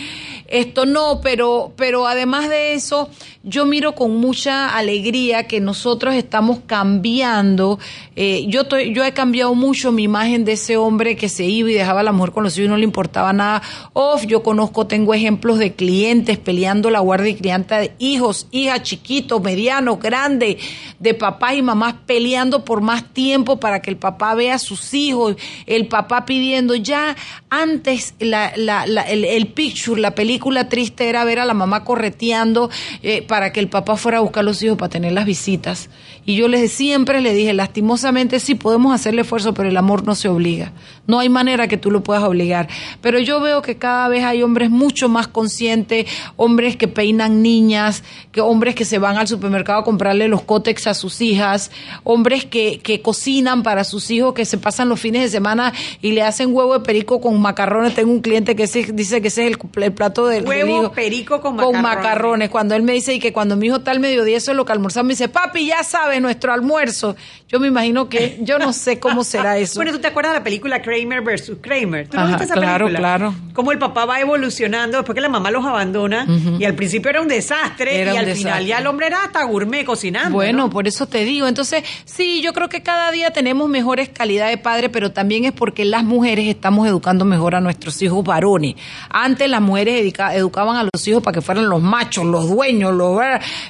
Esto 0.49 0.87
no, 0.87 1.21
pero, 1.23 1.73
pero 1.77 2.07
además 2.07 2.49
de 2.49 2.73
eso, 2.73 3.11
yo 3.43 3.67
miro 3.67 3.95
con 3.95 4.17
mucha 4.17 4.75
alegría 4.75 5.47
que 5.47 5.61
nosotros 5.61 6.15
estamos 6.15 6.61
cambiando. 6.67 7.79
Eh, 8.17 8.47
yo, 8.49 8.63
estoy- 8.63 8.95
yo 8.95 9.05
he 9.05 9.13
cambiado 9.13 9.55
mucho 9.55 9.93
mi 9.93 10.05
imagen 10.05 10.47
de 10.47 10.53
ese 10.53 10.79
hombre 10.79 11.17
que 11.17 11.29
se 11.29 11.45
iba 11.45 11.71
y 11.71 11.75
dejaba 11.75 12.01
a 12.01 12.03
la 12.03 12.13
mujer 12.13 12.33
con 12.33 12.45
los 12.45 12.57
hijos 12.57 12.67
y 12.67 12.71
no 12.71 12.79
le 12.79 12.85
importaba 12.85 13.33
nada. 13.35 13.61
Off, 13.93 14.25
yo 14.27 14.43
conozco, 14.43 14.87
tengo 14.87 15.13
ejemplos 15.13 15.59
de 15.59 15.75
clientes 15.75 16.39
peleando 16.39 16.89
la 16.89 17.01
guardia 17.01 17.31
y 17.31 17.35
crianza 17.35 17.77
de 17.77 17.93
hijos, 17.99 18.47
hijas, 18.51 18.83
chiquitos, 18.83 19.43
medianos, 19.43 19.99
grandes, 20.01 20.57
de 20.99 21.13
papás 21.13 21.55
y 21.57 21.63
mamás 21.63 21.95
peleando 22.07 22.65
por 22.65 22.81
más 22.81 23.05
tiempo 23.13 23.61
para 23.61 23.83
que 23.83 23.91
el 23.91 23.99
papá 23.99 24.35
vea 24.35 24.55
a 24.55 24.59
sus 24.59 24.95
hijos, 24.95 25.37
el 25.67 25.89
papá 25.89 26.25
pidiendo 26.25 26.75
ya 26.75 27.15
antes 27.51 28.15
la, 28.19 28.49
el, 28.49 29.25
el 29.27 29.47
picture, 29.49 30.01
la 30.01 30.15
película 30.15 30.38
triste 30.69 31.09
era 31.09 31.25
ver 31.25 31.39
a 31.39 31.45
la 31.45 31.55
mamá 31.55 31.85
correteando 31.85 32.71
eh, 33.03 33.23
para 33.23 33.53
que 33.53 33.61
el 33.61 33.69
papá 33.69 33.97
fuera 33.97 34.19
a 34.19 34.21
buscar 34.21 34.41
a 34.41 34.45
los 34.45 34.63
hijos 34.63 34.79
para 34.79 34.91
tener 34.91 35.13
las 35.13 35.27
visitas. 35.27 35.91
Y 36.25 36.37
yo 36.37 36.47
les 36.47 36.71
siempre 36.73 37.23
le 37.23 37.33
dije, 37.33 37.55
lastimosamente 37.55 38.39
sí 38.39 38.55
podemos 38.55 38.95
hacerle 38.95 39.23
esfuerzo, 39.23 39.55
pero 39.55 39.69
el 39.69 39.77
amor 39.77 40.05
no 40.05 40.15
se 40.15 40.29
obliga. 40.29 40.73
No 41.07 41.21
hay 41.21 41.31
manera 41.31 41.69
que 41.69 41.79
tú 41.79 41.91
lo 41.91 42.03
puedas 42.03 42.23
obligar. 42.23 42.69
Pero 43.01 43.19
yo 43.19 43.41
veo 43.41 43.63
que 43.63 43.79
cada 43.79 44.09
vez 44.09 44.25
hay 44.25 44.43
hombres 44.43 44.69
mucho 44.69 45.09
más 45.09 45.27
conscientes, 45.27 46.05
hombres 46.37 46.77
que 46.77 46.87
peinan 46.87 47.43
niñas, 47.43 48.05
que 48.31 48.43
hombres 48.43 48.75
que 48.75 48.85
se 48.85 48.99
van 48.99 49.17
al 49.17 49.27
supermercado 49.27 49.81
a 49.81 49.85
comprarle 49.85 50.29
los 50.29 50.43
cótex 50.43 50.87
a 50.87 50.93
sus 50.93 51.23
hijas, 51.23 51.71
hombres 52.05 52.45
que, 52.45 52.81
que 52.81 53.01
cocinan 53.01 53.63
para 53.63 53.85
sus 53.85 54.11
hijos, 54.11 54.35
que 54.35 54.45
se 54.45 54.59
pasan 54.59 54.91
los 54.91 55.01
fines 55.01 55.23
de 55.23 55.29
semana 55.31 55.73
y 56.03 56.13
le 56.13 56.23
hacen 56.23 56.55
huevo 56.55 56.75
de 56.75 56.81
perico 56.81 57.23
con 57.23 57.41
macarrones. 57.41 57.95
Tengo 57.95 58.13
un 58.13 58.21
cliente 58.21 58.55
que 58.55 58.67
dice 58.67 59.23
que 59.23 59.29
ese 59.29 59.47
es 59.49 59.57
el, 59.57 59.83
el 59.83 59.93
plato 59.95 60.28
del 60.29 60.47
Huevo 60.47 60.93
perico 60.93 61.41
con 61.41 61.57
Con 61.57 61.73
macarrones. 61.77 61.83
macarrones. 61.83 62.51
Cuando 62.51 62.75
él 62.75 62.83
me 62.83 62.93
dice 62.93 63.15
y 63.15 63.19
que 63.19 63.33
cuando 63.33 63.57
mi 63.57 63.67
hijo 63.67 63.77
está 63.77 63.91
al 63.91 64.01
mediodía, 64.01 64.37
eso 64.37 64.51
es 64.53 64.57
lo 64.57 64.65
que 64.65 64.73
almorzamos, 64.73 65.07
me 65.07 65.13
dice, 65.13 65.29
papi, 65.29 65.67
ya 65.67 65.83
sabes 65.83 66.21
nuestro 66.21 66.53
almuerzo. 66.53 67.17
Yo 67.51 67.59
me 67.59 67.69
imagino 67.69 68.11
que, 68.11 68.37
yo 68.43 68.59
no 68.59 68.75
sé 68.75 68.99
cómo 69.01 69.25
será 69.25 69.57
eso. 69.57 69.77
Bueno, 69.77 69.91
¿tú 69.93 69.99
te 70.01 70.09
acuerdas 70.09 70.35
de 70.35 70.39
la 70.41 70.45
película 70.45 70.83
Kramer 70.83 71.23
versus 71.23 71.57
Kramer? 71.63 72.07
¿Tú 72.07 72.17
no 72.19 72.25
Ajá, 72.25 72.29
viste 72.33 72.45
esa 72.45 72.53
claro, 72.55 72.85
película? 72.87 72.99
claro. 73.17 73.35
Cómo 73.55 73.73
el 73.73 73.79
papá 73.79 74.05
va 74.05 74.21
evolucionando 74.21 74.99
después 74.99 75.15
que 75.15 75.23
la 75.23 75.31
mamá 75.31 75.51
los 75.51 75.65
abandona 75.65 76.27
y 76.59 76.65
al 76.67 76.75
principio 76.75 77.09
era 77.11 77.23
un 77.23 77.29
desastre 77.29 78.03
Era 78.03 78.11
y 78.11 78.13
un 78.13 78.19
al 78.21 78.27
desastre. 78.27 78.51
final 78.51 78.67
ya 78.67 78.79
el 78.79 78.87
hombre 78.87 79.07
era 79.07 79.25
hasta 79.25 79.43
gourmet 79.45 79.87
cocinando. 79.87 80.31
Bueno, 80.35 80.59
¿no? 80.65 80.71
por 80.71 80.87
eso 80.87 81.07
te 81.07 81.25
digo. 81.25 81.47
Entonces, 81.49 81.85
sí, 82.05 82.43
yo 82.43 82.53
creo 82.53 82.69
que 82.69 82.83
cada 82.83 83.11
día 83.13 83.31
tenemos 83.31 83.67
mejores 83.69 84.11
calidad 84.11 84.49
de 84.51 84.59
padre, 84.59 84.91
pero 84.91 85.13
también 85.13 85.47
es 85.47 85.53
porque 85.53 85.87
las 85.87 86.05
mujeres 86.05 86.47
estamos 86.49 86.87
educando 86.87 87.25
mejor 87.25 87.55
a 87.55 87.61
nuestros 87.63 88.01
hijos 88.03 88.23
varones. 88.25 88.75
Antes 89.09 89.49
las 89.49 89.63
mujeres 89.63 90.03
educa- 90.03 90.35
educaban 90.35 90.77
a 90.77 90.83
los 90.93 91.09
hijos 91.09 91.23
para 91.23 91.35
que 91.35 91.41
fueran 91.41 91.69
los 91.71 91.81
machos, 91.81 92.27
los 92.27 92.47
dueños, 92.49 92.93
los... 92.95 93.19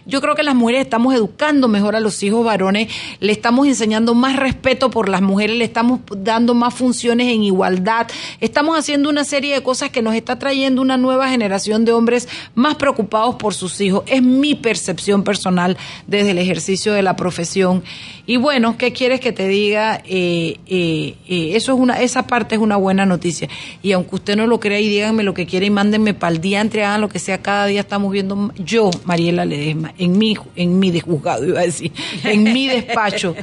Yo 0.05 0.21
creo 0.21 0.35
que 0.35 0.43
las 0.43 0.57
mujeres 0.57 0.81
estamos 0.83 1.15
educando 1.15 1.69
mejor 1.69 1.95
a 1.95 2.01
los 2.01 2.21
hijos 2.25 2.45
varones, 2.45 2.93
le 3.21 3.31
estamos 3.33 3.68
enseñando 3.69 4.15
más 4.15 4.37
respeto 4.37 4.91
por 4.91 5.09
las 5.09 5.23
mujeres, 5.23 5.57
le 5.57 5.65
estamos 5.65 6.01
dando 6.17 6.55
más 6.55 6.75
funciones 6.75 7.33
en 7.33 7.43
igualdad, 7.43 8.07
estamos 8.41 8.79
haciendo 8.79 9.09
una 9.09 9.25
serie 9.25 9.55
de 9.55 9.63
cosas 9.63 9.91
que 9.91 10.03
nos 10.03 10.15
está 10.15 10.39
trayendo 10.39 10.83
una 10.83 10.97
nueva 10.97 11.29
generación 11.29 11.85
de 11.85 11.93
hombres 11.93 12.29
más 12.55 12.75
preocupados 12.77 13.37
por 13.37 13.55
sus 13.55 13.81
hijos. 13.81 14.03
Es 14.07 14.23
mi 14.23 14.55
percepción 14.55 15.25
personal 15.25 15.77
desde 16.07 16.33
el 16.33 16.39
ejercicio 16.39 16.93
de 16.93 17.03
la 17.03 17.17
profesión. 17.17 17.83
Y 18.27 18.37
bueno, 18.37 18.77
¿qué 18.77 18.93
quieres 18.93 19.21
que 19.21 19.33
te 19.33 19.49
diga? 19.49 20.03
Eh, 20.05 20.59
eh, 20.67 21.15
eh, 21.29 21.53
eso 21.55 21.73
es 21.73 21.79
una, 21.81 22.01
esa 22.03 22.27
parte 22.27 22.57
es 22.57 22.61
una 22.61 22.77
buena 22.77 23.07
noticia. 23.07 23.49
Y 23.83 23.93
aunque 23.93 24.17
usted 24.17 24.37
no 24.37 24.47
lo 24.47 24.61
crea 24.61 24.81
y 24.81 24.89
díganme 24.89 25.23
lo 25.23 25.33
que 25.33 25.47
quiera 25.47 25.65
y 25.65 25.71
mándenme 25.71 26.13
para 26.13 26.35
el 26.35 26.41
día, 26.41 26.61
entre 26.61 26.85
hagan 26.85 27.01
lo 27.01 27.09
que 27.09 27.19
sea, 27.19 27.39
cada 27.39 27.67
día 27.67 27.81
estamos 27.81 28.13
viendo, 28.13 28.53
yo, 28.57 28.91
Mariela 29.05 29.45
Ledesma, 29.45 29.95
en 29.99 30.19
mi, 30.19 30.37
en 30.57 30.79
mi 30.79 30.99
juzgado, 31.01 31.47
iba 31.47 31.61
a 31.61 31.65
decir, 31.65 31.93
en 32.25 32.43
mi 32.45 32.67
despacho, 32.67 33.35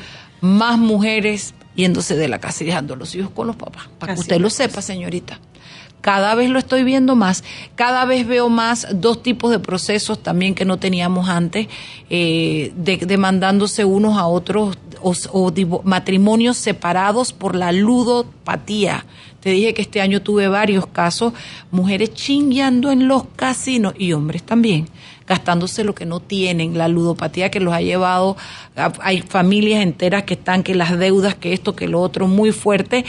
más 0.45 0.77
mujeres 0.77 1.53
yéndose 1.75 2.15
de 2.15 2.27
la 2.27 2.39
casa 2.39 2.63
y 2.63 2.67
dejando 2.67 2.93
a 2.93 2.97
los 2.97 3.13
hijos 3.15 3.31
con 3.31 3.47
los 3.47 3.55
papás. 3.55 3.89
Para 3.99 4.13
que 4.13 4.21
usted 4.21 4.39
lo 4.39 4.49
sepa, 4.49 4.81
señorita. 4.81 5.39
cada 6.01 6.35
vez 6.35 6.51
lo 6.51 6.59
estoy 6.59 6.83
viendo 6.83 7.15
más, 7.15 7.43
cada 7.73 8.05
vez 8.05 8.27
veo 8.27 8.47
más 8.47 8.87
dos 8.93 9.23
tipos 9.23 9.49
de 9.49 9.57
procesos 9.57 10.21
también 10.21 10.53
que 10.53 10.63
no 10.63 10.77
teníamos 10.77 11.29
antes, 11.29 11.67
eh, 12.11 12.71
de, 12.75 12.97
demandándose 12.97 13.85
unos 13.85 14.17
a 14.17 14.27
otros 14.27 14.77
o, 15.01 15.51
matrimonios 15.83 16.57
separados 16.57 17.33
por 17.33 17.55
la 17.55 17.71
ludopatía. 17.71 19.05
Te 19.39 19.51
dije 19.51 19.73
que 19.73 19.81
este 19.81 20.01
año 20.01 20.21
tuve 20.21 20.47
varios 20.47 20.87
casos, 20.87 21.33
mujeres 21.71 22.13
chingueando 22.13 22.91
en 22.91 23.07
los 23.07 23.25
casinos 23.35 23.93
y 23.97 24.13
hombres 24.13 24.43
también, 24.43 24.87
gastándose 25.27 25.83
lo 25.83 25.95
que 25.95 26.05
no 26.05 26.19
tienen, 26.19 26.77
la 26.77 26.87
ludopatía 26.87 27.49
que 27.49 27.59
los 27.59 27.73
ha 27.73 27.81
llevado, 27.81 28.37
hay 29.01 29.21
familias 29.21 29.81
enteras 29.81 30.23
que 30.23 30.35
están, 30.35 30.63
que 30.63 30.75
las 30.75 30.97
deudas, 30.97 31.35
que 31.35 31.53
esto, 31.53 31.75
que 31.75 31.87
lo 31.87 32.01
otro, 32.01 32.27
muy 32.27 32.51
fuerte. 32.51 33.05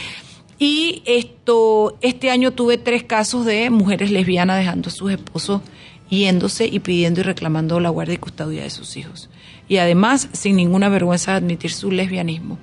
Y 0.59 1.03
esto, 1.05 1.99
este 2.01 2.31
año 2.31 2.53
tuve 2.53 2.79
tres 2.79 3.03
casos 3.03 3.45
de 3.45 3.69
mujeres 3.69 4.11
lesbianas 4.11 4.59
dejando 4.59 4.89
a 4.89 4.93
sus 4.93 5.13
esposos 5.13 5.61
yéndose 6.09 6.67
y 6.67 6.79
pidiendo 6.79 7.21
y 7.21 7.25
reclamando 7.25 7.81
la 7.81 7.91
guardia 7.91 8.15
y 8.15 8.19
custodia 8.19 8.63
de 8.63 8.71
sus 8.71 8.97
hijos. 8.97 9.29
Y 9.69 9.79
además, 9.79 10.29
sin 10.33 10.57
ninguna 10.57 10.89
vergüenza 10.89 11.33
de 11.33 11.39
admitir 11.39 11.73
su 11.73 11.91
lesbianismo. 11.91 12.59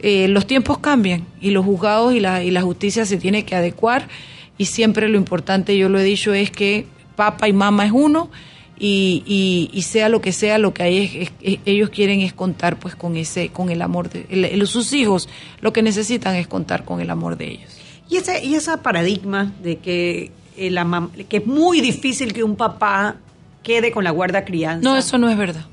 Eh, 0.00 0.28
los 0.28 0.46
tiempos 0.46 0.78
cambian 0.78 1.26
y 1.40 1.50
los 1.50 1.64
juzgados 1.64 2.14
y 2.14 2.20
la, 2.20 2.42
y 2.42 2.50
la 2.50 2.62
justicia 2.62 3.04
se 3.04 3.16
tiene 3.18 3.44
que 3.44 3.54
adecuar 3.54 4.08
y 4.56 4.66
siempre 4.66 5.08
lo 5.08 5.18
importante, 5.18 5.76
yo 5.76 5.88
lo 5.88 5.98
he 5.98 6.04
dicho, 6.04 6.32
es 6.32 6.50
que 6.50 6.86
papá 7.16 7.48
y 7.48 7.52
mamá 7.52 7.86
es 7.86 7.92
uno 7.92 8.30
y, 8.78 9.70
y, 9.72 9.82
sea 9.82 10.08
lo 10.08 10.20
que 10.20 10.32
sea, 10.32 10.58
lo 10.58 10.72
que 10.72 10.82
hay 10.82 11.30
ellos 11.64 11.90
quieren 11.90 12.20
es 12.20 12.32
contar 12.32 12.78
pues 12.78 12.94
con 12.94 13.16
ese, 13.16 13.48
con 13.48 13.70
el 13.70 13.82
amor 13.82 14.08
de 14.10 14.66
sus 14.66 14.92
hijos, 14.92 15.28
lo 15.60 15.72
que 15.72 15.82
necesitan 15.82 16.36
es 16.36 16.46
contar 16.46 16.84
con 16.84 17.00
el 17.00 17.10
amor 17.10 17.36
de 17.36 17.48
ellos. 17.48 17.76
Y 18.08 18.16
ese, 18.16 18.44
y 18.44 18.54
ese 18.54 18.78
paradigma 18.78 19.52
de 19.62 19.76
que 19.78 20.30
la 20.56 21.08
que 21.28 21.38
es 21.38 21.46
muy 21.46 21.80
difícil 21.80 22.32
que 22.32 22.42
un 22.42 22.56
papá 22.56 23.16
quede 23.62 23.90
con 23.90 24.04
la 24.04 24.10
guarda 24.10 24.44
crianza. 24.44 24.88
No, 24.88 24.96
eso 24.96 25.18
no 25.18 25.28
es 25.28 25.36
verdad. 25.36 25.66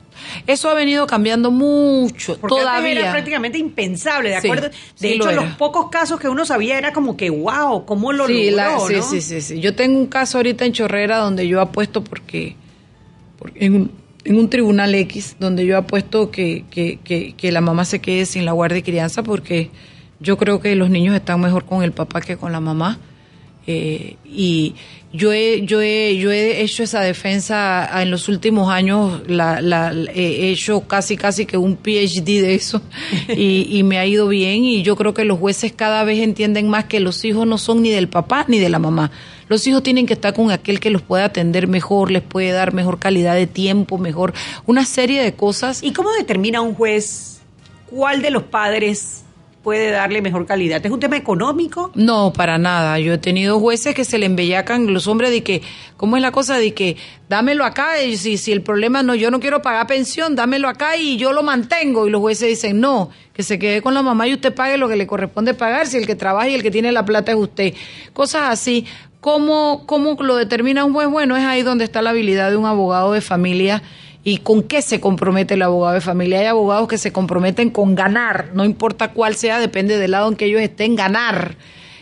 Eso 0.47 0.69
ha 0.69 0.73
venido 0.73 1.07
cambiando 1.07 1.51
mucho. 1.51 2.37
Porque 2.39 2.55
todavía 2.55 2.91
era 2.91 3.11
prácticamente 3.11 3.57
impensable, 3.57 4.29
¿de 4.29 4.35
acuerdo? 4.35 4.69
de 4.99 5.13
hecho, 5.13 5.31
los 5.31 5.53
pocos 5.55 5.89
casos 5.89 6.19
que 6.19 6.27
uno 6.27 6.45
sabía 6.45 6.77
era 6.77 6.93
como 6.93 7.17
que, 7.17 7.29
wow, 7.29 7.85
¿cómo 7.85 8.11
lo 8.11 8.27
sí, 8.27 8.51
logró? 8.51 8.87
sí, 8.87 9.01
sí, 9.01 9.21
sí, 9.21 9.41
sí. 9.41 9.59
Yo 9.59 9.75
tengo 9.75 9.99
un 9.99 10.07
caso 10.07 10.37
ahorita 10.37 10.65
en 10.65 10.73
Chorrera 10.73 11.17
donde 11.17 11.47
yo 11.47 11.61
apuesto 11.61 12.03
porque 12.03 12.55
en, 13.55 13.75
un, 13.75 13.91
en 14.23 14.37
un 14.37 14.49
tribunal 14.49 14.95
X, 14.95 15.37
donde 15.39 15.65
yo 15.65 15.77
apuesto 15.77 16.31
que, 16.31 16.65
que, 16.69 16.99
que, 17.03 17.33
que 17.33 17.51
la 17.51 17.61
mamá 17.61 17.85
se 17.85 17.99
quede 17.99 18.25
sin 18.25 18.45
la 18.45 18.51
guardia 18.51 18.79
y 18.79 18.83
crianza 18.83 19.23
porque 19.23 19.69
yo 20.19 20.37
creo 20.37 20.59
que 20.59 20.75
los 20.75 20.89
niños 20.89 21.15
están 21.15 21.41
mejor 21.41 21.65
con 21.65 21.83
el 21.83 21.91
papá 21.91 22.21
que 22.21 22.37
con 22.37 22.51
la 22.51 22.59
mamá 22.59 22.99
eh, 23.67 24.17
y 24.23 24.75
yo 25.11 25.33
he, 25.33 25.65
yo, 25.65 25.81
he, 25.81 26.17
yo 26.17 26.31
he 26.31 26.61
hecho 26.61 26.83
esa 26.83 27.01
defensa 27.01 27.89
en 28.01 28.11
los 28.11 28.27
últimos 28.29 28.69
años, 28.69 29.23
la, 29.27 29.59
la, 29.59 29.91
he 30.13 30.51
hecho 30.51 30.81
casi 30.81 31.17
casi 31.17 31.47
que 31.47 31.57
un 31.57 31.75
PhD 31.77 32.41
de 32.41 32.53
eso 32.53 32.81
y, 33.29 33.67
y, 33.69 33.83
me 33.83 33.97
ha 33.97 34.05
ido 34.05 34.27
bien 34.27 34.65
y 34.65 34.83
yo 34.83 34.95
creo 34.95 35.15
que 35.15 35.25
los 35.25 35.39
jueces 35.39 35.71
cada 35.71 36.03
vez 36.03 36.19
entienden 36.19 36.69
más 36.69 36.85
que 36.85 36.99
los 36.99 37.25
hijos 37.25 37.47
no 37.47 37.57
son 37.57 37.81
ni 37.81 37.89
del 37.89 38.07
papá 38.07 38.45
ni 38.47 38.59
de 38.59 38.69
la 38.69 38.77
mamá. 38.77 39.11
Los 39.47 39.65
hijos 39.67 39.83
tienen 39.83 40.05
que 40.05 40.13
estar 40.13 40.33
con 40.33 40.51
aquel 40.51 40.79
que 40.79 40.89
los 40.89 41.01
puede 41.01 41.23
atender 41.23 41.67
mejor, 41.67 42.11
les 42.11 42.23
puede 42.23 42.51
dar 42.51 42.73
mejor 42.73 42.99
calidad 42.99 43.35
de 43.35 43.47
tiempo, 43.47 43.97
mejor, 43.97 44.33
una 44.65 44.85
serie 44.85 45.21
de 45.21 45.33
cosas. 45.33 45.83
¿Y 45.83 45.93
cómo 45.93 46.11
determina 46.13 46.61
un 46.61 46.73
juez 46.73 47.41
cuál 47.89 48.21
de 48.21 48.31
los 48.31 48.43
padres 48.43 49.25
puede 49.65 49.89
darle 49.89 50.21
mejor 50.21 50.45
calidad. 50.45 50.85
¿Es 50.85 50.91
un 50.91 50.99
tema 50.99 51.17
económico? 51.17 51.91
No, 51.95 52.31
para 52.31 52.59
nada. 52.59 52.99
Yo 52.99 53.13
he 53.13 53.17
tenido 53.17 53.59
jueces 53.59 53.95
que 53.95 54.05
se 54.05 54.19
le 54.19 54.27
embellacan 54.27 54.93
los 54.93 55.07
hombres 55.07 55.31
de 55.31 55.41
que, 55.41 55.63
¿cómo 55.97 56.17
es 56.17 56.21
la 56.21 56.31
cosa? 56.31 56.59
De 56.59 56.75
que 56.75 56.97
dámelo 57.29 57.65
acá, 57.65 57.99
y 58.03 58.15
si, 58.15 58.37
si 58.37 58.51
el 58.51 58.61
problema 58.61 59.01
no, 59.01 59.15
yo 59.15 59.31
no 59.31 59.39
quiero 59.39 59.63
pagar 59.63 59.87
pensión, 59.87 60.35
dámelo 60.35 60.69
acá 60.69 60.97
y 60.97 61.17
yo 61.17 61.33
lo 61.33 61.41
mantengo. 61.41 62.05
Y 62.05 62.11
los 62.11 62.21
jueces 62.21 62.47
dicen, 62.47 62.79
no, 62.79 63.09
que 63.33 63.41
se 63.41 63.57
quede 63.57 63.81
con 63.81 63.95
la 63.95 64.03
mamá 64.03 64.27
y 64.27 64.35
usted 64.35 64.53
pague 64.53 64.77
lo 64.77 64.87
que 64.87 64.97
le 64.97 65.07
corresponde 65.07 65.55
pagar, 65.55 65.87
si 65.87 65.97
el 65.97 66.05
que 66.05 66.15
trabaja 66.15 66.47
y 66.47 66.53
el 66.53 66.61
que 66.61 66.69
tiene 66.69 66.91
la 66.91 67.03
plata 67.03 67.31
es 67.31 67.37
usted. 67.39 67.73
Cosas 68.13 68.43
así. 68.51 68.85
¿Cómo, 69.25 69.87
cómo 69.87 70.15
lo 70.21 70.35
determina 70.35 70.85
un 70.85 70.93
juez? 70.93 71.09
Bueno, 71.09 71.35
es 71.35 71.43
ahí 71.43 71.63
donde 71.63 71.83
está 71.83 72.03
la 72.03 72.11
habilidad 72.11 72.51
de 72.51 72.57
un 72.57 72.67
abogado 72.67 73.11
de 73.11 73.21
familia 73.21 73.81
y 74.23 74.37
con 74.37 74.61
qué 74.61 74.83
se 74.83 74.99
compromete 74.99 75.55
el 75.55 75.63
abogado 75.63 75.95
de 75.95 76.01
familia. 76.01 76.41
Hay 76.41 76.45
abogados 76.45 76.87
que 76.87 76.99
se 76.99 77.11
comprometen 77.11 77.71
con 77.71 77.95
ganar, 77.95 78.51
no 78.53 78.63
importa 78.63 79.13
cuál 79.13 79.33
sea, 79.33 79.57
depende 79.57 79.97
del 79.97 80.11
lado 80.11 80.29
en 80.29 80.35
que 80.35 80.45
ellos 80.45 80.61
estén, 80.61 80.95
ganar. 80.95 81.55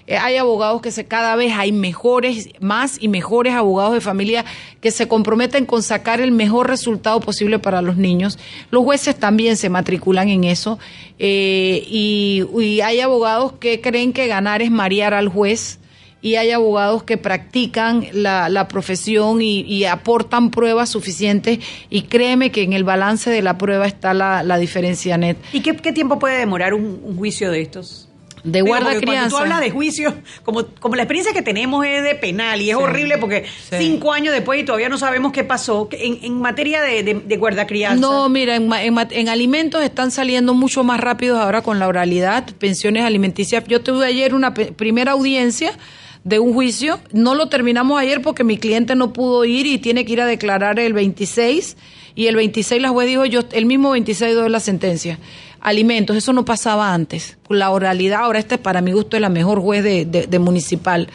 Eh, 0.06 0.18
hay 0.18 0.36
abogados 0.36 0.82
que 0.82 0.92
se 0.92 1.06
cada 1.06 1.38
vez 1.38 1.54
hay 1.56 1.72
mejores, 1.72 2.50
más 2.60 2.98
y 3.00 3.08
mejores 3.08 3.54
abogados 3.54 3.94
de 3.94 4.02
familia 4.02 4.44
que 4.82 4.92
se 4.92 5.08
comprometen 5.08 5.66
con 5.66 5.82
sacar 5.82 6.20
el 6.20 6.34
mejor 6.34 6.68
resultado 6.68 7.22
posible 7.22 7.58
para 7.58 7.82
los 7.82 7.96
niños. 7.96 8.38
Los 8.70 8.84
jueces 8.84 9.16
también 9.16 9.56
se 9.56 9.70
matriculan 9.70 10.28
en 10.28 10.44
eso 10.44 10.78
eh, 11.20 11.86
y, 11.88 12.44
y 12.60 12.82
hay 12.82 13.00
abogados 13.00 13.54
que 13.62 13.80
creen 13.80 14.12
que 14.12 14.28
ganar 14.28 14.62
es 14.62 14.72
marear 14.72 15.14
al 15.14 15.30
juez 15.30 15.80
y 16.24 16.38
hay 16.38 16.52
abogados 16.52 17.04
que 17.04 17.18
practican 17.18 18.08
la, 18.14 18.48
la 18.48 18.70
profesión 18.70 19.42
y, 19.42 19.84
aportan 19.84 20.50
pruebas 20.50 20.90
suficientes 20.90 21.60
y 21.90 22.04
créeme 22.04 22.50
que 22.50 22.64
en 22.64 22.72
el 22.72 22.86
balance 22.86 23.30
de 23.30 23.42
la 23.42 23.58
prueba 23.58 23.86
está 23.86 24.14
la, 24.14 24.42
la 24.42 24.58
diferencia 24.58 25.18
net. 25.18 25.36
¿Y 25.52 25.60
qué, 25.60 25.74
tiempo 25.92 26.20
puede 26.20 26.38
demorar 26.38 26.74
un, 26.74 27.18
juicio 27.18 27.52
de 27.52 27.62
estos? 27.62 28.10
de 28.46 28.62
guarda 28.62 28.90
crianza. 29.00 29.06
Cuando 29.06 29.30
tú 29.30 29.38
hablas 29.38 29.62
de 29.62 29.72
juicio, 29.72 30.14
como, 30.44 30.66
como 30.66 30.96
la 30.96 31.04
experiencia 31.04 31.34
que 31.34 31.42
tenemos 31.42 31.86
es 31.86 32.04
de 32.04 32.16
penal 32.16 32.62
y 32.62 32.72
es 32.72 32.76
horrible 32.76 33.18
porque 33.18 33.46
cinco 33.70 34.12
años 34.12 34.34
después 34.34 34.60
y 34.60 34.66
todavía 34.66 34.90
no 34.90 34.98
sabemos 34.98 35.32
qué 35.32 35.46
pasó 35.46 35.88
en, 35.92 36.20
en 36.22 36.42
materia 36.42 36.82
de, 36.82 37.04
de, 37.04 37.38
guarda 37.38 37.68
crianza. 37.68 38.02
No, 38.02 38.28
mira, 38.28 38.56
en, 38.56 38.70
en, 38.74 39.30
alimentos 39.30 39.82
están 39.82 40.12
saliendo 40.12 40.54
mucho 40.54 40.84
más 40.84 41.00
rápidos 41.00 41.40
ahora 41.40 41.62
con 41.62 41.80
la 41.80 41.88
oralidad, 41.88 42.46
pensiones 42.60 43.06
alimenticias. 43.06 43.64
Yo 43.66 43.82
tuve 43.82 44.06
ayer 44.08 44.34
una 44.34 44.54
primera 44.54 45.14
audiencia 45.14 45.78
de 46.24 46.40
un 46.40 46.54
juicio. 46.54 47.00
No 47.12 47.36
lo 47.36 47.48
terminamos 47.48 48.00
ayer 48.00 48.22
porque 48.22 48.44
mi 48.44 48.58
cliente 48.58 48.96
no 48.96 49.14
pudo 49.14 49.46
ir 49.46 49.66
y 49.66 49.78
tiene 49.78 50.06
que 50.06 50.14
ir 50.14 50.22
a 50.22 50.26
declarar 50.26 50.80
el 50.80 50.94
26 50.94 51.78
y 52.16 52.28
el 52.28 52.36
26 52.36 52.82
la 52.82 52.90
juez 52.90 53.08
dijo, 53.08 53.26
yo 53.26 53.42
el 53.52 53.66
mismo 53.66 53.92
26 53.92 54.36
doy 54.36 54.50
la 54.50 54.60
sentencia. 54.60 55.20
Alimentos, 55.60 56.18
eso 56.18 56.34
no 56.34 56.46
pasaba 56.46 56.94
antes. 56.94 57.38
La 57.50 57.72
oralidad, 57.72 58.22
ahora 58.22 58.40
este 58.40 58.58
para 58.58 58.82
mi 58.82 58.92
gusto 58.92 59.18
es 59.18 59.22
la 59.22 59.30
mejor 59.30 59.62
juez 59.62 59.84
de, 59.84 60.06
de 60.06 60.40
municipal 60.40 61.08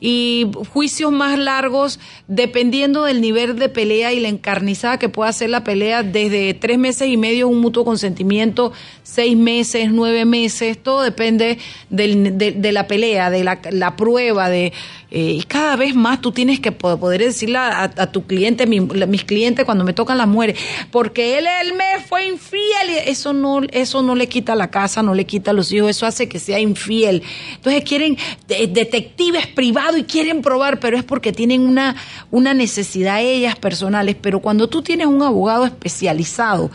y 0.00 0.46
juicios 0.72 1.12
más 1.12 1.38
largos 1.38 2.00
dependiendo 2.26 3.04
del 3.04 3.20
nivel 3.20 3.58
de 3.58 3.68
pelea 3.68 4.12
y 4.12 4.20
la 4.20 4.28
encarnizada 4.28 4.98
que 4.98 5.08
pueda 5.08 5.32
ser 5.32 5.50
la 5.50 5.62
pelea 5.62 6.02
desde 6.02 6.54
tres 6.54 6.78
meses 6.78 7.08
y 7.08 7.16
medio 7.16 7.48
un 7.48 7.60
mutuo 7.60 7.84
consentimiento, 7.84 8.72
seis 9.02 9.36
meses, 9.36 9.90
nueve 9.92 10.24
meses, 10.24 10.82
todo 10.82 11.02
depende 11.02 11.58
del, 11.90 12.38
de, 12.38 12.72
la 12.72 12.86
pelea, 12.86 13.30
de 13.30 13.44
la, 13.44 13.96
prueba, 13.96 14.48
de 14.48 14.72
eh, 15.10 15.38
y 15.38 15.42
cada 15.42 15.76
vez 15.76 15.94
más 15.94 16.20
tú 16.20 16.30
tienes 16.30 16.60
que 16.60 16.70
poder 16.70 17.20
decirle 17.20 17.58
a, 17.58 18.12
tu 18.12 18.26
cliente, 18.26 18.66
mis 18.66 19.24
clientes 19.24 19.64
cuando 19.64 19.84
me 19.84 19.92
tocan 19.92 20.16
las 20.18 20.28
mujeres, 20.28 20.58
porque 20.92 21.36
él, 21.38 21.46
él 21.62 21.74
me 21.74 22.00
fue 22.06 22.26
infiel. 22.26 22.60
Y 22.90 23.10
eso 23.10 23.32
no, 23.32 23.60
eso 23.72 24.02
no 24.02 24.14
le 24.14 24.28
quita 24.28 24.54
la 24.54 24.70
casa, 24.70 25.02
no 25.02 25.14
le 25.14 25.24
quita 25.26 25.52
los 25.52 25.72
hijos, 25.72 25.90
eso 25.90 26.06
hace 26.06 26.28
que 26.28 26.38
sea 26.38 26.60
infiel. 26.60 27.22
Entonces 27.56 27.82
quieren 27.84 28.16
detectives 28.46 29.48
privados 29.48 29.89
y 29.96 30.04
quieren 30.04 30.42
probar, 30.42 30.80
pero 30.80 30.96
es 30.96 31.04
porque 31.04 31.32
tienen 31.32 31.62
una, 31.62 31.96
una 32.30 32.54
necesidad 32.54 33.20
ellas 33.20 33.56
personales. 33.56 34.16
Pero 34.20 34.40
cuando 34.40 34.68
tú 34.68 34.82
tienes 34.82 35.06
un 35.06 35.22
abogado 35.22 35.64
especializado, 35.66 36.70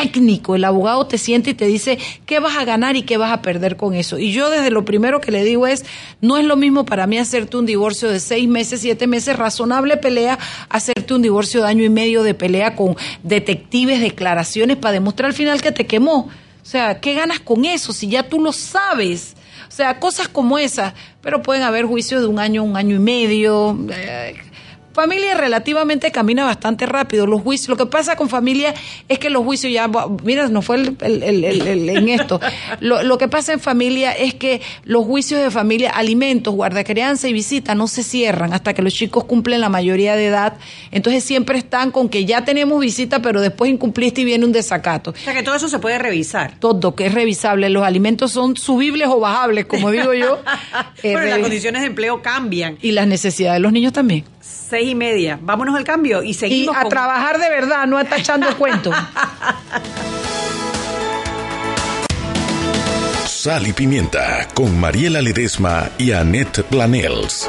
técnico. 0.00 0.54
El 0.54 0.64
abogado 0.64 1.06
te 1.06 1.18
siente 1.18 1.50
y 1.50 1.54
te 1.54 1.66
dice 1.66 1.98
qué 2.26 2.38
vas 2.38 2.56
a 2.56 2.64
ganar 2.64 2.96
y 2.96 3.02
qué 3.02 3.16
vas 3.16 3.32
a 3.32 3.42
perder 3.42 3.76
con 3.76 3.94
eso. 3.94 4.18
Y 4.18 4.32
yo 4.32 4.50
desde 4.50 4.70
lo 4.70 4.84
primero 4.84 5.20
que 5.20 5.32
le 5.32 5.44
digo 5.44 5.66
es, 5.66 5.84
no 6.20 6.38
es 6.38 6.44
lo 6.44 6.56
mismo 6.56 6.84
para 6.84 7.06
mí 7.06 7.18
hacerte 7.18 7.56
un 7.56 7.66
divorcio 7.66 8.08
de 8.08 8.20
seis 8.20 8.48
meses, 8.48 8.80
siete 8.80 9.06
meses, 9.06 9.36
razonable 9.36 9.96
pelea, 9.96 10.38
hacerte 10.68 11.14
un 11.14 11.22
divorcio 11.22 11.62
de 11.62 11.68
año 11.68 11.84
y 11.84 11.88
medio 11.88 12.22
de 12.22 12.34
pelea 12.34 12.76
con 12.76 12.96
detectives, 13.22 14.00
declaraciones 14.00 14.76
para 14.76 14.92
demostrar 14.92 15.30
al 15.30 15.34
final 15.34 15.60
que 15.60 15.72
te 15.72 15.86
quemó. 15.86 16.28
O 16.62 16.70
sea, 16.70 17.00
¿qué 17.00 17.14
ganas 17.14 17.40
con 17.40 17.64
eso 17.64 17.92
si 17.92 18.08
ya 18.08 18.28
tú 18.28 18.40
lo 18.40 18.52
sabes? 18.52 19.34
O 19.68 19.70
sea, 19.70 20.00
cosas 20.00 20.28
como 20.28 20.58
esas, 20.58 20.94
pero 21.20 21.42
pueden 21.42 21.62
haber 21.62 21.84
juicios 21.84 22.22
de 22.22 22.26
un 22.26 22.38
año, 22.38 22.64
un 22.64 22.76
año 22.76 22.96
y 22.96 23.00
medio. 23.00 23.78
Eh, 23.90 24.34
familia 24.98 25.34
relativamente 25.36 26.10
camina 26.10 26.44
bastante 26.44 26.84
rápido. 26.84 27.24
Los 27.24 27.40
juicios, 27.42 27.68
lo 27.68 27.76
que 27.76 27.86
pasa 27.86 28.16
con 28.16 28.28
familia 28.28 28.74
es 29.08 29.20
que 29.20 29.30
los 29.30 29.44
juicios 29.44 29.72
ya, 29.72 29.88
mira, 30.24 30.48
no 30.48 30.60
fue 30.60 30.74
el, 30.74 30.96
el, 31.00 31.44
el, 31.44 31.88
en 31.88 32.08
esto. 32.08 32.40
Lo, 32.80 33.04
lo, 33.04 33.16
que 33.16 33.28
pasa 33.28 33.52
en 33.52 33.60
familia 33.60 34.10
es 34.10 34.34
que 34.34 34.60
los 34.82 35.04
juicios 35.04 35.40
de 35.40 35.52
familia, 35.52 35.90
alimentos, 35.90 36.52
guardacrianza 36.52 37.28
y 37.28 37.32
visita 37.32 37.76
no 37.76 37.86
se 37.86 38.02
cierran 38.02 38.52
hasta 38.52 38.74
que 38.74 38.82
los 38.82 38.92
chicos 38.92 39.22
cumplen 39.22 39.60
la 39.60 39.68
mayoría 39.68 40.16
de 40.16 40.26
edad. 40.26 40.54
Entonces 40.90 41.22
siempre 41.22 41.58
están 41.58 41.92
con 41.92 42.08
que 42.08 42.24
ya 42.24 42.44
tenemos 42.44 42.80
visita, 42.80 43.22
pero 43.22 43.40
después 43.40 43.70
incumpliste 43.70 44.22
y 44.22 44.24
viene 44.24 44.44
un 44.46 44.52
desacato. 44.52 45.12
O 45.12 45.16
sea 45.16 45.32
que 45.32 45.44
todo 45.44 45.54
eso 45.54 45.68
se 45.68 45.78
puede 45.78 45.98
revisar. 45.98 46.58
Todo, 46.58 46.96
que 46.96 47.06
es 47.06 47.14
revisable. 47.14 47.68
Los 47.68 47.84
alimentos 47.84 48.32
son 48.32 48.56
subibles 48.56 49.06
o 49.06 49.20
bajables, 49.20 49.66
como 49.66 49.92
digo 49.92 50.12
yo. 50.12 50.40
pero 51.02 51.22
las 51.22 51.38
condiciones 51.38 51.82
de 51.82 51.86
empleo 51.86 52.20
cambian. 52.20 52.78
Y 52.82 52.90
las 52.90 53.06
necesidades 53.06 53.58
de 53.58 53.60
los 53.60 53.72
niños 53.72 53.92
también. 53.92 54.24
Seis 54.48 54.90
y 54.90 54.94
media. 54.94 55.38
Vámonos 55.40 55.74
al 55.76 55.84
cambio 55.84 56.22
y 56.22 56.34
seguimos. 56.34 56.74
Y 56.76 56.78
a 56.78 56.88
trabajar 56.88 57.38
de 57.38 57.48
verdad, 57.48 57.86
no 57.86 57.96
a 57.96 58.02
estar 58.02 58.18
echando 58.18 58.46
cuentos. 58.58 58.94
Sal 63.26 63.66
y 63.66 63.72
Pimienta 63.72 64.48
con 64.54 64.78
Mariela 64.78 65.22
Ledesma 65.22 65.90
y 65.96 66.12
Annette 66.12 66.62
Planels. 66.64 67.48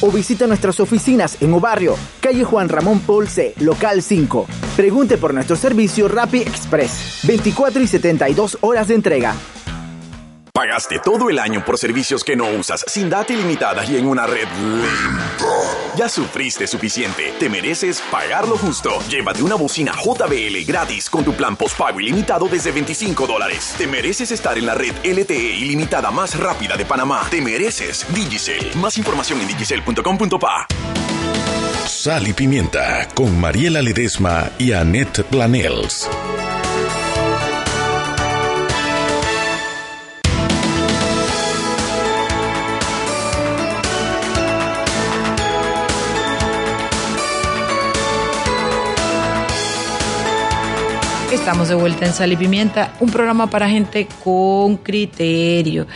o 0.00 0.10
visita 0.10 0.46
nuestras 0.46 0.80
oficinas 0.80 1.36
en 1.40 1.52
Obarrio, 1.52 1.96
calle 2.20 2.44
Juan 2.44 2.68
Ramón 2.68 3.00
Polce, 3.00 3.54
local 3.60 4.02
5. 4.02 4.46
Pregunte 4.76 5.18
por 5.18 5.34
nuestro 5.34 5.56
servicio 5.56 6.08
Rappi 6.08 6.40
Express, 6.40 7.20
24 7.24 7.82
y 7.82 7.86
72 7.86 8.58
horas 8.62 8.88
de 8.88 8.94
entrega. 8.94 9.34
Pagaste 10.54 11.00
todo 11.02 11.28
el 11.28 11.38
año 11.38 11.64
por 11.64 11.78
servicios 11.78 12.24
que 12.24 12.36
no 12.36 12.48
usas, 12.50 12.84
sin 12.86 13.10
data 13.10 13.32
ilimitada 13.32 13.84
y 13.84 13.96
en 13.96 14.06
una 14.06 14.26
red 14.26 14.48
lenta. 14.60 15.61
Ya 15.96 16.08
sufriste 16.08 16.66
suficiente. 16.66 17.34
Te 17.38 17.48
mereces 17.48 18.02
pagar 18.10 18.48
lo 18.48 18.56
justo. 18.56 18.90
Llévate 19.08 19.42
una 19.42 19.56
bocina 19.56 19.92
JBL 19.92 20.64
gratis 20.66 21.10
con 21.10 21.24
tu 21.24 21.34
plan 21.34 21.56
postpago 21.56 22.00
ilimitado 22.00 22.48
desde 22.48 22.72
25 22.72 23.26
dólares. 23.26 23.74
Te 23.76 23.86
mereces 23.86 24.32
estar 24.32 24.56
en 24.56 24.66
la 24.66 24.74
red 24.74 24.94
LTE 25.04 25.56
ilimitada 25.56 26.10
más 26.10 26.38
rápida 26.38 26.76
de 26.76 26.84
Panamá. 26.84 27.26
Te 27.30 27.40
mereces 27.40 28.06
Digicel. 28.14 28.70
Más 28.76 28.96
información 28.98 29.40
en 29.40 29.48
digicel.com.pa. 29.48 30.66
Sal 31.86 32.26
y 32.26 32.32
Pimienta 32.32 33.08
con 33.14 33.38
Mariela 33.38 33.82
Ledesma 33.82 34.50
y 34.58 34.72
Annette 34.72 35.24
Planels. 35.24 36.08
Estamos 51.32 51.68
de 51.68 51.74
vuelta 51.74 52.04
en 52.04 52.12
Sal 52.12 52.30
y 52.30 52.36
Pimienta, 52.36 52.92
un 53.00 53.08
programa 53.10 53.48
para 53.48 53.66
gente 53.66 54.06
con 54.22 54.76
criterio. 54.76 55.86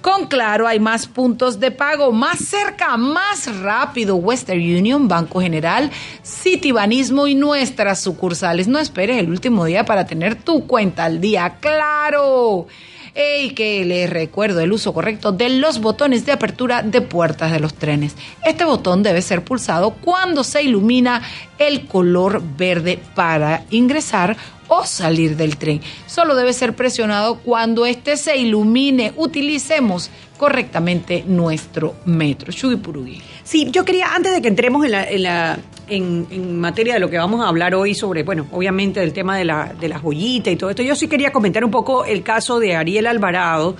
Con 0.00 0.26
Claro 0.26 0.66
hay 0.66 0.80
más 0.80 1.06
puntos 1.06 1.60
de 1.60 1.70
pago, 1.70 2.12
más 2.12 2.38
cerca, 2.38 2.96
más 2.96 3.60
rápido. 3.60 4.16
Western 4.16 4.58
Union, 4.58 5.06
Banco 5.06 5.42
General, 5.42 5.90
Citibanismo 6.22 7.26
y 7.26 7.34
nuestras 7.34 8.00
sucursales. 8.00 8.68
No 8.68 8.78
esperes 8.78 9.18
el 9.18 9.28
último 9.28 9.66
día 9.66 9.84
para 9.84 10.06
tener 10.06 10.34
tu 10.34 10.66
cuenta 10.66 11.04
al 11.04 11.20
día. 11.20 11.58
¡Claro! 11.60 12.66
Y 13.16 13.50
que 13.50 13.84
les 13.84 14.10
recuerdo 14.10 14.60
el 14.60 14.72
uso 14.72 14.92
correcto 14.92 15.32
de 15.32 15.48
los 15.48 15.80
botones 15.80 16.26
de 16.26 16.32
apertura 16.32 16.82
de 16.82 17.00
puertas 17.00 17.50
de 17.50 17.60
los 17.60 17.74
trenes. 17.74 18.14
Este 18.44 18.64
botón 18.64 19.02
debe 19.02 19.22
ser 19.22 19.42
pulsado 19.42 19.92
cuando 19.94 20.44
se 20.44 20.62
ilumina 20.62 21.22
el 21.58 21.86
color 21.86 22.42
verde 22.56 22.98
para 23.14 23.64
ingresar 23.70 24.36
o 24.68 24.84
salir 24.84 25.36
del 25.36 25.56
tren. 25.56 25.80
Solo 26.06 26.34
debe 26.34 26.52
ser 26.52 26.74
presionado 26.74 27.38
cuando 27.38 27.86
éste 27.86 28.16
se 28.16 28.36
ilumine. 28.36 29.12
Utilicemos 29.16 30.10
correctamente 30.36 31.24
nuestro 31.26 31.94
metro. 32.04 32.52
Purugui. 32.82 33.22
Sí, 33.44 33.68
yo 33.70 33.84
quería, 33.84 34.14
antes 34.14 34.32
de 34.32 34.42
que 34.42 34.48
entremos 34.48 34.84
en, 34.84 35.22
la, 35.22 35.58
materia 35.88 36.94
de 36.94 37.00
lo 37.00 37.08
que 37.08 37.18
vamos 37.18 37.44
a 37.44 37.48
hablar 37.48 37.74
hoy 37.74 37.94
sobre, 37.94 38.22
bueno, 38.22 38.46
obviamente 38.50 39.00
del 39.00 39.12
tema 39.12 39.36
de 39.36 39.44
la, 39.44 39.72
de 39.78 39.88
la 39.88 39.98
joyita 39.98 40.50
y 40.50 40.56
todo 40.56 40.70
esto, 40.70 40.82
yo 40.82 40.96
sí 40.96 41.08
quería 41.08 41.32
comentar 41.32 41.64
un 41.64 41.70
poco 41.70 42.04
el 42.04 42.22
caso 42.22 42.58
de 42.58 42.74
Ariel 42.74 43.06
Alvarado, 43.06 43.76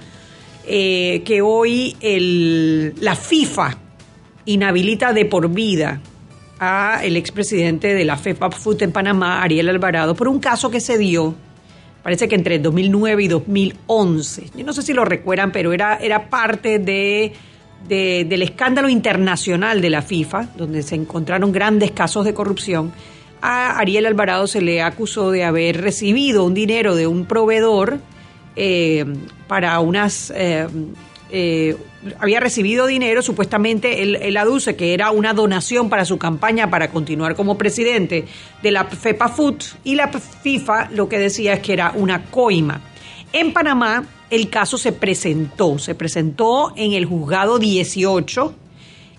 eh, 0.66 1.22
que 1.24 1.42
hoy 1.42 1.96
el, 2.00 2.94
la 3.00 3.14
FIFA 3.16 3.78
inhabilita 4.44 5.12
de 5.12 5.24
por 5.24 5.48
vida 5.50 6.00
a 6.58 7.00
el 7.02 7.16
expresidente 7.16 7.94
de 7.94 8.04
la 8.04 8.16
FEPA 8.16 8.50
Food 8.50 8.82
en 8.82 8.92
Panamá, 8.92 9.42
Ariel 9.42 9.68
Alvarado, 9.68 10.14
por 10.14 10.28
un 10.28 10.38
caso 10.38 10.70
que 10.70 10.80
se 10.80 10.96
dio, 10.98 11.34
parece 12.02 12.28
que 12.28 12.36
entre 12.36 12.58
2009 12.58 13.24
y 13.24 13.28
2011. 13.28 14.50
Yo 14.56 14.64
no 14.64 14.72
sé 14.72 14.82
si 14.82 14.92
lo 14.92 15.04
recuerdan, 15.04 15.52
pero 15.52 15.72
era, 15.72 15.96
era 15.96 16.30
parte 16.30 16.78
de, 16.78 17.32
del 17.88 18.42
escándalo 18.42 18.88
internacional 18.88 19.80
de 19.80 19.90
la 19.90 20.02
FIFA, 20.02 20.48
donde 20.56 20.82
se 20.82 20.96
encontraron 20.96 21.52
grandes 21.52 21.92
casos 21.92 22.24
de 22.24 22.34
corrupción. 22.34 22.92
A 23.40 23.78
Ariel 23.78 24.06
Alvarado 24.06 24.46
se 24.46 24.60
le 24.60 24.82
acusó 24.82 25.30
de 25.30 25.44
haber 25.44 25.80
recibido 25.80 26.44
un 26.44 26.54
dinero 26.54 26.96
de 26.96 27.06
un 27.06 27.26
proveedor 27.26 28.00
eh, 28.56 29.04
para 29.46 29.78
unas 29.80 30.32
eh, 30.34 30.66
eh, 31.30 31.76
había 32.20 32.38
recibido 32.38 32.86
dinero, 32.86 33.20
supuestamente 33.20 34.02
él, 34.02 34.36
aduce 34.36 34.76
que 34.76 34.94
era 34.94 35.10
una 35.10 35.34
donación 35.34 35.90
para 35.90 36.04
su 36.04 36.18
campaña 36.18 36.70
para 36.70 36.90
continuar 36.90 37.34
como 37.34 37.58
presidente 37.58 38.26
de 38.62 38.70
la 38.70 38.84
FEPA 38.84 39.28
Food 39.28 39.56
y 39.82 39.96
la 39.96 40.08
FIFA 40.08 40.90
lo 40.92 41.08
que 41.08 41.18
decía 41.18 41.54
es 41.54 41.60
que 41.60 41.72
era 41.72 41.92
una 41.96 42.26
coima. 42.26 42.80
En 43.32 43.52
Panamá 43.52 44.04
el 44.30 44.50
caso 44.50 44.78
se 44.78 44.92
presentó, 44.92 45.78
se 45.78 45.94
presentó 45.94 46.72
en 46.76 46.92
el 46.92 47.04
juzgado 47.04 47.58
18, 47.58 48.54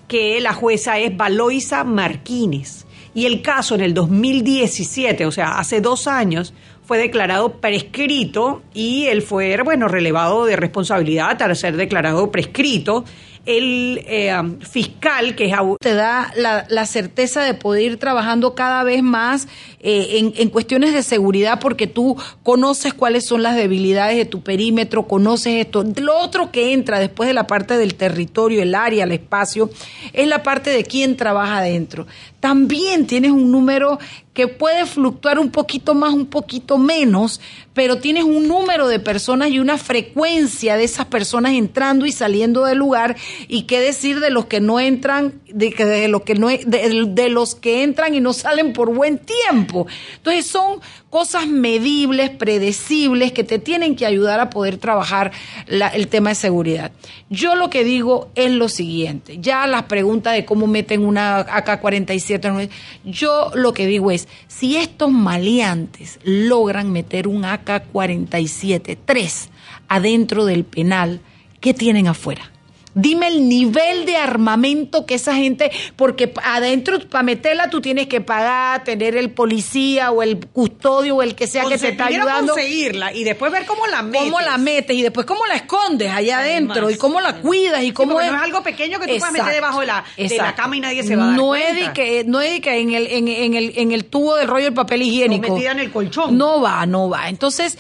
que 0.08 0.40
la 0.42 0.54
jueza 0.54 1.00
es 1.00 1.16
Valoisa 1.16 1.84
Marquines 1.84 2.86
Y 3.14 3.26
el 3.26 3.42
caso 3.42 3.76
en 3.76 3.82
el 3.82 3.94
2017, 3.94 5.26
o 5.26 5.32
sea, 5.32 5.60
hace 5.60 5.82
dos 5.82 6.08
años, 6.08 6.54
fue 6.86 6.98
declarado 6.98 7.60
prescrito 7.60 8.62
y 8.74 9.08
él 9.08 9.22
fue, 9.22 9.62
bueno, 9.62 9.90
relevado 9.90 10.46
de 10.46 10.56
responsabilidad 10.56 11.42
al 11.42 11.56
ser 11.56 11.76
declarado 11.76 12.32
prescrito. 12.32 13.04
El 13.48 14.04
eh, 14.08 14.36
fiscal, 14.60 15.34
que 15.36 15.46
es 15.46 15.54
te 15.80 15.94
da 15.94 16.32
la, 16.36 16.68
la, 16.70 16.86
certeza 16.86 17.42
de 17.44 17.54
poder 17.54 17.84
ir 17.84 17.98
trabajando 17.98 18.56
cada 18.56 18.84
vez 18.84 19.02
más 19.02 19.48
eh, 19.80 20.20
en, 20.20 20.34
en, 20.36 20.50
cuestiones 20.50 20.94
de 20.94 21.02
seguridad 21.02 21.60
porque 21.62 21.88
tú 21.88 22.18
conoces 22.44 22.94
cuáles 22.94 23.26
son 23.26 23.44
las 23.44 23.56
debilidades 23.56 24.18
de 24.18 24.26
tu 24.26 24.42
perímetro, 24.42 25.08
conoces 25.08 25.66
esto. 25.66 25.86
Lo 25.96 26.18
otro 26.20 26.52
que 26.52 26.74
entra 26.74 27.00
después 27.00 27.28
de 27.28 27.34
la 27.34 27.48
parte 27.48 27.78
del 27.78 27.96
territorio, 27.96 28.62
el 28.62 28.76
área, 28.76 29.06
el 29.06 29.14
espacio, 29.14 29.70
es 30.12 30.28
la 30.28 30.44
parte 30.44 30.70
de 30.70 30.84
quién 30.84 31.16
trabaja 31.16 31.60
adentro. 31.60 32.06
También 32.40 33.08
tienes 33.08 33.32
un 33.32 33.52
número 33.52 33.98
que 34.34 34.48
puede 34.48 34.86
fluctuar 34.86 35.40
un 35.40 35.50
poquito 35.50 35.96
más, 35.96 36.14
un 36.14 36.28
poquito 36.28 36.78
menos, 36.78 37.42
pero 37.74 37.98
tienes 37.98 38.24
un 38.24 38.48
número 38.48 38.88
de 38.88 39.00
personas 39.00 39.50
y 39.50 39.58
una 39.58 39.80
frecuencia 39.80 40.78
de 40.78 40.84
esas 40.84 41.08
personas 41.08 41.54
entrando 41.54 42.06
y 42.06 42.12
saliendo 42.12 42.64
del 42.66 42.78
lugar 42.78 43.16
y 43.48 43.64
qué 43.64 43.80
decir 43.80 44.20
de 44.20 44.30
los 44.30 44.46
que 44.46 44.60
no 44.60 44.80
entran, 44.80 45.42
de, 45.48 45.72
de, 45.72 46.08
lo 46.08 46.24
que 46.24 46.36
no, 46.36 46.50
de 46.50 47.30
los 47.30 47.56
que 47.56 47.82
entran 47.82 48.14
y 48.14 48.20
no 48.20 48.32
salen 48.34 48.74
por 48.74 48.94
buen 48.94 49.18
tiempo. 49.18 49.88
Entonces 50.18 50.46
son 50.46 50.82
cosas 51.10 51.48
medibles, 51.48 52.30
predecibles, 52.30 53.32
que 53.32 53.44
te 53.44 53.60
tienen 53.60 53.96
que 53.96 54.06
ayudar 54.06 54.40
a 54.40 54.50
poder 54.50 54.78
trabajar 54.78 55.32
el 55.68 56.08
tema 56.08 56.30
de 56.30 56.36
seguridad. 56.36 56.92
Yo 57.30 57.56
lo 57.56 57.70
que 57.70 57.84
digo 57.84 58.30
es 58.36 58.52
lo 58.52 58.70
siguiente, 58.70 59.38
ya 59.40 59.68
las 59.68 59.84
preguntas 59.84 60.34
de 60.34 60.46
cómo 60.46 60.68
meten 60.68 61.06
una 61.06 61.40
AK-47, 61.40 62.70
yo 63.06 63.52
lo 63.54 63.74
que 63.74 63.88
digo 63.88 64.12
es, 64.12 64.28
si 64.48 64.78
estos 64.78 65.12
maleantes 65.12 66.20
logran 66.24 66.92
meter 66.92 67.28
un 67.28 67.46
AK-47, 67.46 68.98
3 69.06 69.50
adentro 69.88 70.46
del 70.46 70.66
penal, 70.66 71.22
¿qué 71.62 71.74
tienen 71.74 72.08
afuera? 72.08 72.52
Dime 72.98 73.28
el 73.28 73.48
nivel 73.48 74.06
de 74.06 74.18
armamento 74.18 75.06
que 75.06 75.16
esa 75.16 75.36
gente, 75.36 75.72
porque 75.96 76.34
adentro 76.44 77.00
para 77.08 77.24
meterla 77.24 77.70
tú 77.70 77.80
tienes 77.80 78.08
que 78.08 78.22
pagar, 78.22 78.84
tener 78.84 79.16
el 79.16 79.32
policía 79.32 80.12
o 80.12 80.24
el 80.24 80.48
custodio 80.48 81.18
o 81.18 81.22
el 81.22 81.36
que 81.36 81.48
sea 81.48 81.66
que 81.66 81.78
te 81.78 81.90
está 81.90 82.08
ayudando. 82.08 82.54
conseguirla 82.54 83.14
y 83.14 83.24
después 83.24 83.52
ver 83.52 83.66
cómo 83.66 83.86
la 83.88 84.02
metes. 84.02 84.24
Cómo 84.24 84.40
la 84.42 84.58
metes 84.58 84.96
y 84.96 85.02
después 85.04 85.26
cómo 85.26 85.46
la 85.46 85.56
escondes 85.56 86.12
allá 86.12 86.40
adentro 86.40 86.90
y 86.90 86.98
cómo 86.98 87.22
la 87.22 87.36
cuidas 87.40 87.84
y 87.84 87.92
cómo 87.92 88.20
es... 88.20 88.32
no 88.32 88.38
es 88.38 88.44
algo 88.44 88.64
pequeño 88.64 89.00
que 89.00 89.08
tú 89.08 89.18
puedas 89.20 89.34
meter 89.34 89.54
debajo 89.54 89.82
de 89.82 89.88
la, 89.88 90.04
de 90.18 90.38
la, 90.38 90.56
cama 90.56 90.76
y 90.76 90.80
nadie 90.80 91.04
se 91.04 91.16
va 91.16 91.26
a 91.26 91.28
dar 91.28 91.36
no 91.36 91.48
cuenta. 91.48 91.80
Es 91.80 91.90
que, 91.92 92.24
no 92.26 92.42
es 92.42 92.62
que 92.62 92.80
en 92.80 92.92
el, 92.94 93.08
en, 93.08 93.28
en, 93.28 93.54
el, 93.54 93.74
en 93.76 93.92
el 93.92 94.06
tubo 94.06 94.36
del 94.36 94.48
rollo 94.48 94.66
del 94.66 94.74
papel 94.74 95.04
higiénico. 95.04 95.48
O 95.48 95.56
metida 95.56 95.72
en 95.72 95.80
el 95.80 95.92
colchón. 95.92 96.38
No 96.38 96.62
va, 96.62 96.86
no 96.86 97.10
va. 97.10 97.30
Entonces 97.30 97.78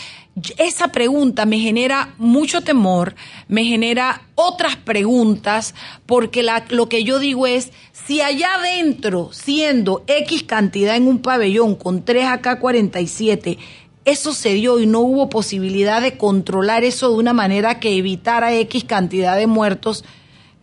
esa 0.58 0.90
pregunta 0.90 1.46
me 1.46 1.60
genera 1.60 2.14
mucho 2.18 2.62
temor, 2.62 3.16
me 3.48 3.66
genera 3.66 4.22
otras 4.36 4.76
preguntas, 4.76 5.74
porque 6.06 6.44
la, 6.44 6.66
lo 6.70 6.90
que 6.90 7.04
yo 7.04 7.20
digo 7.20 7.48
es, 7.48 7.72
si 7.92 8.22
allá 8.22 8.50
adentro, 8.56 9.30
siendo 9.32 10.04
X 10.08 10.44
cantidad 10.44 10.96
en 10.96 11.08
un 11.08 11.20
pabellón 11.20 11.76
con 11.76 12.06
3 12.06 12.26
AK-47, 12.26 13.58
eso 14.06 14.34
se 14.34 14.54
dio 14.54 14.80
y 14.80 14.86
no 14.86 15.02
hubo 15.02 15.30
posibilidad 15.30 16.02
de 16.02 16.18
controlar 16.18 16.84
eso 16.84 17.10
de 17.10 17.16
una 17.16 17.34
manera 17.34 17.80
que 17.80 17.98
evitara 17.98 18.54
X 18.54 18.86
cantidad 18.86 19.36
de 19.36 19.48
muertos, 19.48 20.06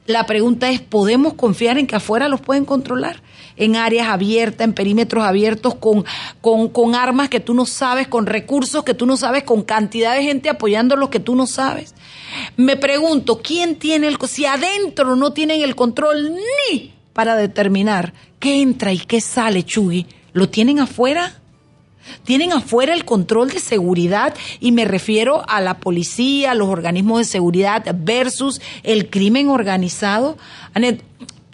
la 0.06 0.26
pregunta 0.26 0.70
es, 0.70 0.80
¿podemos 0.80 1.34
confiar 1.34 1.78
en 1.78 1.86
que 1.86 1.96
afuera 1.96 2.28
los 2.28 2.40
pueden 2.40 2.64
controlar? 2.64 3.22
En 3.56 3.76
áreas 3.76 4.08
abiertas, 4.08 4.64
en 4.64 4.72
perímetros 4.72 5.24
abiertos, 5.24 5.74
con, 5.74 6.04
con, 6.40 6.68
con 6.68 6.94
armas 6.94 7.28
que 7.28 7.40
tú 7.40 7.54
no 7.54 7.66
sabes, 7.66 8.08
con 8.08 8.26
recursos 8.26 8.84
que 8.84 8.94
tú 8.94 9.06
no 9.06 9.16
sabes, 9.16 9.44
con 9.44 9.62
cantidad 9.62 10.14
de 10.14 10.22
gente 10.22 10.48
apoyando 10.48 10.96
lo 10.96 11.10
que 11.10 11.20
tú 11.20 11.34
no 11.34 11.46
sabes. 11.46 11.94
Me 12.56 12.76
pregunto, 12.76 13.40
¿quién 13.42 13.76
tiene 13.76 14.08
el, 14.08 14.18
si 14.28 14.46
adentro 14.46 15.16
no 15.16 15.32
tienen 15.32 15.62
el 15.62 15.76
control 15.76 16.34
ni 16.34 16.92
para 17.12 17.36
determinar 17.36 18.12
qué 18.40 18.60
entra 18.60 18.92
y 18.92 18.98
qué 18.98 19.20
sale, 19.20 19.62
Chugui, 19.62 20.06
¿lo 20.32 20.48
tienen 20.48 20.80
afuera? 20.80 21.40
Tienen 22.24 22.52
afuera 22.52 22.92
el 22.92 23.04
control 23.04 23.50
de 23.50 23.60
seguridad 23.60 24.34
y 24.60 24.72
me 24.72 24.84
refiero 24.84 25.42
a 25.48 25.60
la 25.60 25.78
policía, 25.78 26.50
a 26.50 26.54
los 26.54 26.68
organismos 26.68 27.18
de 27.20 27.24
seguridad 27.24 27.82
versus 27.98 28.60
el 28.82 29.08
crimen 29.08 29.48
organizado. 29.48 30.36
Anet, 30.74 31.02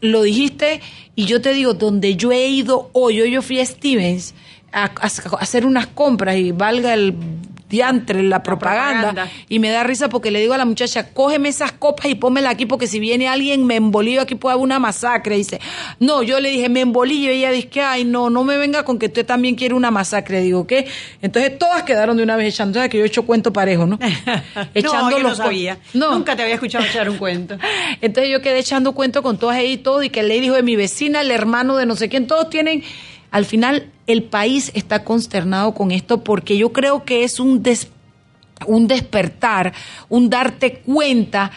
lo 0.01 0.22
dijiste 0.22 0.80
y 1.14 1.26
yo 1.26 1.40
te 1.40 1.53
digo, 1.53 1.74
donde 1.74 2.16
yo 2.16 2.32
he 2.32 2.48
ido 2.48 2.90
hoy, 2.92 3.20
hoy 3.20 3.30
yo 3.32 3.42
fui 3.42 3.61
a 3.61 3.66
Stevens 3.66 4.34
a, 4.72 4.84
hacer 4.84 5.66
unas 5.66 5.86
compras 5.86 6.36
y 6.36 6.53
valga 6.53 6.94
el 6.94 7.14
diantre 7.70 8.24
la 8.24 8.42
propaganda, 8.42 9.30
y 9.48 9.60
me 9.60 9.70
da 9.70 9.84
risa 9.84 10.08
porque 10.08 10.32
le 10.32 10.40
digo 10.40 10.52
a 10.52 10.58
la 10.58 10.64
muchacha, 10.64 11.08
cógeme 11.14 11.48
esas 11.48 11.70
copas 11.70 12.06
y 12.06 12.16
pónmela 12.16 12.50
aquí 12.50 12.66
porque 12.66 12.88
si 12.88 12.98
viene 12.98 13.28
alguien 13.28 13.64
me 13.64 13.76
embolillo 13.76 14.20
aquí 14.20 14.34
puede 14.34 14.54
haber 14.54 14.64
una 14.64 14.80
masacre. 14.80 15.36
dice, 15.36 15.60
no, 16.00 16.24
yo 16.24 16.40
le 16.40 16.50
dije, 16.50 16.68
me 16.68 16.80
embolillo 16.80 17.32
y 17.32 17.38
ella 17.38 17.52
dice, 17.52 17.80
ay, 17.80 18.04
no, 18.04 18.28
no 18.28 18.42
me 18.42 18.56
venga 18.56 18.84
con 18.84 18.98
que 18.98 19.06
usted 19.06 19.24
también 19.24 19.54
quiere 19.54 19.74
una 19.74 19.92
masacre. 19.92 20.40
Digo, 20.40 20.66
¿qué? 20.66 20.88
Entonces 21.22 21.56
todas 21.58 21.84
quedaron 21.84 22.16
de 22.16 22.24
una 22.24 22.34
vez 22.34 22.52
echando, 22.52 22.74
¿sabes 22.74 22.90
que 22.90 22.98
yo 22.98 23.04
he 23.04 23.06
hecho 23.06 23.24
cuento 23.24 23.52
parejo, 23.52 23.86
no? 23.86 23.98
echando 24.74 25.10
no, 25.10 25.18
yo 25.18 25.22
no 25.28 25.34
sabía. 25.36 25.78
Nunca 25.94 26.34
te 26.34 26.42
había 26.42 26.54
escuchado 26.54 26.84
echar 26.84 27.08
un 27.08 27.18
cuento. 27.18 27.56
Entonces 28.00 28.32
yo 28.32 28.42
quedé 28.42 28.58
echando 28.58 28.92
cuento 28.92 29.22
con 29.22 29.38
todas 29.38 29.58
ellas 29.58 29.74
y 29.74 29.78
todo 29.78 30.02
y 30.02 30.10
que 30.10 30.24
le 30.24 30.40
dijo 30.40 30.56
de 30.56 30.64
mi 30.64 30.74
vecina, 30.74 31.20
el 31.20 31.30
hermano 31.30 31.76
de 31.76 31.86
no 31.86 31.94
sé 31.94 32.08
quién, 32.08 32.26
todos 32.26 32.50
tienen 32.50 32.82
al 33.30 33.44
final 33.44 33.86
el 34.12 34.24
país 34.24 34.70
está 34.74 35.04
consternado 35.04 35.74
con 35.74 35.90
esto 35.90 36.22
porque 36.22 36.56
yo 36.56 36.72
creo 36.72 37.04
que 37.04 37.24
es 37.24 37.40
un, 37.40 37.62
un 38.66 38.86
despertar, 38.86 39.72
un 40.08 40.30
darte 40.30 40.80
cuenta 40.80 41.50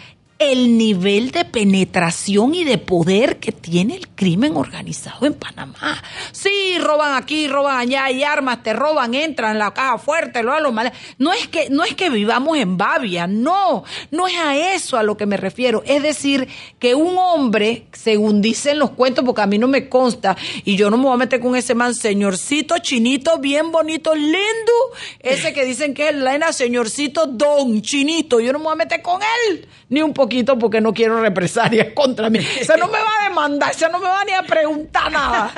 el 0.52 0.78
nivel 0.78 1.32
de 1.32 1.46
penetración 1.46 2.54
y 2.54 2.64
de 2.64 2.78
poder 2.78 3.40
que 3.40 3.52
tiene 3.52 3.96
el 3.96 4.08
crimen 4.10 4.56
organizado 4.56 5.26
en 5.26 5.34
Panamá. 5.34 6.04
Sí, 6.32 6.78
roban 6.80 7.16
aquí, 7.16 7.48
roban 7.48 7.78
allá, 7.78 8.06
hay 8.06 8.24
armas, 8.24 8.64
te 8.64 8.74
roban, 8.74 9.14
entran 9.14 9.54
en 9.54 9.60
la 9.60 9.74
caja 9.74 9.98
fuerte, 9.98 10.44
lo 10.44 10.54
a 10.54 10.60
los 10.60 10.74
males. 10.74 10.94
No 11.18 11.32
es 11.32 11.48
que 11.48 11.70
no 11.70 11.84
es 11.84 11.96
que 11.96 12.10
vivamos 12.10 12.58
en 12.58 12.78
Babia, 12.78 13.28
no, 13.28 13.84
no 14.12 14.28
es 14.28 14.36
a 14.36 14.76
eso 14.76 14.98
a 14.98 15.04
lo 15.04 15.16
que 15.18 15.26
me 15.26 15.38
refiero. 15.38 15.84
Es 15.86 16.04
decir, 16.04 16.48
que 16.80 16.94
un 16.94 17.18
hombre, 17.18 17.88
según 17.94 18.42
dicen 18.42 18.80
los 18.80 18.92
cuentos, 18.92 19.24
porque 19.24 19.42
a 19.42 19.48
mí 19.48 19.58
no 19.58 19.68
me 19.68 19.88
consta, 19.90 20.36
y 20.66 20.76
yo 20.76 20.90
no 20.90 20.98
me 20.98 21.04
voy 21.04 21.14
a 21.14 21.18
meter 21.18 21.40
con 21.40 21.56
ese 21.56 21.74
man, 21.74 21.96
señorcito 21.96 22.78
chinito, 22.80 23.38
bien 23.38 23.72
bonito, 23.72 24.14
lindo, 24.14 24.74
ese 25.20 25.54
que 25.54 25.66
dicen 25.66 25.94
que 25.94 26.10
es 26.10 26.16
la 26.16 26.34
señorcito 26.52 27.28
don 27.28 27.82
chinito, 27.82 28.40
yo 28.40 28.52
no 28.52 28.60
me 28.60 28.66
voy 28.66 28.74
a 28.74 28.78
meter 28.78 29.02
con 29.02 29.22
él, 29.22 29.68
ni 29.90 30.02
un 30.02 30.14
poquito 30.14 30.33
porque 30.60 30.82
no 30.82 30.94
quiero 30.94 31.22
represalias 31.22 31.88
contra 31.96 32.30
mí. 32.30 32.40
O 32.40 32.78
no 32.78 32.88
me 32.88 33.00
va 33.00 33.10
a 33.22 33.30
demandar, 33.30 33.74
o 33.76 33.92
no 33.92 34.00
me 34.00 34.08
va 34.08 34.24
ni 34.26 34.34
a 34.34 34.44
preguntar 34.44 35.12
nada. 35.12 35.54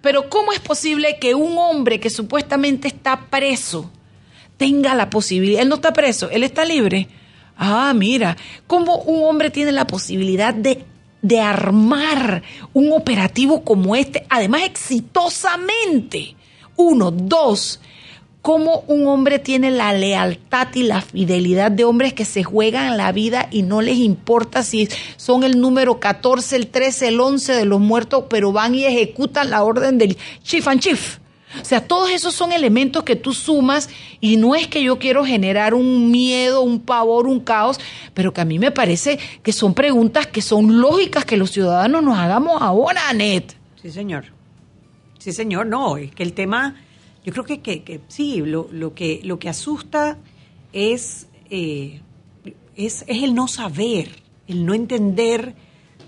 Pero 0.00 0.28
¿cómo 0.28 0.52
es 0.52 0.60
posible 0.60 1.18
que 1.18 1.34
un 1.34 1.56
hombre 1.58 2.00
que 2.00 2.10
supuestamente 2.10 2.88
está 2.88 3.20
preso 3.30 3.90
tenga 4.56 4.94
la 4.94 5.10
posibilidad? 5.10 5.62
Él 5.62 5.68
no 5.68 5.76
está 5.76 5.92
preso, 5.92 6.30
él 6.30 6.42
está 6.42 6.64
libre. 6.64 7.08
Ah, 7.56 7.92
mira, 7.94 8.36
¿cómo 8.66 8.96
un 8.96 9.28
hombre 9.28 9.50
tiene 9.50 9.72
la 9.72 9.86
posibilidad 9.86 10.52
de, 10.52 10.84
de 11.22 11.40
armar 11.40 12.42
un 12.72 12.92
operativo 12.92 13.64
como 13.64 13.94
este, 13.94 14.26
además 14.28 14.62
exitosamente? 14.64 16.34
Uno, 16.76 17.10
dos, 17.12 17.80
cómo 18.44 18.84
un 18.88 19.06
hombre 19.06 19.38
tiene 19.38 19.70
la 19.70 19.94
lealtad 19.94 20.68
y 20.74 20.82
la 20.82 21.00
fidelidad 21.00 21.70
de 21.70 21.86
hombres 21.86 22.12
que 22.12 22.26
se 22.26 22.44
juegan 22.44 22.98
la 22.98 23.10
vida 23.10 23.48
y 23.50 23.62
no 23.62 23.80
les 23.80 23.96
importa 23.96 24.62
si 24.62 24.86
son 25.16 25.44
el 25.44 25.58
número 25.58 25.98
14, 25.98 26.54
el 26.56 26.66
13, 26.66 27.08
el 27.08 27.20
11 27.20 27.54
de 27.54 27.64
los 27.64 27.80
muertos, 27.80 28.24
pero 28.28 28.52
van 28.52 28.74
y 28.74 28.84
ejecutan 28.84 29.48
la 29.48 29.62
orden 29.62 29.96
del 29.96 30.18
chief 30.42 30.68
and 30.68 30.78
chief. 30.78 31.16
O 31.58 31.64
sea, 31.64 31.88
todos 31.88 32.10
esos 32.10 32.34
son 32.34 32.52
elementos 32.52 33.02
que 33.02 33.16
tú 33.16 33.32
sumas 33.32 33.88
y 34.20 34.36
no 34.36 34.54
es 34.54 34.68
que 34.68 34.82
yo 34.82 34.98
quiero 34.98 35.24
generar 35.24 35.72
un 35.72 36.10
miedo, 36.10 36.60
un 36.60 36.80
pavor, 36.80 37.26
un 37.26 37.40
caos, 37.40 37.80
pero 38.12 38.34
que 38.34 38.42
a 38.42 38.44
mí 38.44 38.58
me 38.58 38.70
parece 38.70 39.18
que 39.42 39.54
son 39.54 39.72
preguntas 39.72 40.26
que 40.26 40.42
son 40.42 40.82
lógicas 40.82 41.24
que 41.24 41.38
los 41.38 41.50
ciudadanos 41.50 42.02
nos 42.02 42.18
hagamos 42.18 42.60
ahora, 42.60 43.08
Anet. 43.08 43.56
Sí, 43.80 43.90
señor. 43.90 44.26
Sí, 45.18 45.32
señor, 45.32 45.64
no, 45.64 45.96
es 45.96 46.14
que 46.14 46.22
el 46.22 46.34
tema 46.34 46.76
yo 47.24 47.32
creo 47.32 47.44
que, 47.44 47.60
que, 47.60 48.00
sí, 48.08 48.42
lo, 48.44 48.68
lo, 48.70 48.94
que, 48.94 49.20
lo 49.24 49.38
que 49.38 49.48
asusta 49.48 50.18
es, 50.72 51.26
eh, 51.48 52.00
es, 52.76 53.04
es, 53.06 53.22
el 53.22 53.34
no 53.34 53.48
saber, 53.48 54.10
el 54.46 54.66
no 54.66 54.74
entender, 54.74 55.54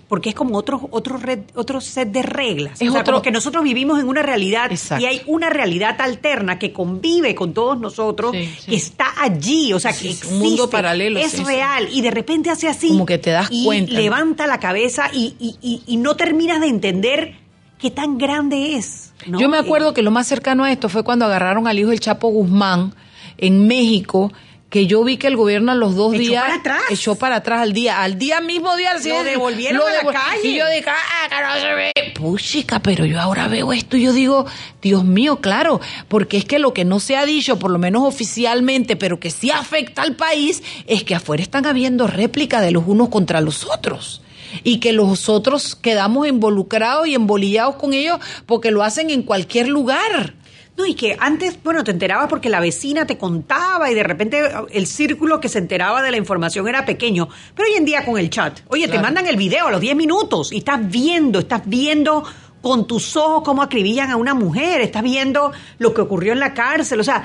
porque 0.09 0.29
es 0.29 0.35
como 0.35 0.59
otro, 0.59 0.89
otro, 0.91 1.17
red, 1.17 1.41
otro 1.55 1.81
set 1.81 2.11
de 2.12 2.23
reglas. 2.23 2.83
Es 2.83 2.91
otro, 2.91 3.23
que 3.23 3.31
nosotros 3.31 3.64
vivimos 3.64 3.99
en 3.99 4.09
una 4.09 4.23
realidad 4.23 4.71
y 5.01 5.07
hay 5.07 5.23
una 5.27 5.49
realidad 5.49 5.99
alterna 6.01 6.59
que 6.59 6.73
convive 6.73 7.35
con 7.35 7.55
todos 7.55 7.81
nosotros, 7.81 8.33
que 8.33 8.77
está 8.77 9.07
allí, 9.19 9.73
o 9.73 9.81
sea, 9.81 9.93
que 9.93 10.11
existe, 10.11 10.29
un 10.29 10.39
mundo 10.41 10.69
paralelo. 10.69 11.19
Es 11.19 11.43
real 11.43 11.89
y 11.91 12.03
de 12.03 12.11
repente 12.11 12.51
hace 12.51 12.69
así. 12.69 12.89
Como 12.89 13.07
que 13.07 13.17
te 13.17 13.31
das 13.31 13.49
y 13.51 13.64
cuenta. 13.64 13.95
Levanta 13.95 14.47
la 14.47 14.61
cabeza 14.61 15.09
y, 15.14 15.35
y, 15.41 15.83
y 15.87 15.97
no 15.97 16.14
terminas 16.14 16.61
de 16.61 16.67
entender 16.67 17.46
qué 17.79 17.91
tan 17.91 18.18
grande 18.18 18.77
es. 18.77 19.12
Yo 19.27 19.49
me 19.49 19.59
acuerdo 19.59 19.95
que 19.95 20.03
lo 20.03 20.11
más 20.11 20.27
cercano 20.27 20.64
a 20.64 20.72
esto 20.72 20.89
fue 20.89 21.03
cuando 21.03 21.24
agarraron 21.24 21.66
al 21.66 21.79
hijo 21.79 21.91
del 21.91 22.01
Chapo 22.01 22.29
Guzmán 22.29 22.95
en 23.39 23.66
México 23.66 24.33
que 24.70 24.87
yo 24.87 25.05
vi 25.05 25.16
que 25.16 25.29
el 25.29 25.37
gobierno 25.37 25.72
a 25.72 25.74
los 25.74 25.95
dos 25.95 26.14
Echó 26.14 26.22
días 26.22 26.43
para 26.43 26.55
atrás. 26.57 26.83
echó 26.91 27.14
para 27.14 27.37
atrás 27.37 27.62
al 27.62 27.72
día, 27.72 28.03
al 28.03 28.18
día 28.18 28.41
mismo 28.41 28.74
día 28.77 28.91
al 28.91 28.97
Lo 28.97 29.03
siguiente, 29.03 29.31
devolvieron 29.31 29.81
a 29.81 30.05
la 30.05 30.12
calle. 30.12 30.49
Y 30.49 30.59
yo 30.59 30.68
dije, 30.68 30.91
ah, 30.91 31.29
que 31.29 31.37
no 31.43 31.61
se 31.61 31.74
ve. 31.74 31.93
Puchica, 32.14 32.81
pero 32.81 33.05
yo 33.07 33.20
ahora 33.20 33.47
veo 33.49 33.72
esto 33.72 33.97
y 33.97 34.03
yo 34.03 34.12
digo, 34.12 34.45
Dios 34.83 35.05
mío, 35.05 35.41
claro, 35.41 35.81
porque 36.09 36.37
es 36.37 36.45
que 36.45 36.59
lo 36.59 36.74
que 36.74 36.85
no 36.85 36.99
se 36.99 37.16
ha 37.16 37.24
dicho, 37.24 37.59
por 37.59 37.70
lo 37.70 37.79
menos 37.79 38.03
oficialmente, 38.03 38.97
pero 38.97 39.20
que 39.20 39.31
sí 39.31 39.51
afecta 39.51 40.03
al 40.03 40.16
país, 40.16 40.62
es 40.87 41.05
que 41.05 41.14
afuera 41.14 41.43
están 41.43 41.66
habiendo 41.66 42.07
réplica 42.07 42.61
de 42.61 42.72
los 42.72 42.85
unos 42.87 43.09
contra 43.09 43.41
los 43.41 43.64
otros. 43.64 44.22
Y 44.65 44.81
que 44.81 44.93
los 44.93 45.29
otros 45.29 45.75
quedamos 45.77 46.27
involucrados 46.29 47.07
y 47.09 47.15
embolillados 47.15 47.77
con 47.77 47.93
ellos 47.93 48.19
porque 48.47 48.71
lo 48.71 48.83
hacen 48.83 49.11
en 49.11 49.23
cualquier 49.23 49.69
lugar. 49.69 50.35
No, 50.77 50.85
y 50.85 50.93
que 50.95 51.17
antes, 51.21 51.57
bueno, 51.65 51.85
te 51.85 51.91
enterabas 51.91 52.29
porque 52.29 52.51
la 52.51 52.61
vecina 52.61 53.07
te 53.07 53.17
contaba 53.17 53.91
y 53.91 53.95
de 53.95 54.03
repente 54.03 54.43
el 54.73 54.87
círculo 54.87 55.41
que 55.41 55.49
se 55.49 55.59
enteraba 55.59 56.03
de 56.03 56.11
la 56.11 56.19
información 56.19 56.69
era 56.69 56.85
pequeño. 56.85 57.31
Pero 57.55 57.69
hoy 57.71 57.77
en 57.77 57.87
día 57.87 58.05
con 58.05 58.19
el 58.19 58.29
chat, 58.29 58.61
oye, 58.69 58.87
te 58.87 58.99
mandan 58.99 59.27
el 59.27 59.37
video 59.37 59.69
a 59.69 59.71
los 59.71 59.81
10 59.81 59.97
minutos 59.97 60.53
y 60.53 60.59
estás 60.59 60.81
viendo, 60.87 61.39
estás 61.39 61.63
viendo 61.65 62.25
con 62.61 62.87
tus 62.87 63.17
ojos 63.17 63.43
cómo 63.43 63.63
acribillan 63.63 64.11
a 64.11 64.17
una 64.17 64.35
mujer, 64.35 64.83
estás 64.83 65.03
viendo 65.03 65.51
lo 65.79 65.95
que 65.95 66.03
ocurrió 66.03 66.35
en 66.35 66.41
la 66.41 66.53
cárcel, 66.53 67.01
o 67.01 67.05
sea, 67.05 67.25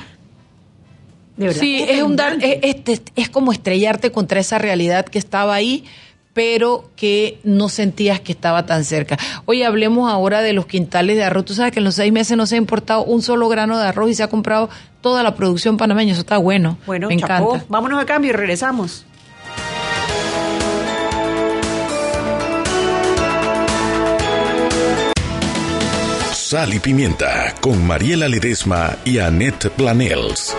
de 1.36 1.48
verdad. 1.48 1.60
Sí, 1.62 1.82
es 1.82 2.02
un 2.04 2.16
dar, 2.16 2.38
es- 2.42 3.02
es 3.16 3.30
como 3.30 3.52
estrellarte 3.52 4.12
contra 4.12 4.40
esa 4.40 4.60
realidad 4.60 5.06
que 5.06 5.18
estaba 5.20 5.56
ahí, 5.56 5.84
pero 6.34 6.90
que 6.96 7.40
no 7.44 7.70
sentías 7.70 8.20
que 8.20 8.32
estaba 8.32 8.66
tan 8.66 8.86
cerca. 8.86 9.18
Oye, 9.46 9.66
hablemos 9.66 10.12
ahora 10.12 10.42
de 10.42 10.54
los 10.54 10.66
quintales 10.66 11.18
de 11.18 11.24
arroz. 11.24 11.46
Tú 11.46 11.54
sabes 11.54 11.72
que 11.72 11.80
en 11.80 11.86
los 11.86 11.96
seis 11.96 12.12
meses 12.12 12.38
no 12.38 12.46
se 12.46 12.56
ha 12.56 12.58
importado 12.58 13.04
un 13.04 13.22
solo 13.22 13.50
grano 13.50 13.78
de 13.78 13.86
arroz 13.86 14.10
y 14.10 14.16
se 14.16 14.24
ha 14.24 14.30
comprado 14.30 14.70
toda 15.02 15.24
la 15.24 15.36
producción 15.36 15.78
panameña. 15.78 16.14
Eso 16.14 16.22
está 16.22 16.38
bueno. 16.38 16.78
Bueno, 16.86 17.08
me 17.10 17.18
chapó. 17.18 17.56
encanta. 17.56 17.66
Vámonos 17.70 18.02
a 18.02 18.06
cambio 18.06 18.30
y 18.30 18.34
regresamos. 18.34 19.06
Sal 26.34 26.74
y 26.74 26.80
Pimienta 26.80 27.56
con 27.62 27.88
Mariela 27.88 28.28
Ledesma 28.28 28.98
y 29.06 29.20
Annette 29.20 29.70
Planels. 29.70 30.54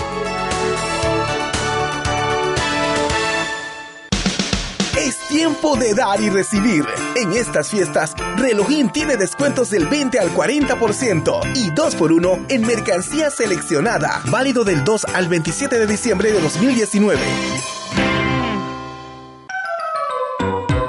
Es 5.04 5.18
tiempo 5.26 5.76
de 5.76 5.94
dar 5.94 6.20
y 6.20 6.30
recibir. 6.30 6.84
En 7.16 7.32
estas 7.32 7.68
fiestas, 7.68 8.14
Relojín 8.36 8.92
tiene 8.92 9.16
descuentos 9.16 9.68
del 9.68 9.88
20 9.88 10.20
al 10.20 10.32
40% 10.32 11.40
y 11.56 11.70
2x1 11.72 12.46
en 12.48 12.64
mercancía 12.64 13.28
seleccionada. 13.30 14.22
Válido 14.26 14.62
del 14.62 14.84
2 14.84 15.06
al 15.06 15.26
27 15.26 15.80
de 15.80 15.86
diciembre 15.88 16.30
de 16.30 16.40
2019. 16.40 17.20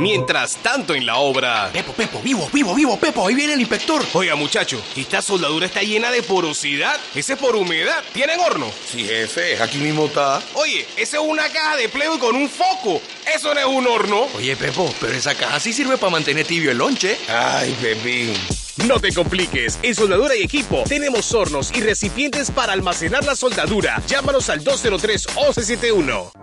Mientras 0.04 0.58
tanto 0.58 0.94
en 0.94 1.06
la 1.06 1.16
obra... 1.16 1.70
Pepo, 1.72 1.94
Pepo, 1.94 2.20
vivo, 2.22 2.50
vivo, 2.52 2.76
vivo, 2.76 3.00
Pepo, 3.00 3.26
ahí 3.26 3.36
viene 3.36 3.54
el 3.54 3.62
inspector. 3.62 4.04
Oiga, 4.12 4.36
muchacho, 4.36 4.84
esta 4.98 5.22
soldadura 5.22 5.66
está 5.66 5.82
llena 5.82 6.12
de 6.12 6.22
porosidad. 6.22 7.00
Ese 7.16 7.34
es 7.34 7.40
por 7.40 7.56
humedad. 7.56 8.04
¿Tienen 8.12 8.38
horno? 8.42 8.70
Sí, 8.86 9.06
jefe, 9.06 9.64
aquí 9.64 9.78
mismo 9.78 10.08
está. 10.08 10.44
Oye, 10.56 10.86
esa 10.98 11.18
es 11.18 11.24
una 11.24 11.48
caja 11.48 11.78
de 11.78 11.88
plego 11.88 12.20
con 12.20 12.36
un 12.36 12.50
foco. 12.50 13.02
Eso 13.34 13.54
no 13.54 13.60
es 13.62 13.66
un 13.66 13.88
horno. 13.88 14.28
Oye, 14.36 14.58
Pepo, 14.58 14.94
pero 15.00 15.14
esa 15.14 15.36
caja 15.36 15.58
sí 15.62 15.72
sirve 15.72 15.98
para 15.98 16.12
mantener 16.12 16.46
tibio 16.46 16.72
el 16.72 16.80
lonche. 16.80 17.18
Ay, 17.30 17.74
Pepín. 17.82 18.34
No 18.86 19.00
te 19.00 19.14
compliques, 19.14 19.80
en 19.84 19.96
Soldadura 19.96 20.36
y 20.36 20.42
Equipo 20.42 20.84
tenemos 20.86 21.34
hornos 21.34 21.72
y 21.74 21.80
recipientes 21.80 22.52
para 22.52 22.74
almacenar 22.74 23.24
la 23.24 23.38
soldadura. 23.38 24.04
Llámanos 24.06 24.50
al 24.50 24.66
203-1171. 24.66 26.43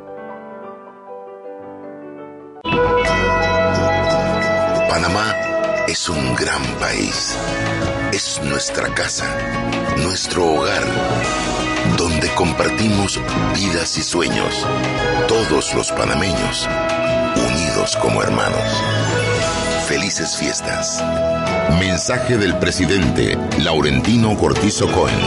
Panamá 5.01 5.35
es 5.87 6.09
un 6.09 6.35
gran 6.35 6.61
país. 6.77 7.35
Es 8.13 8.39
nuestra 8.43 8.93
casa, 8.93 9.25
nuestro 9.97 10.45
hogar, 10.45 10.83
donde 11.97 12.29
compartimos 12.35 13.19
vidas 13.55 13.97
y 13.97 14.03
sueños. 14.03 14.63
Todos 15.27 15.73
los 15.73 15.91
panameños, 15.91 16.69
unidos 17.35 17.97
como 17.97 18.21
hermanos. 18.21 18.83
Felices 19.87 20.37
fiestas. 20.37 21.03
Mensaje 21.79 22.37
del 22.37 22.55
presidente 22.59 23.39
Laurentino 23.57 24.37
Cortizo 24.37 24.85
Cohen. 24.91 25.19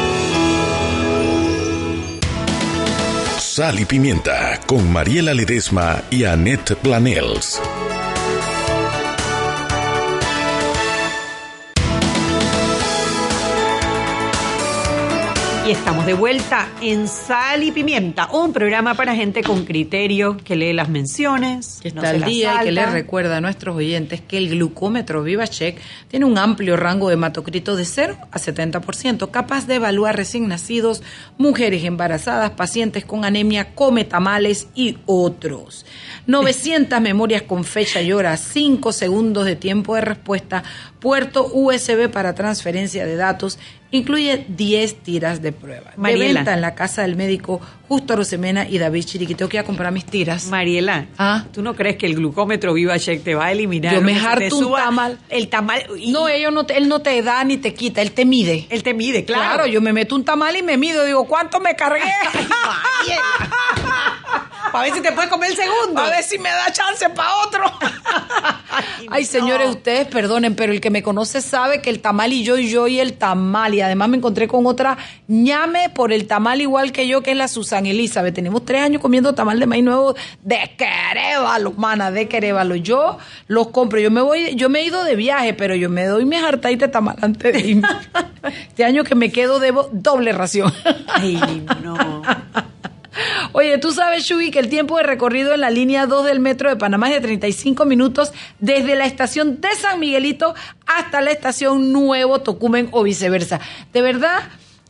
Sal 3.39 3.81
y 3.81 3.85
Pimienta 3.87 4.61
con 4.67 4.93
Mariela 4.93 5.35
Ledesma 5.35 6.01
y 6.11 6.23
Annette 6.23 6.77
Planels. 6.77 7.61
Y 15.67 15.71
estamos 15.71 16.05
de 16.05 16.13
vuelta 16.13 16.69
en 16.83 17.09
Sal 17.09 17.63
y 17.63 17.73
Pimienta, 17.73 18.29
un 18.31 18.53
programa 18.53 18.93
para 18.93 19.15
gente 19.15 19.43
con 19.43 19.65
criterio 19.65 20.37
que 20.37 20.57
lee 20.57 20.75
las 20.75 20.91
menciones, 20.91 21.79
que 21.81 21.89
está 21.89 22.11
al 22.11 22.23
día 22.23 22.57
y 22.57 22.69
que 22.69 22.75
salta. 22.75 22.91
recuerda 22.91 23.39
a 23.39 23.41
nuestros 23.41 23.75
oyentes 23.75 24.21
que 24.21 24.37
el 24.37 24.51
glucómetro 24.51 25.23
VivaCheck 25.23 25.81
tiene 26.09 26.27
un 26.27 26.37
amplio 26.37 26.77
rango 26.77 27.09
de 27.09 27.15
hematocrito 27.15 27.77
de 27.77 27.87
0 27.87 28.19
a 28.31 28.39
70%, 28.39 29.31
capaz 29.31 29.67
de 29.67 29.77
evaluar 29.77 30.15
recién 30.17 30.49
nacidos, 30.49 31.03
mujeres 31.39 31.83
embarazadas, 31.85 32.51
pacientes 32.51 33.07
con 33.07 33.25
anemia, 33.25 33.75
come 33.75 34.05
tamales 34.05 34.69
y 34.75 34.99
otros. 35.07 35.87
900 36.27 37.01
memorias 37.01 37.43
con 37.43 37.65
fecha 37.65 38.03
y 38.03 38.13
hora, 38.13 38.37
5 38.37 38.93
segundos 38.93 39.47
de 39.47 39.57
tiempo 39.57 39.95
de 39.95 40.03
respuesta, 40.03 40.63
puerto 41.05 41.47
USB 41.53 42.09
para 42.11 42.35
transferencia 42.35 43.05
de 43.05 43.15
datos, 43.17 43.59
incluye 43.91 44.47
10 44.49 45.03
tiras 45.03 45.43
de 45.43 45.53
prueba. 45.53 45.91
De 45.91 45.99
Mariela. 45.99 46.41
venta 46.41 46.55
en 46.55 46.63
la 46.63 46.75
casa 46.75 47.03
del 47.03 47.15
médico 47.15 47.61
Justo 47.89 48.17
Rosemena 48.17 48.67
y 48.67 48.79
David 48.79 49.05
Chiriquito. 49.05 49.37
Tengo 49.41 49.51
que 49.51 49.59
ir 49.59 49.61
a 49.61 49.65
comprar 49.65 49.93
mis 49.93 50.07
tiras. 50.07 50.47
Mariela, 50.47 51.05
¿tú 51.53 51.61
no 51.61 51.75
crees 51.77 51.97
que 51.97 52.07
el 52.07 52.15
glucómetro 52.15 52.73
VivaCheck 52.73 53.23
te 53.23 53.35
va 53.35 53.45
a 53.45 53.53
eliminar? 53.53 53.95
Yo 53.95 54.01
me 54.01 54.19
harto 54.19 54.57
un 54.57 54.75
tamal. 54.75 55.19
El 55.29 55.49
tamal. 55.49 55.85
y- 55.99 56.11
No, 56.11 56.27
ellos 56.27 56.53
no 56.55 56.65
te- 56.65 56.79
él 56.79 56.89
no 56.89 57.01
te 57.01 57.21
da 57.23 57.45
ni 57.45 57.59
te 57.59 57.75
quita, 57.75 58.01
él 58.01 58.13
te 58.13 58.25
mide. 58.25 58.67
Él 58.71 58.83
te 58.83 58.95
mide, 58.95 59.27
claro. 59.27 59.67
yo 59.67 59.83
me 59.83 59.93
meto 59.93 60.17
un 60.17 60.25
tamal 60.25 60.57
y 60.57 60.63
me 60.63 60.79
mido. 60.79 61.05
Digo, 61.05 61.27
¿cuánto 61.27 61.61
me 61.61 61.77
cargué? 61.77 62.01
Para 64.73 64.87
ver 64.87 64.95
si 64.95 65.03
te 65.03 65.13
puedes 65.13 65.31
comer 65.31 65.51
el 65.51 65.57
segundo. 65.57 66.01
A 66.01 66.11
ver 66.11 66.25
si 66.25 66.37
me 66.37 66.49
da 66.49 66.73
chance 66.73 67.09
para 67.11 67.37
otro. 67.47 67.63
Ay, 69.09 69.25
señores, 69.25 69.69
ustedes 69.69 70.09
perdonen, 70.09 70.57
pero 70.57 70.73
el 70.73 70.81
que 70.81 70.91
me 70.91 71.03
conoce 71.03 71.41
sabe 71.41 71.81
que 71.81 71.91
el 71.91 72.01
tamal 72.01 72.33
y 72.33 72.43
yo 72.43 72.59
y 72.59 72.69
yo 72.69 72.89
y 72.89 72.99
el 72.99 73.15
tamal. 73.15 73.75
Y 73.75 73.83
además 73.83 74.09
me 74.09 74.17
encontré 74.17 74.49
con 74.49 74.67
otra 74.67 74.99
ñame 75.29 75.91
por 75.91 76.13
el 76.13 76.27
tamal 76.27 76.61
igual 76.61 76.91
que 76.91 77.07
yo, 77.07 77.23
que 77.23 77.31
es 77.31 77.37
la 77.37 77.47
Susan 77.47 77.87
Elizabeth. 77.87 78.35
Tenemos 78.35 78.65
tres 78.65 78.83
años 78.83 79.01
comiendo 79.01 79.33
tamal 79.35 79.61
de 79.61 79.67
maíz 79.67 79.85
nuevo 79.85 80.17
de 80.43 80.59
Querévalo, 80.77 81.73
mana, 81.73 82.11
de 82.11 82.27
Querévalo. 82.27 82.75
Yo 82.75 83.19
los 83.47 83.69
compro. 83.69 84.01
Yo 84.01 84.11
me 84.11 84.23
voy, 84.23 84.57
yo 84.57 84.69
me 84.69 84.81
he 84.81 84.87
ido 84.87 85.05
de 85.05 85.15
viaje, 85.15 85.55
pero 85.55 85.77
yo 85.77 85.89
me 85.89 86.07
doy 86.07 86.25
mis 86.25 86.41
de 86.63 86.89
tamal 86.89 87.17
antes 87.21 87.53
de 87.53 87.61
irme. 87.61 87.89
Este 88.45 88.85
año 88.85 89.05
que 89.05 89.15
me 89.15 89.31
quedo 89.31 89.59
debo 89.59 89.89
doble 89.93 90.33
ración. 90.33 90.73
Ay, 91.07 91.65
no. 91.83 92.23
Oye, 93.57 93.79
tú 93.79 93.93
sabes, 93.93 94.25
Shubi, 94.25 94.51
que 94.51 94.59
el 94.59 94.69
tiempo 94.69 94.97
de 94.97 95.05
recorrido 95.05 95.55
en 95.55 95.61
la 95.61 95.71
línea 95.71 96.07
2 96.07 96.25
del 96.25 96.41
metro 96.41 96.69
de 96.69 96.75
Panamá 96.75 97.07
es 97.07 97.15
de 97.15 97.21
35 97.21 97.85
minutos 97.85 98.33
desde 98.59 98.97
la 98.97 99.07
estación 99.07 99.61
de 99.61 99.73
San 99.77 100.01
Miguelito 100.01 100.57
hasta 100.87 101.21
la 101.21 101.31
estación 101.31 101.93
Nuevo 101.93 102.41
Tocumen 102.41 102.89
o 102.91 103.05
viceversa. 103.05 103.61
De 103.93 104.03
verdad 104.03 104.43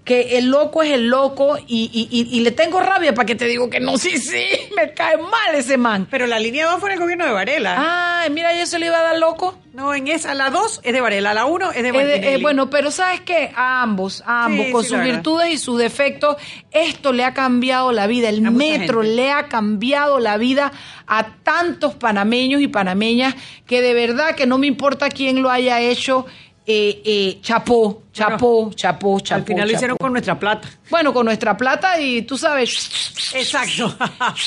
que 0.05 0.37
el 0.39 0.51
loco 0.51 0.83
es 0.83 0.91
el 0.93 1.07
loco 1.09 1.57
y, 1.67 1.91
y- 1.93 2.09
y- 2.11 2.37
y 2.37 2.41
le 2.41 2.51
tengo 2.51 2.79
rabia 2.81 3.15
para 3.15 3.25
que 3.25 3.35
te 3.35 3.47
digo 3.47 3.71
que 3.71 3.81
no, 3.81 3.97
sí, 3.97 4.19
sí, 4.19 4.45
me 4.77 4.93
cae 4.93 5.17
mal 5.17 5.55
ese 5.55 5.79
man. 5.79 6.07
Pero 6.11 6.27
la 6.27 6.39
línea 6.39 6.67
2 6.67 6.79
fue 6.81 6.91
en 6.91 6.95
el 6.95 7.01
gobierno 7.01 7.25
de 7.25 7.33
Varela. 7.33 8.21
Ay, 8.23 8.31
mira, 8.31 8.55
yo 8.59 8.67
se 8.67 8.79
le 8.79 8.87
iba 8.87 8.99
a 8.99 9.03
dar 9.03 9.19
loco. 9.19 9.59
No, 9.73 9.93
en 9.95 10.07
esa, 10.07 10.35
la 10.35 10.51
2 10.51 10.83
es 10.85 10.93
de 10.93 11.01
Varela, 11.01 11.35
la 11.35 11.47
1 11.47 11.73
es 11.73 11.83
de 11.83 11.89
Eh, 11.89 11.93
Martinelli. 11.93 12.27
eh, 12.35 12.39
bueno, 12.41 12.71
pero 12.71 12.91
¿sabes 12.93 13.23
qué? 13.23 13.51
A 13.57 13.83
ambos, 13.83 14.23
a 14.27 14.45
ambos, 14.45 14.67
Sí, 14.67 14.73
con 14.73 14.83
sí, 14.85 14.91
sus 14.91 15.03
virtudes 15.03 15.53
y 15.55 15.59
sus 15.59 15.79
defectos, 15.79 16.37
esto 16.71 17.13
le 17.13 17.25
ha 17.25 17.33
cambiado 17.35 17.91
la 17.91 18.07
vida. 18.07 18.29
El 18.29 18.45
A 18.47 18.51
metro 18.51 19.03
le 19.03 19.31
ha 19.33 19.49
cambiado 19.49 20.21
la 20.21 20.37
vida 20.37 20.71
a 21.07 21.27
tantos 21.43 21.95
panameños 21.95 22.61
y 22.61 22.69
panameñas 22.69 23.35
que 23.67 23.81
de 23.83 23.95
verdad 23.95 24.35
que 24.37 24.47
no 24.47 24.59
me 24.59 24.67
importa 24.69 25.09
quién 25.09 25.43
lo 25.43 25.51
haya 25.51 25.81
hecho. 25.81 26.25
Eh, 26.67 27.03
eh, 27.05 27.39
chapó, 27.43 28.05
chapó, 28.13 28.73
chapó, 28.75 29.21
chapó. 29.21 29.41
Al 29.41 29.45
final 29.45 29.69
lo 29.69 29.75
hicieron 29.75 29.97
con 29.99 30.13
nuestra 30.13 30.39
plata. 30.39 30.69
Bueno, 30.89 31.13
con 31.13 31.27
nuestra 31.27 31.57
plata 31.57 32.01
y 32.01 32.23
tú 32.23 32.39
sabes, 32.39 33.33
Exacto. 33.35 33.95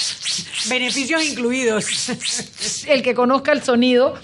Beneficios 0.69 1.23
incluidos. 1.23 2.85
el 2.87 3.03
que 3.03 3.13
conozca 3.13 3.51
el 3.51 3.61
sonido. 3.61 4.15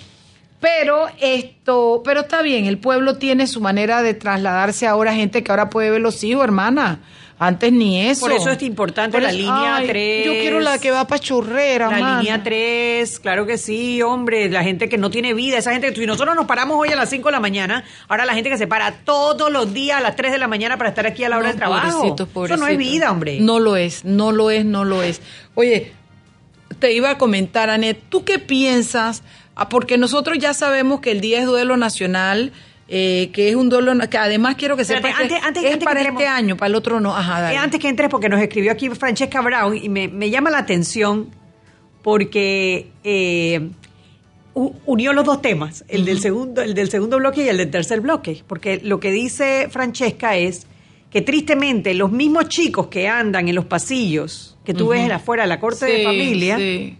Pero 0.59 1.07
esto, 1.19 2.01
pero 2.05 2.21
está 2.21 2.41
bien, 2.41 2.65
el 2.67 2.77
pueblo 2.77 3.17
tiene 3.17 3.47
su 3.47 3.59
manera 3.59 4.01
de 4.01 4.13
trasladarse 4.13 4.87
ahora, 4.87 5.13
gente 5.13 5.43
que 5.43 5.51
ahora 5.51 5.69
puede 5.69 5.91
ver 5.91 5.99
los 5.99 6.23
hijos, 6.23 6.41
hermana. 6.41 7.01
Antes 7.47 7.71
ni 7.73 7.99
eso. 8.07 8.21
Por 8.21 8.31
eso 8.31 8.49
es 8.51 8.61
importante 8.63 9.17
Por 9.17 9.23
la 9.23 9.31
línea 9.31 9.77
ay, 9.77 9.87
3. 9.87 10.25
Yo 10.25 10.31
quiero 10.33 10.59
la 10.59 10.77
que 10.79 10.91
va 10.91 11.05
para 11.07 11.19
churrera, 11.19 11.89
La 11.89 12.17
línea 12.19 12.41
3, 12.43 13.19
claro 13.19 13.45
que 13.45 13.57
sí, 13.57 14.01
hombre, 14.01 14.49
la 14.49 14.63
gente 14.63 14.87
que 14.89 14.97
no 14.97 15.09
tiene 15.09 15.33
vida, 15.33 15.57
esa 15.57 15.71
gente 15.71 15.91
que 15.93 15.99
si 15.99 16.05
nosotros 16.05 16.35
nos 16.35 16.45
paramos 16.45 16.77
hoy 16.79 16.89
a 16.89 16.95
las 16.95 17.09
5 17.09 17.27
de 17.27 17.31
la 17.33 17.39
mañana, 17.39 17.83
ahora 18.07 18.25
la 18.25 18.33
gente 18.33 18.49
que 18.49 18.57
se 18.57 18.67
para 18.67 18.91
todos 19.03 19.51
los 19.51 19.73
días 19.73 19.97
a 19.97 20.01
las 20.01 20.15
3 20.15 20.31
de 20.31 20.37
la 20.37 20.47
mañana 20.47 20.77
para 20.77 20.89
estar 20.89 21.05
aquí 21.05 21.23
a 21.23 21.29
la 21.29 21.37
hora 21.37 21.47
No, 21.47 21.49
del 21.49 21.57
trabajo. 21.59 22.15
pobrecitos, 22.15 22.29
Eso 22.51 22.57
no 22.57 22.67
es 22.67 22.77
vida, 22.77 23.11
hombre. 23.11 23.39
No 23.39 23.59
lo 23.59 23.75
es, 23.75 24.05
no 24.05 24.31
lo 24.31 24.49
es, 24.49 24.63
no 24.65 24.85
lo 24.85 25.03
es. 25.03 25.21
Oye, 25.55 25.91
te 26.79 26.93
iba 26.93 27.09
a 27.11 27.17
comentar, 27.17 27.69
Anet, 27.69 27.99
¿tú 28.09 28.23
qué 28.23 28.39
piensas? 28.39 29.23
Ah, 29.55 29.69
Porque 29.69 29.97
nosotros 29.97 30.37
ya 30.39 30.53
sabemos 30.53 30.99
que 31.01 31.11
el 31.11 31.21
día 31.21 31.39
es 31.39 31.45
duelo 31.45 31.77
nacional, 31.77 32.51
eh, 32.87 33.29
que 33.33 33.49
es 33.49 33.55
un 33.55 33.69
na- 33.69 34.07
que 34.09 34.17
además 34.17 34.55
quiero 34.55 34.75
que 34.77 34.83
sepas 34.85 35.11
Espérate, 35.11 35.27
que 35.29 35.35
antes- 35.35 35.47
antes- 35.47 35.63
es 35.63 35.67
antes 35.73 35.79
que 35.79 35.85
para 35.85 36.01
entremos- 36.01 36.21
este 36.21 36.27
año, 36.29 36.57
para 36.57 36.67
el 36.67 36.75
otro 36.75 36.99
no. 36.99 37.15
Ajá, 37.15 37.41
dale. 37.41 37.55
Eh, 37.55 37.57
antes 37.57 37.79
que 37.79 37.87
entres, 37.89 38.09
porque 38.09 38.29
nos 38.29 38.41
escribió 38.41 38.71
aquí 38.71 38.89
Francesca 38.89 39.41
Brown 39.41 39.77
y 39.77 39.89
me, 39.89 40.07
me 40.07 40.29
llama 40.29 40.49
la 40.49 40.59
atención 40.59 41.29
porque 42.01 42.89
eh, 43.03 43.69
unió 44.53 45.13
los 45.13 45.25
dos 45.25 45.41
temas, 45.41 45.83
el 45.87 46.05
del 46.05 46.19
segundo, 46.19 46.61
el 46.61 46.73
del 46.73 46.89
segundo 46.89 47.17
bloque 47.17 47.43
y 47.45 47.47
el 47.49 47.57
del 47.57 47.71
tercer 47.71 48.01
bloque, 48.01 48.43
porque 48.47 48.79
lo 48.83 48.99
que 48.99 49.11
dice 49.11 49.67
Francesca 49.71 50.35
es 50.35 50.67
que 51.09 51.21
tristemente 51.21 51.93
los 51.93 52.11
mismos 52.11 52.49
chicos 52.49 52.87
que 52.87 53.07
andan 53.07 53.47
en 53.47 53.55
los 53.55 53.65
pasillos 53.65 54.57
que 54.65 54.73
tú 54.73 54.83
Ujú. 54.85 54.91
ves 54.93 55.09
afuera 55.11 55.43
de 55.43 55.49
la 55.49 55.59
corte 55.59 55.85
de 55.85 56.03
familia 56.03 56.57
sí. 56.57 56.97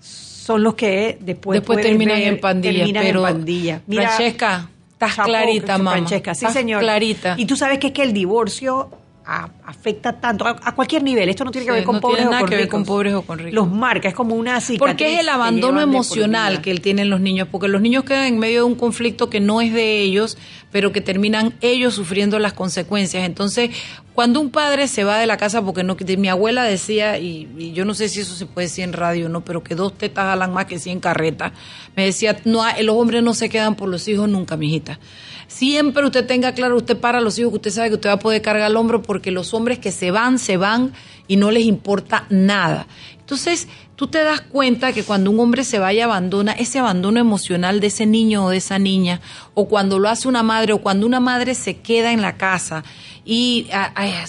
son 0.00 0.62
los 0.62 0.74
que 0.74 1.18
después, 1.20 1.62
terminan 1.62 2.18
ver- 2.18 2.28
en 2.28 2.40
pandilla, 2.40 2.78
terminan 2.78 3.02
pero 3.04 3.26
en 3.26 3.34
pandilla. 3.34 3.82
Mira, 3.86 4.02
Francesca, 4.08 4.70
estás 4.98 5.14
Chapo, 5.16 5.28
clarita, 5.28 5.78
mamá. 5.78 5.92
Francesca, 5.92 6.34
sí, 6.34 6.44
Estás 6.44 6.52
señor. 6.54 6.80
clarita. 6.80 7.34
Y 7.38 7.46
tú 7.46 7.56
sabes 7.56 7.78
que 7.78 7.88
es 7.88 7.92
que 7.92 8.02
el 8.02 8.12
divorcio 8.12 8.90
a- 9.30 9.48
afecta 9.66 10.18
tanto, 10.18 10.46
a, 10.46 10.56
a 10.62 10.74
cualquier 10.74 11.02
nivel. 11.02 11.28
Esto 11.28 11.44
no 11.44 11.50
tiene 11.50 11.66
que 11.66 11.72
Sí, 11.72 11.76
ver 11.76 11.84
con 11.84 11.96
no 11.96 12.00
pobres 12.00 12.16
tiene 12.16 12.28
o 12.28 12.30
nada 12.30 12.40
con 12.40 12.48
que 12.48 12.56
ver 12.56 12.64
ricos. 12.64 12.78
con 12.78 12.84
pobres 12.86 13.14
o 13.14 13.22
con 13.22 13.38
ricos. 13.38 13.52
Los 13.52 13.70
marca, 13.70 14.08
es 14.08 14.14
como 14.14 14.34
una 14.34 14.58
cicatriz. 14.60 14.78
Porque 14.78 15.14
es 15.14 15.20
el 15.20 15.28
abandono 15.28 15.80
emocional 15.82 16.62
que 16.62 16.74
tienen 16.76 17.10
los 17.10 17.20
niños, 17.20 17.46
porque 17.50 17.68
los 17.68 17.82
niños 17.82 18.04
quedan 18.04 18.24
en 18.24 18.38
medio 18.38 18.60
de 18.60 18.64
un 18.64 18.74
conflicto 18.74 19.28
que 19.28 19.38
no 19.40 19.60
es 19.60 19.72
de 19.74 20.00
ellos, 20.00 20.38
pero 20.70 20.92
que 20.92 21.00
terminan 21.00 21.54
ellos 21.60 21.94
sufriendo 21.94 22.38
las 22.38 22.52
consecuencias. 22.52 23.24
Entonces, 23.24 23.70
cuando 24.14 24.40
un 24.40 24.50
padre 24.50 24.88
se 24.88 25.04
va 25.04 25.18
de 25.18 25.26
la 25.26 25.36
casa, 25.36 25.62
porque 25.62 25.84
no, 25.84 25.96
mi 26.18 26.28
abuela 26.28 26.64
decía, 26.64 27.18
y, 27.18 27.48
y 27.56 27.72
yo 27.72 27.84
no 27.84 27.94
sé 27.94 28.08
si 28.08 28.20
eso 28.20 28.34
se 28.34 28.46
puede 28.46 28.66
decir 28.66 28.84
en 28.84 28.92
radio 28.92 29.28
no, 29.28 29.44
pero 29.44 29.62
que 29.62 29.74
dos 29.74 29.96
tetas 29.96 30.26
jalan 30.26 30.52
más 30.52 30.66
que 30.66 30.78
cien 30.78 31.00
carretas, 31.00 31.52
me 31.96 32.04
decía, 32.04 32.36
no, 32.44 32.62
los 32.82 32.96
hombres 32.96 33.22
no 33.22 33.34
se 33.34 33.48
quedan 33.48 33.76
por 33.76 33.88
los 33.88 34.06
hijos 34.08 34.28
nunca, 34.28 34.56
mijita. 34.56 34.98
Siempre 35.46 36.04
usted 36.04 36.26
tenga 36.26 36.52
claro, 36.52 36.76
usted 36.76 36.98
para 36.98 37.20
los 37.20 37.38
hijos 37.38 37.52
que 37.52 37.56
usted 37.56 37.70
sabe 37.70 37.88
que 37.88 37.94
usted 37.94 38.10
va 38.10 38.14
a 38.14 38.18
poder 38.18 38.42
cargar 38.42 38.66
al 38.66 38.76
hombro, 38.76 39.02
porque 39.02 39.30
los 39.30 39.54
hombres 39.54 39.78
que 39.78 39.92
se 39.92 40.10
van, 40.10 40.38
se 40.38 40.58
van 40.58 40.92
y 41.26 41.36
no 41.36 41.50
les 41.50 41.64
importa 41.64 42.26
nada. 42.28 42.86
Entonces, 43.18 43.68
tú 43.98 44.06
te 44.06 44.22
das 44.22 44.40
cuenta 44.40 44.92
que 44.92 45.02
cuando 45.02 45.28
un 45.32 45.40
hombre 45.40 45.64
se 45.64 45.80
va 45.80 45.92
y 45.92 45.98
abandona, 45.98 46.52
ese 46.52 46.78
abandono 46.78 47.18
emocional 47.18 47.80
de 47.80 47.88
ese 47.88 48.06
niño 48.06 48.44
o 48.44 48.50
de 48.50 48.58
esa 48.58 48.78
niña, 48.78 49.20
o 49.54 49.66
cuando 49.66 49.98
lo 49.98 50.08
hace 50.08 50.28
una 50.28 50.44
madre, 50.44 50.72
o 50.72 50.78
cuando 50.78 51.04
una 51.04 51.18
madre 51.18 51.56
se 51.56 51.78
queda 51.78 52.12
en 52.12 52.22
la 52.22 52.36
casa 52.36 52.84
y 53.24 53.66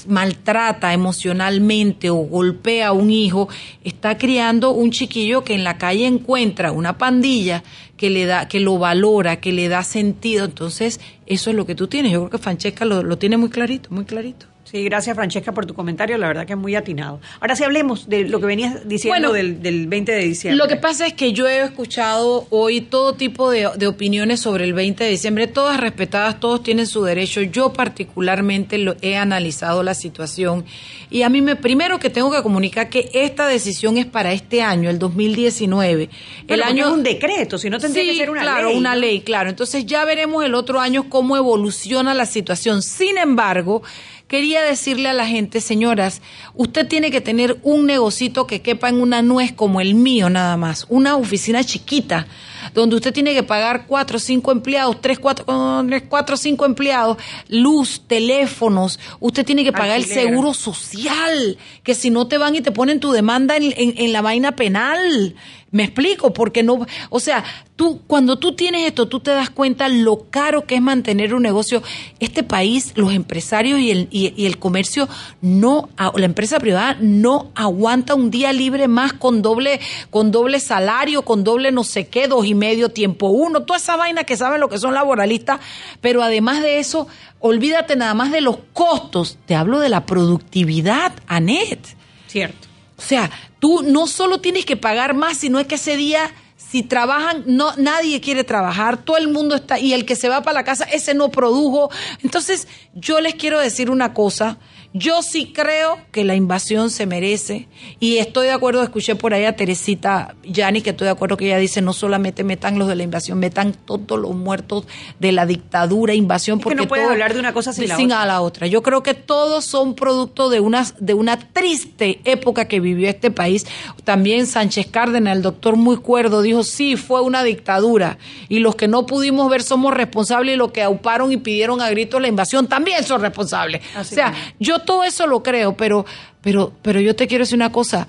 maltrata 0.08 0.92
emocionalmente 0.92 2.10
o 2.10 2.16
golpea 2.16 2.88
a 2.88 2.94
un 2.94 3.12
hijo, 3.12 3.48
está 3.84 4.18
criando 4.18 4.72
un 4.72 4.90
chiquillo 4.90 5.44
que 5.44 5.54
en 5.54 5.64
la 5.64 5.78
calle 5.78 6.08
encuentra 6.08 6.72
una 6.72 6.98
pandilla 6.98 7.64
que 7.96 8.10
le 8.10 8.26
da, 8.26 8.48
que 8.48 8.60
lo 8.60 8.80
valora, 8.80 9.40
que 9.40 9.52
le 9.52 9.68
da 9.68 9.84
sentido. 9.84 10.46
Entonces, 10.46 11.00
eso 11.28 11.52
es 11.52 11.56
lo 11.56 11.68
que 11.68 11.76
tú 11.76 11.86
tienes. 11.86 12.12
Yo 12.12 12.22
creo 12.22 12.32
que 12.32 12.38
Francesca 12.40 12.86
lo, 12.86 13.04
lo 13.04 13.20
tiene 13.20 13.38
muy 13.38 13.50
clarito, 13.50 13.92
muy 13.92 14.06
clarito. 14.06 14.49
Sí, 14.70 14.84
gracias 14.84 15.16
Francesca 15.16 15.52
por 15.52 15.66
tu 15.66 15.74
comentario, 15.74 16.18
la 16.18 16.28
verdad 16.28 16.46
que 16.46 16.54
es 16.54 16.60
muy 16.60 16.76
atinado. 16.76 17.20
Ahora 17.40 17.56
sí 17.56 17.64
hablemos 17.64 18.08
de 18.08 18.26
lo 18.28 18.40
que 18.40 18.46
venías 18.46 18.88
diciendo 18.88 19.30
Bueno, 19.30 19.34
del, 19.34 19.62
del 19.64 19.88
20 19.88 20.12
de 20.12 20.24
diciembre. 20.24 20.58
Lo 20.58 20.68
que 20.68 20.76
pasa 20.76 21.08
es 21.08 21.14
que 21.14 21.34
yo 21.34 21.48
he 21.48 21.62
escuchado 21.64 22.46
hoy 22.52 22.82
todo 22.82 23.14
tipo 23.14 23.50
de, 23.50 23.68
de 23.78 23.88
opiniones 23.88 24.42
sobre 24.42 24.66
el 24.66 24.74
20 24.74 25.04
de 25.04 25.10
diciembre, 25.10 25.48
todas 25.48 25.80
respetadas, 25.80 26.40
todos 26.40 26.62
tienen 26.62 26.86
su 26.86 27.04
derecho. 27.04 27.42
Yo 27.42 27.74
particularmente 27.74 28.78
lo 28.78 28.96
he 29.02 29.18
analizado 29.18 29.82
la 29.82 29.94
situación 29.96 30.66
y 31.10 31.24
a 31.24 31.30
mí 31.30 31.42
me 31.42 31.56
primero 31.56 31.98
que 32.00 32.10
tengo 32.12 32.32
que 32.32 32.44
comunicar 32.44 32.90
que 32.90 33.10
esta 33.14 33.48
decisión 33.48 33.98
es 33.98 34.06
para 34.06 34.34
este 34.34 34.62
año, 34.62 34.90
el 34.90 35.00
2019. 35.00 36.10
Bueno, 36.48 36.54
el 36.54 36.62
año 36.64 36.88
es 36.88 36.94
un 36.94 37.04
decreto, 37.04 37.58
si 37.58 37.70
no 37.70 37.80
tendría 37.80 38.04
Sí, 38.04 38.12
que 38.12 38.18
ser 38.18 38.30
una 38.30 38.42
claro, 38.42 38.70
ley. 38.70 38.78
una 38.78 38.94
¿no? 38.94 39.02
ley, 39.02 39.22
claro. 39.22 39.50
Entonces 39.50 39.86
ya 39.86 40.06
veremos 40.06 40.44
el 40.46 40.54
otro 40.54 40.80
año 40.80 41.10
cómo 41.10 41.36
evoluciona 41.38 42.14
la 42.14 42.26
situación. 42.28 42.82
Sin 42.84 43.18
embargo, 43.18 43.82
quería 44.30 44.62
decirle 44.62 45.10
a 45.10 45.14
la 45.14 45.28
gente, 45.28 45.60
señoras, 45.60 46.22
usted 46.54 46.88
tiene 46.88 47.12
que 47.12 47.20
tener 47.20 47.58
un 47.64 47.86
negocito 47.88 48.48
que 48.48 48.62
quepa 48.62 48.88
en 48.88 49.02
una 49.02 49.22
nuez 49.22 49.52
como 49.52 49.82
el 49.82 49.96
mío 49.96 50.30
nada 50.30 50.56
más, 50.56 50.86
una 50.88 51.18
oficina 51.18 51.64
chiquita 51.66 52.28
donde 52.74 52.98
usted 52.98 53.14
tiene 53.14 53.34
que 53.34 53.42
pagar 53.44 53.86
cuatro 53.88 54.18
o 54.18 54.20
cinco 54.20 54.52
empleados, 54.52 55.02
tres, 55.02 55.18
cuatro, 55.18 55.46
oh, 55.48 55.82
tres, 55.88 56.04
cuatro 56.08 56.36
o 56.36 56.38
cinco 56.38 56.66
empleados, 56.66 57.18
luz, 57.48 58.02
teléfonos, 58.06 59.00
usted 59.20 59.46
tiene 59.46 59.64
que 59.64 59.72
pagar 59.72 59.98
el 59.98 60.04
seguro 60.30 60.54
social, 60.54 61.58
que 61.84 61.96
si 61.96 62.10
no 62.10 62.28
te 62.28 62.38
van 62.38 62.56
y 62.56 62.62
te 62.62 62.72
ponen 62.72 63.00
tu 63.00 63.12
demanda 63.12 63.56
en, 63.58 63.64
en- 63.76 63.94
en 63.98 64.14
la 64.14 64.22
vaina 64.22 64.56
penal. 64.56 65.36
Me 65.72 65.84
explico, 65.84 66.34
porque 66.34 66.64
no, 66.64 66.86
o 67.10 67.20
sea, 67.20 67.44
tú, 67.76 68.02
cuando 68.08 68.40
tú 68.40 68.56
tienes 68.56 68.88
esto, 68.88 69.08
tú 69.08 69.20
te 69.20 69.32
das 69.32 69.50
cuenta 69.50 69.88
lo 69.88 70.30
caro 70.30 70.66
que 70.66 70.76
es 70.76 70.82
mantener 70.82 71.34
un 71.34 71.44
negocio. 71.44 71.84
Este 72.20 72.44
país, 72.44 72.94
los 72.96 73.14
empresarios 73.14 73.80
y 73.80 73.92
el, 73.92 74.08
y, 74.10 74.34
y 74.36 74.46
el 74.48 74.58
comercio, 74.58 75.08
no, 75.42 75.90
la 76.16 76.26
empresa 76.26 76.60
privada 76.60 76.98
no 77.00 77.52
aguanta 77.56 78.16
un 78.16 78.32
día 78.32 78.52
libre 78.54 78.88
más 78.88 79.14
con 79.14 79.42
doble, 79.42 79.80
con 80.10 80.32
doble 80.32 80.60
salario, 80.60 81.24
con 81.24 81.44
doble 81.44 81.72
no 81.72 81.84
sé 81.84 82.08
qué, 82.08 82.28
dos 82.28 82.46
y 82.46 82.56
medio 82.56 82.90
tiempo 82.90 83.30
uno, 83.30 83.64
toda 83.64 83.78
esa 83.78 83.96
vaina 83.96 84.24
que 84.24 84.38
saben 84.38 84.60
lo 84.60 84.70
que 84.70 84.78
son 84.78 84.94
laboralistas, 84.94 85.60
pero 86.02 86.24
además 86.24 86.62
de 86.62 86.80
eso, 86.80 87.08
olvídate 87.40 87.96
nada 87.96 88.14
más 88.14 88.32
de 88.32 88.42
los 88.42 88.58
costos. 88.74 89.38
Te 89.46 89.56
hablo 89.56 89.80
de 89.80 89.90
la 89.90 90.06
productividad, 90.06 91.14
Anet. 91.28 91.80
Cierto. 92.28 92.69
O 93.00 93.02
sea, 93.02 93.32
tú 93.60 93.82
no 93.82 94.08
solo 94.08 94.42
tienes 94.42 94.66
que 94.66 94.76
pagar 94.76 95.14
más, 95.14 95.38
sino 95.38 95.58
es 95.58 95.68
que 95.68 95.76
ese 95.76 95.96
día, 95.96 96.34
si 96.58 96.84
trabajan, 96.84 97.44
no, 97.48 97.74
nadie 97.78 98.20
quiere 98.20 98.44
trabajar, 98.44 99.06
todo 99.06 99.16
el 99.16 99.30
mundo 99.30 99.56
está, 99.56 99.80
y 99.80 99.94
el 99.94 100.06
que 100.06 100.18
se 100.18 100.28
va 100.28 100.42
para 100.42 100.56
la 100.56 100.66
casa, 100.66 100.84
ese 100.84 101.14
no 101.14 101.32
produjo. 101.32 101.90
Entonces, 102.24 102.68
yo 102.94 103.22
les 103.22 103.36
quiero 103.36 103.58
decir 103.58 103.90
una 103.90 104.14
cosa. 104.14 104.58
Yo 104.92 105.22
sí 105.22 105.54
creo 105.54 106.00
que 106.12 106.24
la 106.24 106.34
invasión 106.34 106.90
se 106.90 107.06
merece 107.06 107.68
y 108.00 108.18
estoy 108.18 108.48
de 108.48 108.54
acuerdo, 108.54 108.82
escuché 108.82 109.14
por 109.16 109.36
ahí 109.36 109.46
a 109.46 109.56
Teresita 109.56 110.34
Yani 110.44 110.82
que 110.82 110.90
estoy 110.90 111.06
de 111.06 111.12
acuerdo 111.12 111.38
que 111.38 111.46
ella 111.46 111.60
dice 111.60 111.84
no 111.84 111.94
solamente 111.94 112.44
metan 112.44 112.80
los 112.80 112.88
de 112.88 112.96
la 112.96 113.04
invasión, 113.04 113.38
metan 113.38 113.74
todos 113.74 114.20
los 114.20 114.36
muertos 114.36 114.86
de 115.20 115.32
la 115.32 115.46
dictadura, 115.46 116.16
invasión, 116.16 116.58
Es 116.58 116.62
que 116.62 116.64
porque 116.64 116.76
no 116.76 116.88
puedes 116.88 117.06
todo- 117.06 117.14
hablar 117.14 117.36
de 117.36 117.40
una 117.40 117.54
cosa 117.54 117.72
sin 117.72 117.88
la 117.88 117.98
sin 117.98 118.08
otra. 118.08 118.22
a 118.24 118.26
la 118.26 118.42
otra. 118.42 118.66
Yo 118.66 118.82
creo 118.82 119.04
que 119.04 119.14
todos 119.14 119.64
son 119.66 119.94
producto 119.94 120.50
de 120.50 120.60
una, 120.60 120.84
de 121.00 121.14
una 121.14 121.38
triste 121.38 122.20
época 122.26 122.66
que 122.66 122.80
vivió 122.80 123.08
este 123.10 123.30
país. 123.30 123.68
También 124.06 124.48
Sánchez 124.48 124.88
Cárdenas, 124.88 125.36
el 125.36 125.44
doctor 125.44 125.76
muy 125.76 125.98
cuerdo, 125.98 126.42
dijo, 126.42 126.64
sí, 126.64 126.96
fue 126.96 127.22
una 127.22 127.44
dictadura. 127.44 128.18
Y 128.48 128.58
los 128.58 128.76
que 128.76 128.88
no 128.88 129.06
pudimos 129.06 129.52
ver 129.52 129.62
somos 129.62 129.94
responsables 129.94 130.56
y 130.56 130.58
los 130.58 130.72
que 130.72 130.82
auparon 130.82 131.32
y 131.32 131.38
pidieron 131.38 131.80
a 131.80 131.90
gritos 131.92 132.20
la 132.20 132.28
invasión 132.28 132.66
también 132.68 133.04
son 133.04 133.22
responsables. 133.22 133.84
Así 133.96 134.14
o 134.14 134.16
sea, 134.16 134.34
yo 134.60 134.79
todo 134.82 135.04
eso 135.04 135.28
lo 135.28 135.44
creo, 135.44 135.76
pero, 135.78 136.06
pero, 136.42 136.74
pero 136.82 137.00
yo 137.00 137.16
te 137.16 137.28
quiero 137.28 137.44
decir 137.44 137.56
una 137.58 137.72
cosa. 137.72 138.08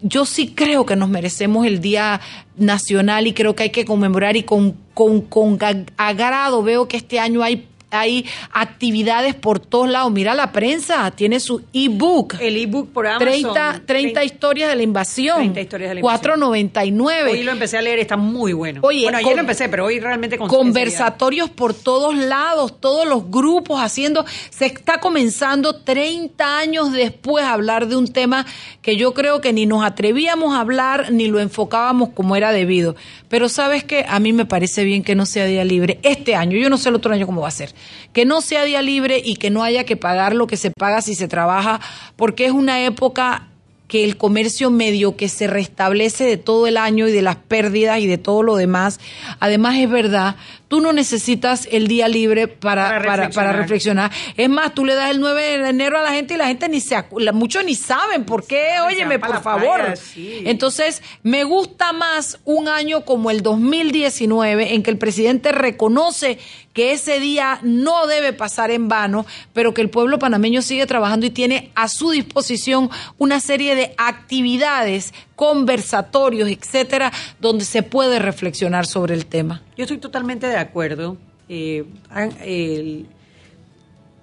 Yo 0.00 0.24
sí 0.26 0.52
creo 0.54 0.86
que 0.86 0.94
nos 0.94 1.08
merecemos 1.08 1.66
el 1.66 1.80
Día 1.80 2.20
Nacional 2.56 3.26
y 3.26 3.32
creo 3.34 3.56
que 3.56 3.64
hay 3.64 3.70
que 3.70 3.84
conmemorar 3.84 4.36
y 4.36 4.44
con, 4.44 4.76
con, 4.94 5.22
con 5.22 5.58
ag- 5.58 5.88
agrado 5.96 6.62
veo 6.62 6.86
que 6.86 6.96
este 6.96 7.18
año 7.18 7.42
hay 7.42 7.66
hay 7.90 8.26
actividades 8.52 9.34
por 9.34 9.60
todos 9.60 9.88
lados. 9.88 10.12
Mira 10.12 10.34
la 10.34 10.52
prensa, 10.52 11.10
tiene 11.10 11.40
su 11.40 11.62
ebook. 11.72 12.34
El 12.40 12.56
ebook 12.56 12.90
por 12.92 13.06
Amazon. 13.06 13.28
30, 13.28 13.82
30 13.86 14.24
historias 14.24 14.68
de 14.70 14.76
la 14.76 14.82
invasión. 14.82 15.38
30 15.38 15.60
historias 15.60 15.90
de 15.90 15.94
la 15.94 16.00
invasión. 16.00 16.40
4.99. 16.40 17.30
Hoy 17.30 17.42
lo 17.42 17.52
empecé 17.52 17.78
a 17.78 17.82
leer, 17.82 17.98
está 17.98 18.16
muy 18.16 18.52
bueno. 18.52 18.80
Oye, 18.82 19.02
bueno, 19.02 19.18
ayer 19.18 19.34
lo 19.34 19.40
empecé, 19.40 19.68
pero 19.68 19.86
hoy 19.86 20.00
realmente 20.00 20.38
con 20.38 20.48
Conversatorios 20.48 21.50
por 21.50 21.74
todos 21.74 22.16
lados, 22.16 22.80
todos 22.80 23.06
los 23.06 23.30
grupos 23.30 23.80
haciendo. 23.80 24.24
Se 24.50 24.66
está 24.66 25.00
comenzando 25.00 25.76
30 25.76 26.58
años 26.58 26.92
después 26.92 27.44
a 27.44 27.52
hablar 27.52 27.88
de 27.88 27.96
un 27.96 28.08
tema 28.08 28.46
que 28.82 28.96
yo 28.96 29.14
creo 29.14 29.40
que 29.40 29.52
ni 29.52 29.66
nos 29.66 29.84
atrevíamos 29.84 30.54
a 30.54 30.60
hablar 30.60 31.10
ni 31.12 31.28
lo 31.28 31.40
enfocábamos 31.40 32.10
como 32.10 32.36
era 32.36 32.52
debido. 32.52 32.96
Pero 33.28 33.48
sabes 33.48 33.84
que 33.84 34.04
a 34.08 34.18
mí 34.20 34.32
me 34.32 34.46
parece 34.46 34.84
bien 34.84 35.02
que 35.02 35.14
no 35.14 35.26
sea 35.26 35.44
día 35.44 35.64
libre 35.64 35.98
este 36.02 36.34
año. 36.34 36.58
Yo 36.58 36.70
no 36.70 36.78
sé 36.78 36.88
el 36.88 36.94
otro 36.94 37.12
año 37.12 37.26
cómo 37.26 37.42
va 37.42 37.48
a 37.48 37.52
ser. 37.52 37.74
Que 38.12 38.24
no 38.24 38.40
sea 38.40 38.64
día 38.64 38.82
libre 38.82 39.20
y 39.24 39.36
que 39.36 39.50
no 39.50 39.62
haya 39.62 39.84
que 39.84 39.96
pagar 39.96 40.34
lo 40.34 40.46
que 40.46 40.56
se 40.56 40.70
paga 40.70 41.02
si 41.02 41.14
se 41.14 41.28
trabaja, 41.28 41.80
porque 42.16 42.46
es 42.46 42.52
una 42.52 42.84
época 42.84 43.48
que 43.88 44.04
el 44.04 44.18
comercio 44.18 44.70
medio 44.70 45.16
que 45.16 45.28
se 45.28 45.46
restablece 45.46 46.24
de 46.24 46.36
todo 46.36 46.66
el 46.66 46.76
año 46.76 47.08
y 47.08 47.12
de 47.12 47.22
las 47.22 47.36
pérdidas 47.36 47.98
y 48.00 48.06
de 48.06 48.18
todo 48.18 48.42
lo 48.42 48.56
demás. 48.56 49.00
Además 49.40 49.76
es 49.78 49.90
verdad, 49.90 50.36
tú 50.68 50.80
no 50.80 50.92
necesitas 50.92 51.68
el 51.72 51.88
día 51.88 52.08
libre 52.08 52.46
para, 52.46 52.88
Para 52.88 53.04
para, 53.04 53.30
para 53.30 53.52
reflexionar. 53.52 54.10
Es 54.36 54.48
más, 54.48 54.74
tú 54.74 54.84
le 54.84 54.94
das 54.94 55.10
el 55.10 55.20
9 55.20 55.58
de 55.58 55.68
enero 55.68 55.98
a 55.98 56.02
la 56.02 56.12
gente 56.12 56.34
y 56.34 56.36
la 56.36 56.46
gente 56.46 56.68
ni 56.68 56.80
se 56.80 56.96
muchos 57.32 57.64
ni 57.64 57.74
saben 57.74 58.24
por 58.24 58.46
qué, 58.46 58.80
óyeme, 58.84 59.18
por 59.18 59.42
favor. 59.42 59.80
playa, 59.80 59.96
sí. 59.96 60.42
Entonces, 60.44 61.02
me 61.22 61.44
gusta 61.44 61.92
más 61.92 62.38
un 62.44 62.68
año 62.68 63.04
como 63.04 63.30
el 63.30 63.42
2019 63.42 64.74
en 64.74 64.82
que 64.82 64.90
el 64.90 64.98
presidente 64.98 65.52
reconoce 65.52 66.38
que 66.72 66.92
ese 66.92 67.18
día 67.18 67.58
no 67.62 68.06
debe 68.06 68.32
pasar 68.32 68.70
en 68.70 68.88
vano, 68.88 69.26
pero 69.52 69.74
que 69.74 69.80
el 69.80 69.90
pueblo 69.90 70.18
panameño 70.18 70.62
sigue 70.62 70.86
trabajando 70.86 71.26
y 71.26 71.30
tiene 71.30 71.72
a 71.74 71.88
su 71.88 72.10
disposición 72.10 72.90
una 73.18 73.40
serie 73.40 73.74
de 73.74 73.94
actividades, 73.96 75.12
conversatorios, 75.38 76.48
etcétera, 76.50 77.12
donde 77.40 77.64
se 77.64 77.84
puede 77.84 78.18
reflexionar 78.18 78.86
sobre 78.86 79.14
el 79.14 79.26
tema. 79.26 79.62
Yo 79.76 79.84
estoy 79.84 79.98
totalmente 79.98 80.48
de 80.48 80.56
acuerdo. 80.56 81.16
Eh, 81.48 81.84
han- 82.10 82.36
el, 82.42 83.06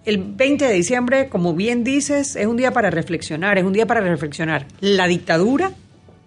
el 0.03 0.17
20 0.17 0.65
de 0.67 0.73
diciembre, 0.73 1.29
como 1.29 1.53
bien 1.53 1.85
dices, 1.85 2.35
es 2.35 2.45
un 2.45 2.57
día 2.57 2.71
para 2.73 2.89
reflexionar, 2.89 3.57
es 3.57 3.63
un 3.63 3.71
día 3.73 3.85
para 3.87 4.01
reflexionar 4.01 4.67
la 4.81 5.07
dictadura 5.07 5.71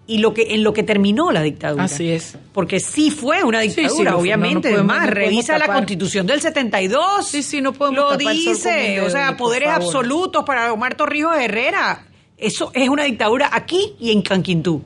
y 0.07 0.17
lo 0.17 0.33
que 0.33 0.55
en 0.55 0.63
lo 0.63 0.73
que 0.73 0.81
terminó 0.81 1.31
la 1.31 1.43
dictadura. 1.43 1.83
Así 1.83 2.09
es. 2.09 2.35
Porque 2.51 2.79
sí 2.79 3.11
fue 3.11 3.43
una 3.43 3.61
Sí, 3.61 3.69
sí, 3.69 3.81
dictadura, 3.81 4.09
lo 4.11 4.17
fue. 4.17 4.21
obviamente. 4.23 4.71
No, 4.71 4.77
no 4.77 4.87
podemos- 4.87 4.91
Además, 4.97 5.07
no 5.09 5.13
podemos 5.13 5.33
revisa 5.35 5.57
la. 5.59 5.67
Constitución 5.75 6.25
del 6.25 6.41
72. 6.41 7.27
Sí, 7.27 7.43
sí, 7.43 7.61
no 7.61 7.73
podemos 7.73 7.99
Lo 8.11 8.17
tapar 8.17 8.33
dice, 8.33 9.01
o 9.01 9.09
sea, 9.11 9.37
poderes 9.37 9.69
absolutos 9.69 10.43
para 10.45 10.73
Omar 10.73 10.95
Torrijos 10.95 11.37
Herrera. 11.37 12.07
Eso 12.39 12.71
es 12.73 12.89
una 12.89 13.03
dictadura 13.03 13.49
aquí 13.51 13.95
y 13.99 14.11
en 14.11 14.21
Canquintú. 14.21 14.83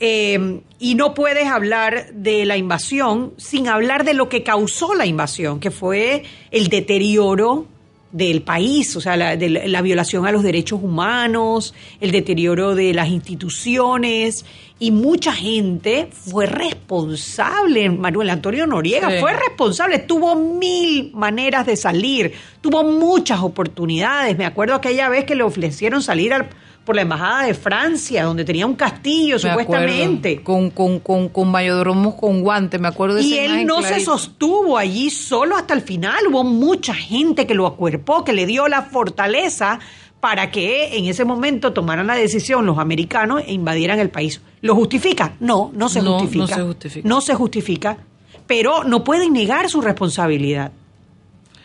Eh, 0.00 0.60
y 0.78 0.94
no 0.94 1.12
puedes 1.12 1.46
hablar 1.48 2.12
de 2.12 2.46
la 2.46 2.56
invasión 2.56 3.34
sin 3.36 3.68
hablar 3.68 4.04
de 4.04 4.14
lo 4.14 4.28
que 4.28 4.44
causó 4.44 4.94
la 4.94 5.06
invasión, 5.06 5.58
que 5.58 5.70
fue 5.70 6.22
el 6.50 6.68
deterioro 6.68 7.66
del 8.10 8.40
país, 8.42 8.96
o 8.96 9.00
sea, 9.02 9.16
la, 9.16 9.36
de 9.36 9.50
la- 9.50 9.66
la 9.68 9.82
violación 9.82 10.26
a 10.26 10.32
los 10.32 10.42
derechos 10.42 10.80
humanos, 10.82 11.74
el 12.00 12.10
deterioro 12.10 12.74
de 12.74 12.94
las 12.94 13.08
instituciones, 13.08 14.46
y 14.78 14.92
mucha 14.92 15.32
gente 15.32 16.08
fue 16.12 16.46
responsable. 16.46 17.90
Manuel 17.90 18.30
Antonio 18.30 18.66
Noriega 18.66 19.10
Sí. 19.10 19.16
fue 19.20 19.32
responsable, 19.34 19.98
tuvo 19.98 20.34
mil 20.36 21.10
maneras 21.14 21.66
de 21.66 21.76
salir, 21.76 22.32
tuvo 22.60 22.82
muchas 22.84 23.40
oportunidades. 23.40 24.36
Me 24.38 24.46
acuerdo 24.46 24.74
aquella 24.74 25.08
vez 25.08 25.24
que 25.24 25.34
le 25.34 25.42
ofrecieron 25.42 26.02
salir 26.02 26.32
al- 26.32 26.48
por 26.88 26.96
la 26.96 27.02
embajada 27.02 27.42
de 27.44 27.52
Francia, 27.52 28.24
donde 28.24 28.46
tenía 28.46 28.64
un 28.64 28.74
castillo, 28.74 29.36
Me 29.42 29.50
acuerdo, 29.50 29.72
supuestamente. 29.74 30.42
con, 30.42 30.70
con, 30.70 31.00
con, 31.00 31.28
con 31.28 31.50
mayordomos 31.50 32.14
con 32.14 32.40
guante, 32.40 32.78
me 32.78 32.88
acuerdo 32.88 33.16
de 33.16 33.22
Y 33.24 33.36
él 33.36 33.66
no 33.66 33.82
se 33.82 34.00
sostuvo 34.00 34.78
allí 34.78 35.10
solo 35.10 35.54
hasta 35.54 35.74
el 35.74 35.82
final. 35.82 36.26
Hubo 36.28 36.44
mucha 36.44 36.94
gente 36.94 37.46
que 37.46 37.52
lo 37.52 37.66
acuerpó, 37.66 38.24
que 38.24 38.32
le 38.32 38.46
dio 38.46 38.68
la 38.68 38.80
fortaleza 38.80 39.80
para 40.20 40.50
que 40.50 40.96
en 40.96 41.04
ese 41.04 41.26
momento 41.26 41.74
tomaran 41.74 42.06
la 42.06 42.14
decisión 42.14 42.64
los 42.64 42.78
americanos 42.78 43.42
e 43.46 43.52
invadieran 43.52 43.98
el 43.98 44.08
país. 44.08 44.40
¿Lo 44.62 44.74
justifica? 44.74 45.34
No, 45.40 45.70
no 45.74 45.90
se 45.90 46.00
No, 46.00 46.12
no 46.12 46.20
justifica. 46.20 46.54
se 46.54 46.62
justifica. 46.62 47.06
No 47.06 47.20
se 47.20 47.34
justifica, 47.34 47.98
pero 48.46 48.82
no 48.84 49.04
pueden 49.04 49.34
negar 49.34 49.68
su 49.68 49.82
responsabilidad. 49.82 50.72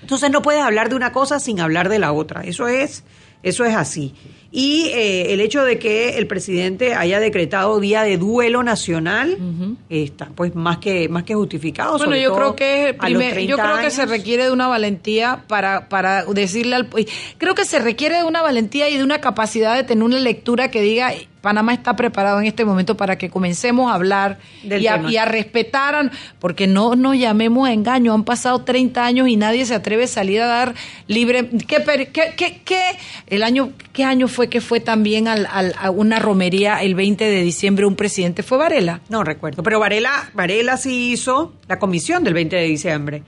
Entonces 0.01 0.29
no 0.31 0.41
puedes 0.41 0.61
hablar 0.61 0.89
de 0.89 0.95
una 0.97 1.13
cosa 1.13 1.39
sin 1.39 1.61
hablar 1.61 1.87
de 1.87 1.97
la 1.97 2.11
otra. 2.11 2.41
Eso 2.41 2.67
es, 2.67 3.05
eso 3.41 3.63
es 3.63 3.73
así. 3.73 4.13
Y 4.55 4.89
eh, 4.93 5.33
el 5.33 5.41
hecho 5.41 5.63
de 5.63 5.79
que 5.79 6.19
el 6.19 6.27
presidente 6.27 6.93
haya 6.93 7.19
decretado 7.19 7.79
día 7.79 8.03
de 8.03 8.17
duelo 8.19 8.61
nacional 8.61 9.35
está 9.89 10.29
pues 10.35 10.53
más 10.53 10.77
que 10.77 11.09
más 11.09 11.23
que 11.23 11.33
justificado. 11.33 11.93
Bueno, 11.93 12.05
sobre 12.05 12.21
yo 12.21 12.29
todo 12.29 12.37
creo 12.37 12.55
que 12.55 12.93
primer- 12.93 13.29
yo 13.47 13.55
30 13.55 13.63
creo 13.63 13.77
que 13.83 13.89
se 13.89 14.05
requiere 14.05 14.43
de 14.43 14.51
una 14.51 14.67
valentía 14.67 15.43
para 15.47 15.89
para 15.89 16.23
decirle 16.25 16.75
al 16.75 16.87
creo 17.39 17.55
que 17.55 17.65
se 17.65 17.79
requiere 17.79 18.17
de 18.17 18.25
una 18.25 18.43
valentía 18.43 18.89
y 18.89 18.97
de 18.97 19.03
una 19.03 19.19
capacidad 19.21 19.75
de 19.75 19.83
tener 19.83 20.03
una 20.03 20.19
lectura 20.19 20.69
que 20.69 20.81
diga 20.81 21.13
Panamá 21.43 21.73
está 21.73 21.93
preparado 21.97 22.39
en 22.39 22.47
este 22.47 22.63
momento 22.63 22.95
para 22.95 23.17
que 23.17 23.29
comencemos 23.29 23.91
a 23.91 23.95
hablar 23.95 24.37
y 24.63 24.87
a, 24.87 24.95
y 25.11 25.17
a 25.17 25.25
respetar, 25.25 26.09
porque 26.39 26.67
no 26.67 26.95
nos 26.95 27.17
llamemos 27.17 27.67
a 27.67 27.73
engaño. 27.73 28.13
Han 28.13 28.23
pasado 28.23 28.59
30 28.63 29.03
años 29.05 29.27
y 29.27 29.35
nadie 29.35 29.65
se 29.65 29.75
atreve 29.75 30.05
a 30.05 30.07
salir 30.07 30.39
a 30.41 30.45
dar 30.45 30.73
libre. 31.07 31.49
¿Qué, 31.67 31.83
qué, 32.13 32.31
qué- 32.37 32.61
qué- 32.63 32.97
el 33.27 33.43
año, 33.43 33.73
¿Qué 33.91 34.05
año 34.05 34.29
fue 34.29 34.47
que 34.47 34.61
fue 34.61 34.79
también 34.79 35.27
al- 35.27 35.45
al- 35.51 35.75
a 35.77 35.91
una 35.91 36.17
romería 36.19 36.81
el 36.81 36.95
20 36.95 37.25
de 37.29 37.41
diciembre 37.43 37.85
un 37.85 37.97
presidente? 37.97 38.41
¿Fue 38.41 38.57
Varela? 38.57 39.01
No 39.09 39.25
recuerdo, 39.25 39.63
pero 39.63 39.81
Varela, 39.81 40.31
Varela 40.33 40.77
sí 40.77 41.11
hizo 41.11 41.51
la 41.67 41.77
comisión 41.77 42.23
del 42.23 42.33
20 42.35 42.55
de 42.55 42.63
diciembre, 42.63 43.21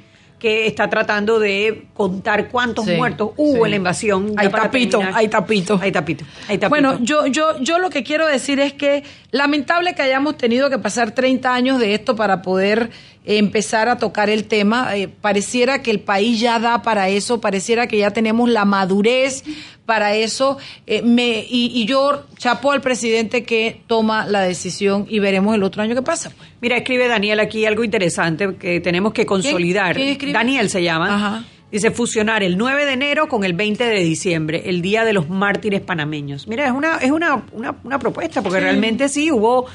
que 0.46 0.68
está 0.68 0.88
tratando 0.91 1.39
de 1.39 1.86
contar 1.96 2.50
cuántos 2.50 2.86
Sí, 2.86 2.91
muertos 2.96 3.32
hubo 3.36 3.56
sí. 3.56 3.62
en 3.64 3.70
la 3.72 3.76
invasión. 3.78 4.34
Hay 4.38 4.50
tapito, 4.50 5.02
hay 5.02 5.28
tapito. 5.28 5.80
Hay 5.82 5.91
tapito, 5.91 6.24
hay 6.48 6.60
tapito. 6.60 6.70
Bueno, 6.70 7.00
yo, 7.02 7.26
yo, 7.26 7.58
yo 7.62 7.80
lo 7.80 7.89
que 7.89 8.04
quiero 8.04 8.28
decir 8.28 8.60
es 8.60 8.74
que 8.74 9.04
lamentable 9.32 9.96
que 9.96 10.04
hayamos 10.04 10.38
tenido 10.38 10.70
que 10.70 10.78
pasar 10.78 11.14
30 11.16 11.52
años 11.52 11.80
de 11.80 11.96
esto 11.96 12.16
para 12.16 12.43
poder 12.43 12.91
empezar 13.26 13.89
a 13.89 13.97
tocar 13.97 14.30
el 14.30 14.45
tema. 14.45 14.95
Eh, 14.95 15.07
pareciera 15.07 15.82
que 15.82 15.91
el 15.91 15.99
país 15.99 16.39
ya 16.39 16.59
da 16.59 16.82
para 16.82 17.09
eso, 17.09 17.41
pareciera 17.41 17.88
que 17.88 17.97
ya 17.97 18.11
tenemos 18.11 18.49
la 18.49 18.65
madurez 18.65 19.43
para 19.86 20.15
eso. 20.15 20.57
Eh, 20.88 21.01
me, 21.01 21.39
y, 21.49 21.71
y 21.73 21.86
yo 21.86 22.26
chapo 22.38 22.71
al 22.71 22.82
presidente 22.82 23.43
que 23.43 23.82
toma 23.88 24.26
la 24.26 24.41
decisión 24.41 25.05
y 25.09 25.19
veremos 25.19 25.53
el 25.55 25.63
otro 25.63 25.82
año 25.84 25.95
qué 25.95 26.01
pasa. 26.01 26.30
pues. 26.36 26.49
Mira, 26.61 26.78
escribe 26.78 27.07
Daniel 27.07 27.39
aquí 27.39 27.65
algo 27.65 27.84
interesante 27.84 28.55
que 28.55 28.80
tenemos 28.80 29.13
que 29.13 29.26
consolidar. 29.26 29.95
quién? 29.95 30.34
Daniel 30.34 30.69
se 30.69 30.82
llama. 30.84 31.15
Ajá. 31.15 31.45
Dice 31.71 31.91
fusionar 31.91 32.41
el 32.43 32.57
9 32.57 32.86
de 32.86 32.93
enero 32.93 33.28
con 33.28 33.43
el 33.43 33.53
20 33.53 33.84
de 33.84 33.99
diciembre, 33.99 34.63
el 34.67 34.82
Día 34.82 35.03
de 35.03 35.11
los 35.13 35.30
Mártires 35.30 35.82
Panameños. 35.82 36.47
Mira, 36.47 36.65
es 36.67 36.71
una, 36.71 36.97
es 36.97 37.11
una, 37.11 37.43
una, 37.51 37.76
una 37.84 37.99
propuesta, 37.99 38.41
porque 38.41 38.59
Sí. 38.59 38.63
realmente 38.63 39.09
sí 39.09 39.30
hubo 39.32 39.65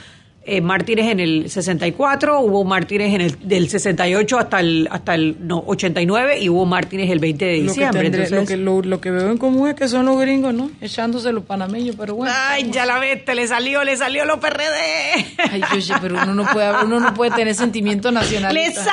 eh, 0.43 0.61
mártires 0.63 1.07
en 1.07 1.21
el 1.21 1.51
64, 1.51 2.41
hubo 2.41 2.65
mártires 2.65 3.13
en 3.15 3.21
el 3.21 3.37
del 3.47 3.69
68 3.69 4.39
hasta 4.39 4.61
el 4.61 4.89
hasta 4.91 5.15
el 5.15 5.37
no, 5.47 5.63
89 5.67 6.39
y 6.41 6.49
hubo 6.49 6.65
mártires 6.65 7.11
el 7.11 7.19
20 7.19 7.45
de 7.45 7.51
Lo 7.59 7.59
que, 7.59 7.69
diciembre. 7.69 8.01
tendré- 8.11 8.25
Entonces- 8.25 8.33
lo, 8.33 8.47
que, 8.47 8.57
lo, 8.57 8.83
lo 8.83 9.01
que 9.03 9.11
veo 9.11 9.31
en 9.31 9.37
común 9.39 9.69
es 9.69 9.75
que 9.75 9.87
son 9.87 10.07
los 10.07 10.19
gringos, 10.19 10.55
¿no? 10.55 10.71
Echándose 10.81 11.31
los 11.33 11.45
panameños, 11.45 11.95
pero 11.97 12.15
bueno. 12.15 12.35
Ay, 12.35 12.71
ya 12.71 12.87
la 12.87 12.99
vete, 12.99 13.35
le 13.35 13.47
salió, 13.47 13.85
le 13.85 13.97
salió 13.99 14.25
lo 14.25 14.41
PRD. 14.41 15.27
Ay, 15.51 15.63
pero 16.01 16.15
uno 16.15 16.35
no 16.35 16.47
puede, 16.47 16.85
uno 16.85 17.01
no 17.01 17.13
puede 17.15 17.33
tener 17.33 17.55
sentimiento 17.55 18.11
nacional. 18.11 18.55
Le 18.55 18.73
sale, 18.73 18.87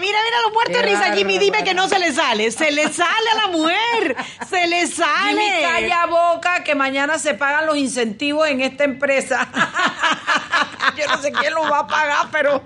mira 0.00 0.40
los 0.46 0.52
muertos 0.54 0.74
de 0.76 0.82
risa, 0.88 1.14
Jimmy, 1.16 1.38
dime 1.38 1.62
que 1.64 1.74
no 1.74 1.86
se 1.88 1.98
le 1.98 2.12
sale. 2.12 2.50
Se 2.50 2.70
le 2.72 2.88
sale 2.88 3.28
a 3.34 3.46
la 3.46 3.52
mujer, 3.52 4.16
se 4.48 4.66
le 4.66 4.86
sale. 4.86 5.30
Jimmy, 5.30 5.62
calla 5.62 6.06
boca 6.06 6.64
que 6.64 6.74
mañana 6.74 7.18
se 7.18 7.34
pagan 7.34 7.66
los 7.66 7.76
incentivos 7.76 8.48
en 8.48 8.62
esta 8.62 8.84
empresa. 8.84 9.48
Yo 10.96 11.06
no 11.08 11.18
sé 11.20 11.32
quién 11.32 11.54
los 11.54 11.70
va 11.70 11.80
a 11.80 11.86
pagar, 11.86 12.26
pero 12.30 12.62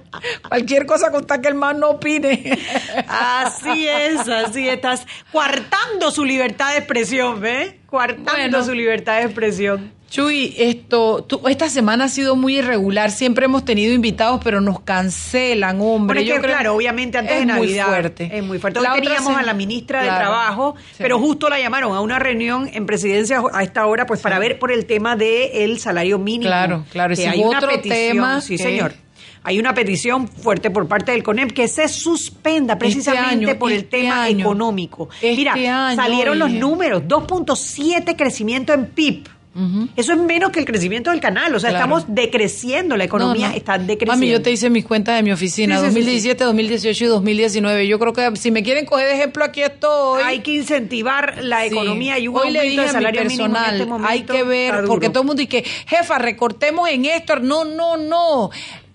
cualquier 0.48 0.86
cosa 0.86 1.10
con 1.10 1.26
tal 1.26 1.40
que 1.40 1.48
el 1.48 1.54
man 1.54 1.78
no 1.80 1.90
opine. 1.90 2.58
Así 3.08 3.88
es, 3.88 4.28
así 4.28 4.68
estás 4.68 5.06
coartando 5.32 6.10
su 6.10 6.24
libertad 6.24 6.72
de 6.72 6.78
expresión, 6.78 7.40
¿ves? 7.40 7.74
Coartando 7.86 8.32
Bueno. 8.32 8.64
su 8.64 8.72
libertad 8.74 9.18
de 9.18 9.24
expresión. 9.24 9.92
Chuy, 10.10 10.54
esto, 10.56 11.22
tú- 11.24 11.42
esta 11.48 11.68
semana 11.68 12.04
ha 12.04 12.08
sido 12.08 12.34
muy 12.34 12.58
irregular. 12.60 13.10
Siempre 13.10 13.44
hemos 13.44 13.66
tenido 13.66 13.92
invitados, 13.92 14.40
pero 14.42 14.62
nos 14.62 14.80
cancelan, 14.80 15.80
hombre. 15.82 16.20
Bueno, 16.22 16.34
es 16.34 16.40
que, 16.40 16.46
claro, 16.46 16.74
obviamente 16.74 17.18
antes 17.18 17.34
es 17.34 17.40
de 17.40 17.46
Navidad. 17.46 17.84
Muy 17.86 17.92
fuerte. 17.94 18.30
Es 18.32 18.42
muy 18.44 18.58
fuerte. 18.58 18.78
Hoy 18.80 18.86
La 18.86 18.94
teníamos 18.94 19.34
se- 19.34 19.40
a 19.40 19.42
la 19.42 19.52
ministra 19.52 20.00
de. 20.02 20.08
Trabajo, 20.08 20.76
Sí. 20.92 20.96
pero 20.98 21.18
justo 21.18 21.50
la 21.50 21.60
llamaron 21.60 21.94
a 21.94 22.00
una 22.00 22.18
reunión 22.18 22.70
en 22.72 22.86
presidencia 22.86 23.42
a 23.52 23.62
esta 23.62 23.84
hora, 23.86 24.06
pues 24.06 24.20
para 24.20 24.38
ver 24.38 24.58
por 24.58 24.72
el 24.72 24.86
tema 24.86 25.14
del 25.14 25.78
salario 25.78 26.18
mínimo. 26.18 26.48
Claro, 26.48 26.84
claro, 26.90 27.14
Que 27.14 27.20
ese 27.22 27.28
hay 27.28 27.44
otro 27.44 27.68
petición, 27.68 28.08
tema 28.12 28.40
sí, 28.40 28.56
que- 28.56 28.62
señor. 28.62 28.94
hay 29.44 29.58
una 29.58 29.74
petición 29.74 30.26
fuerte 30.26 30.70
por 30.70 30.88
parte 30.88 31.12
del 31.12 31.22
CONEP 31.22 31.52
que 31.52 31.68
se 31.68 31.86
suspenda 31.86 32.78
precisamente 32.78 33.44
año, 33.50 33.58
por 33.58 33.70
el 33.70 33.78
este 33.80 33.98
tema 33.98 34.22
año. 34.24 34.40
económico. 34.40 35.10
Este 35.20 35.36
Mira, 35.36 35.52
año, 35.52 35.96
salieron 35.96 36.38
los 36.38 36.50
números, 36.50 37.02
2.7 37.06 38.16
crecimiento 38.16 38.72
en 38.72 38.86
PIB. 38.86 39.28
Eso 39.96 40.12
es 40.12 40.18
menos 40.20 40.50
que 40.52 40.60
el 40.60 40.66
crecimiento 40.66 41.10
del 41.10 41.20
canal, 41.20 41.52
o 41.54 41.58
sea, 41.58 41.70
Claro. 41.70 41.84
estamos 41.84 42.04
decreciendo, 42.14 42.96
la 42.96 43.04
economía 43.04 43.46
No, 43.48 43.52
no. 43.52 43.56
está 43.58 43.76
decreciendo. 43.78 44.12
Mami, 44.12 44.28
yo 44.30 44.40
te 44.40 44.52
hice 44.52 44.70
mis 44.70 44.84
cuentas 44.84 45.16
de 45.16 45.22
mi 45.24 45.32
oficina, 45.32 45.76
Sí, 45.76 45.80
sí, 45.80 45.88
sí, 45.88 45.94
2017, 45.96 46.44
2018 46.44 47.04
y 47.04 47.06
2019. 47.08 47.88
Yo 47.88 47.98
creo 47.98 48.12
que 48.12 48.36
si 48.36 48.50
me 48.52 48.62
quieren 48.62 48.84
coger 48.86 49.08
de 49.08 49.14
ejemplo, 49.14 49.44
aquí 49.44 49.62
estoy. 49.62 50.22
Hay 50.24 50.40
que 50.40 50.52
incentivar 50.52 51.42
la 51.42 51.62
Sí. 51.62 51.68
economía 51.68 52.18
y 52.20 52.28
un 52.28 52.36
Hoy 52.36 52.50
le 52.52 52.60
aumento 52.60 52.70
dije 52.70 52.82
de 52.82 52.88
a 52.88 52.92
mi 52.92 52.92
salario 52.92 53.20
mínimo 53.24 53.44
en 53.46 53.50
personal, 53.52 53.74
este 53.74 53.86
momento 53.86 54.08
hay 54.12 54.22
que 54.22 54.42
ver, 54.44 54.84
porque 54.86 55.08
todo 55.08 55.22
el 55.22 55.26
mundo 55.26 55.40
dice, 55.42 55.64
jefa, 55.86 56.18
recortemos 56.18 56.88
en 56.88 57.04
esto. 57.06 57.40
No, 57.40 57.64
no, 57.64 57.96
no. 57.96 58.50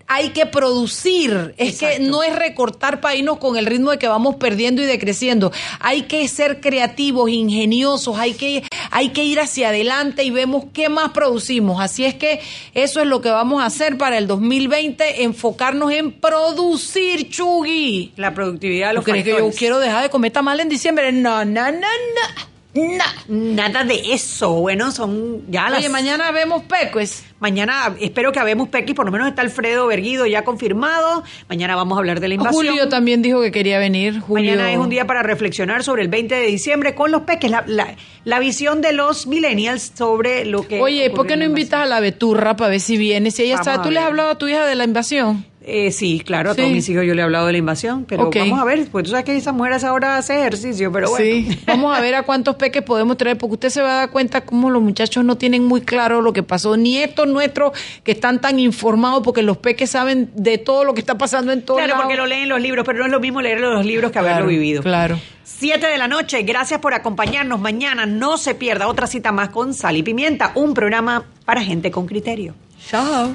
Hay 0.06 0.30
que 0.30 0.46
producir. 0.46 1.54
Es 1.56 1.78
que 1.78 1.98
no 1.98 2.22
es 2.22 2.34
recortar 2.34 3.00
para 3.00 3.14
irnos 3.14 3.38
con 3.38 3.56
el 3.56 3.66
ritmo 3.66 3.90
de 3.90 3.98
que 3.98 4.08
vamos 4.08 4.36
perdiendo 4.36 4.82
y 4.82 4.86
decreciendo. 4.86 5.52
Hay 5.80 6.02
que 6.02 6.26
ser 6.28 6.60
creativos, 6.60 7.30
ingeniosos, 7.30 8.18
hay 8.18 8.34
que, 8.34 8.64
hay 8.90 9.10
que 9.10 9.24
ir 9.24 9.40
hacia 9.40 9.68
adelante 9.68 10.24
y 10.24 10.30
vemos 10.30 10.66
qué 10.72 10.88
más 10.88 11.10
producimos. 11.12 11.80
Así 11.80 12.04
es 12.04 12.14
que 12.14 12.40
eso 12.74 13.00
es 13.00 13.06
lo 13.06 13.20
que 13.20 13.30
vamos 13.30 13.62
a 13.62 13.66
hacer 13.66 13.98
para 13.98 14.18
el 14.18 14.26
2020, 14.26 15.22
enfocarnos 15.24 15.92
en 15.92 16.12
producir, 16.12 17.28
Chugui. 17.30 18.12
La 18.16 18.34
productividad 18.34 18.88
de 18.88 18.92
¿Tú 18.92 18.96
los 18.96 19.04
crees 19.04 19.24
que 19.24 19.30
yo 19.30 19.50
quiero 19.50 19.78
dejar 19.78 20.02
de 20.02 20.10
comer 20.10 20.32
tamal 20.32 20.60
en 20.60 20.68
diciembre? 20.68 21.12
No, 21.12 21.44
no, 21.44 21.70
no, 21.72 21.78
no. 21.80 22.53
No. 22.74 23.04
Nada 23.28 23.84
de 23.84 24.12
eso. 24.12 24.52
Bueno, 24.54 24.90
son 24.90 25.42
ya 25.48 25.70
las... 25.70 25.78
Oye, 25.78 25.88
mañana 25.88 26.32
vemos 26.32 26.64
pecues. 26.64 27.24
Mañana 27.38 27.94
espero 28.00 28.32
que 28.32 28.40
habemos 28.40 28.68
Pequi, 28.68 28.94
por 28.94 29.04
lo 29.04 29.12
menos 29.12 29.28
está 29.28 29.42
Alfredo 29.42 29.86
Berguido 29.86 30.24
ya 30.26 30.44
confirmado. 30.44 31.22
Mañana 31.48 31.76
vamos 31.76 31.96
a 31.96 31.98
hablar 31.98 32.18
de 32.20 32.28
la 32.28 32.34
invasión. 32.34 32.66
Julio 32.66 32.88
también 32.88 33.22
dijo 33.22 33.40
que 33.42 33.52
quería 33.52 33.78
venir. 33.78 34.18
Julio. 34.18 34.50
Mañana 34.50 34.72
es 34.72 34.78
un 34.78 34.88
día 34.88 35.06
para 35.06 35.22
reflexionar 35.22 35.84
sobre 35.84 36.02
el 36.02 36.08
20 36.08 36.34
de 36.34 36.46
diciembre 36.46 36.94
con 36.94 37.10
los 37.10 37.22
peques, 37.22 37.50
la, 37.50 37.62
la, 37.66 37.96
la 38.24 38.38
visión 38.38 38.80
de 38.80 38.92
los 38.92 39.26
millennials 39.26 39.92
sobre 39.94 40.44
lo 40.44 40.66
que... 40.66 40.80
Oye, 40.80 41.10
¿por 41.10 41.26
qué 41.26 41.36
no 41.36 41.44
invitas 41.44 41.82
a 41.82 41.86
la 41.86 42.00
Beturra 42.00 42.56
para 42.56 42.70
ver 42.70 42.80
si 42.80 42.96
viene? 42.96 43.30
Si 43.30 43.42
ella 43.42 43.56
Vamos 43.56 43.78
a 43.78 43.82
¿tú 43.82 43.90
le 43.90 44.00
has 44.00 44.06
hablado 44.06 44.30
a 44.30 44.38
tu 44.38 44.48
hija 44.48 44.64
de 44.64 44.74
la 44.74 44.84
invasión? 44.84 45.44
Eh, 45.66 45.92
sí, 45.92 46.20
claro, 46.24 46.50
a 46.50 46.54
todos 46.54 46.68
Sí. 46.68 46.74
mis 46.74 46.86
hijos 46.90 47.04
yo 47.06 47.14
le 47.14 47.20
he 47.22 47.24
hablado 47.24 47.46
de 47.46 47.52
la 47.52 47.58
invasión, 47.58 48.04
pero 48.06 48.28
vamos 48.34 48.60
a 48.60 48.64
ver, 48.64 48.86
pues 48.92 49.04
tú 49.04 49.10
sabes 49.10 49.24
que 49.24 49.34
esa 49.34 49.52
mujer 49.52 49.72
a 49.72 49.76
esa 49.76 49.94
hora 49.94 50.18
hace 50.18 50.38
ejercicio, 50.38 50.92
pero 50.92 51.08
bueno. 51.08 51.24
Sí, 51.24 51.58
vamos 51.66 51.96
a 51.96 52.00
ver 52.02 52.14
a 52.16 52.22
cuántos 52.22 52.56
peques 52.56 52.82
podemos 52.82 53.16
traer, 53.16 53.38
porque 53.38 53.54
usted 53.54 53.68
se 53.70 53.80
va 53.80 53.92
a 53.92 53.96
dar 54.00 54.10
cuenta 54.10 54.42
cómo 54.42 54.68
los 54.70 54.82
muchachos 54.82 55.24
no 55.24 55.36
tienen 55.38 55.64
muy 55.64 55.80
claro 55.80 56.20
lo 56.20 56.34
que 56.34 56.42
pasó, 56.42 56.76
ni 56.76 56.98
estos 56.98 57.26
nuestros 57.28 57.72
que 58.02 58.12
están 58.12 58.42
tan 58.42 58.58
informados, 58.58 59.22
porque 59.22 59.40
los 59.42 59.56
peques 59.56 59.88
saben 59.90 60.30
de 60.34 60.58
todo 60.58 60.84
lo 60.84 60.92
que 60.92 61.00
está 61.00 61.16
pasando 61.16 61.50
en 61.50 61.62
todo 61.62 61.78
Claro, 61.78 61.94
porque 61.96 62.16
lo 62.16 62.26
leen 62.26 62.50
los 62.50 62.60
libros, 62.60 62.84
pero 62.84 62.98
no 62.98 63.06
es 63.06 63.10
lo 63.10 63.20
mismo 63.20 63.40
leer 63.40 63.60
los 63.60 63.86
libros 63.86 64.12
que 64.12 64.18
haberlo 64.18 64.46
vivido. 64.46 64.82
Claro. 64.82 65.18
Siete 65.44 65.86
de 65.86 65.96
la 65.96 66.08
noche, 66.08 66.42
gracias 66.42 66.80
por 66.80 66.92
acompañarnos. 66.92 67.58
Mañana 67.58 68.04
no 68.04 68.36
se 68.36 68.54
pierda 68.54 68.86
otra 68.86 69.06
cita 69.06 69.32
más 69.32 69.48
con 69.48 69.72
Sal 69.72 69.96
y 69.96 70.02
Pimienta, 70.02 70.52
un 70.56 70.74
programa 70.74 71.24
para 71.46 71.62
gente 71.62 71.90
con 71.90 72.06
criterio. 72.06 72.54
Chao. 72.86 73.34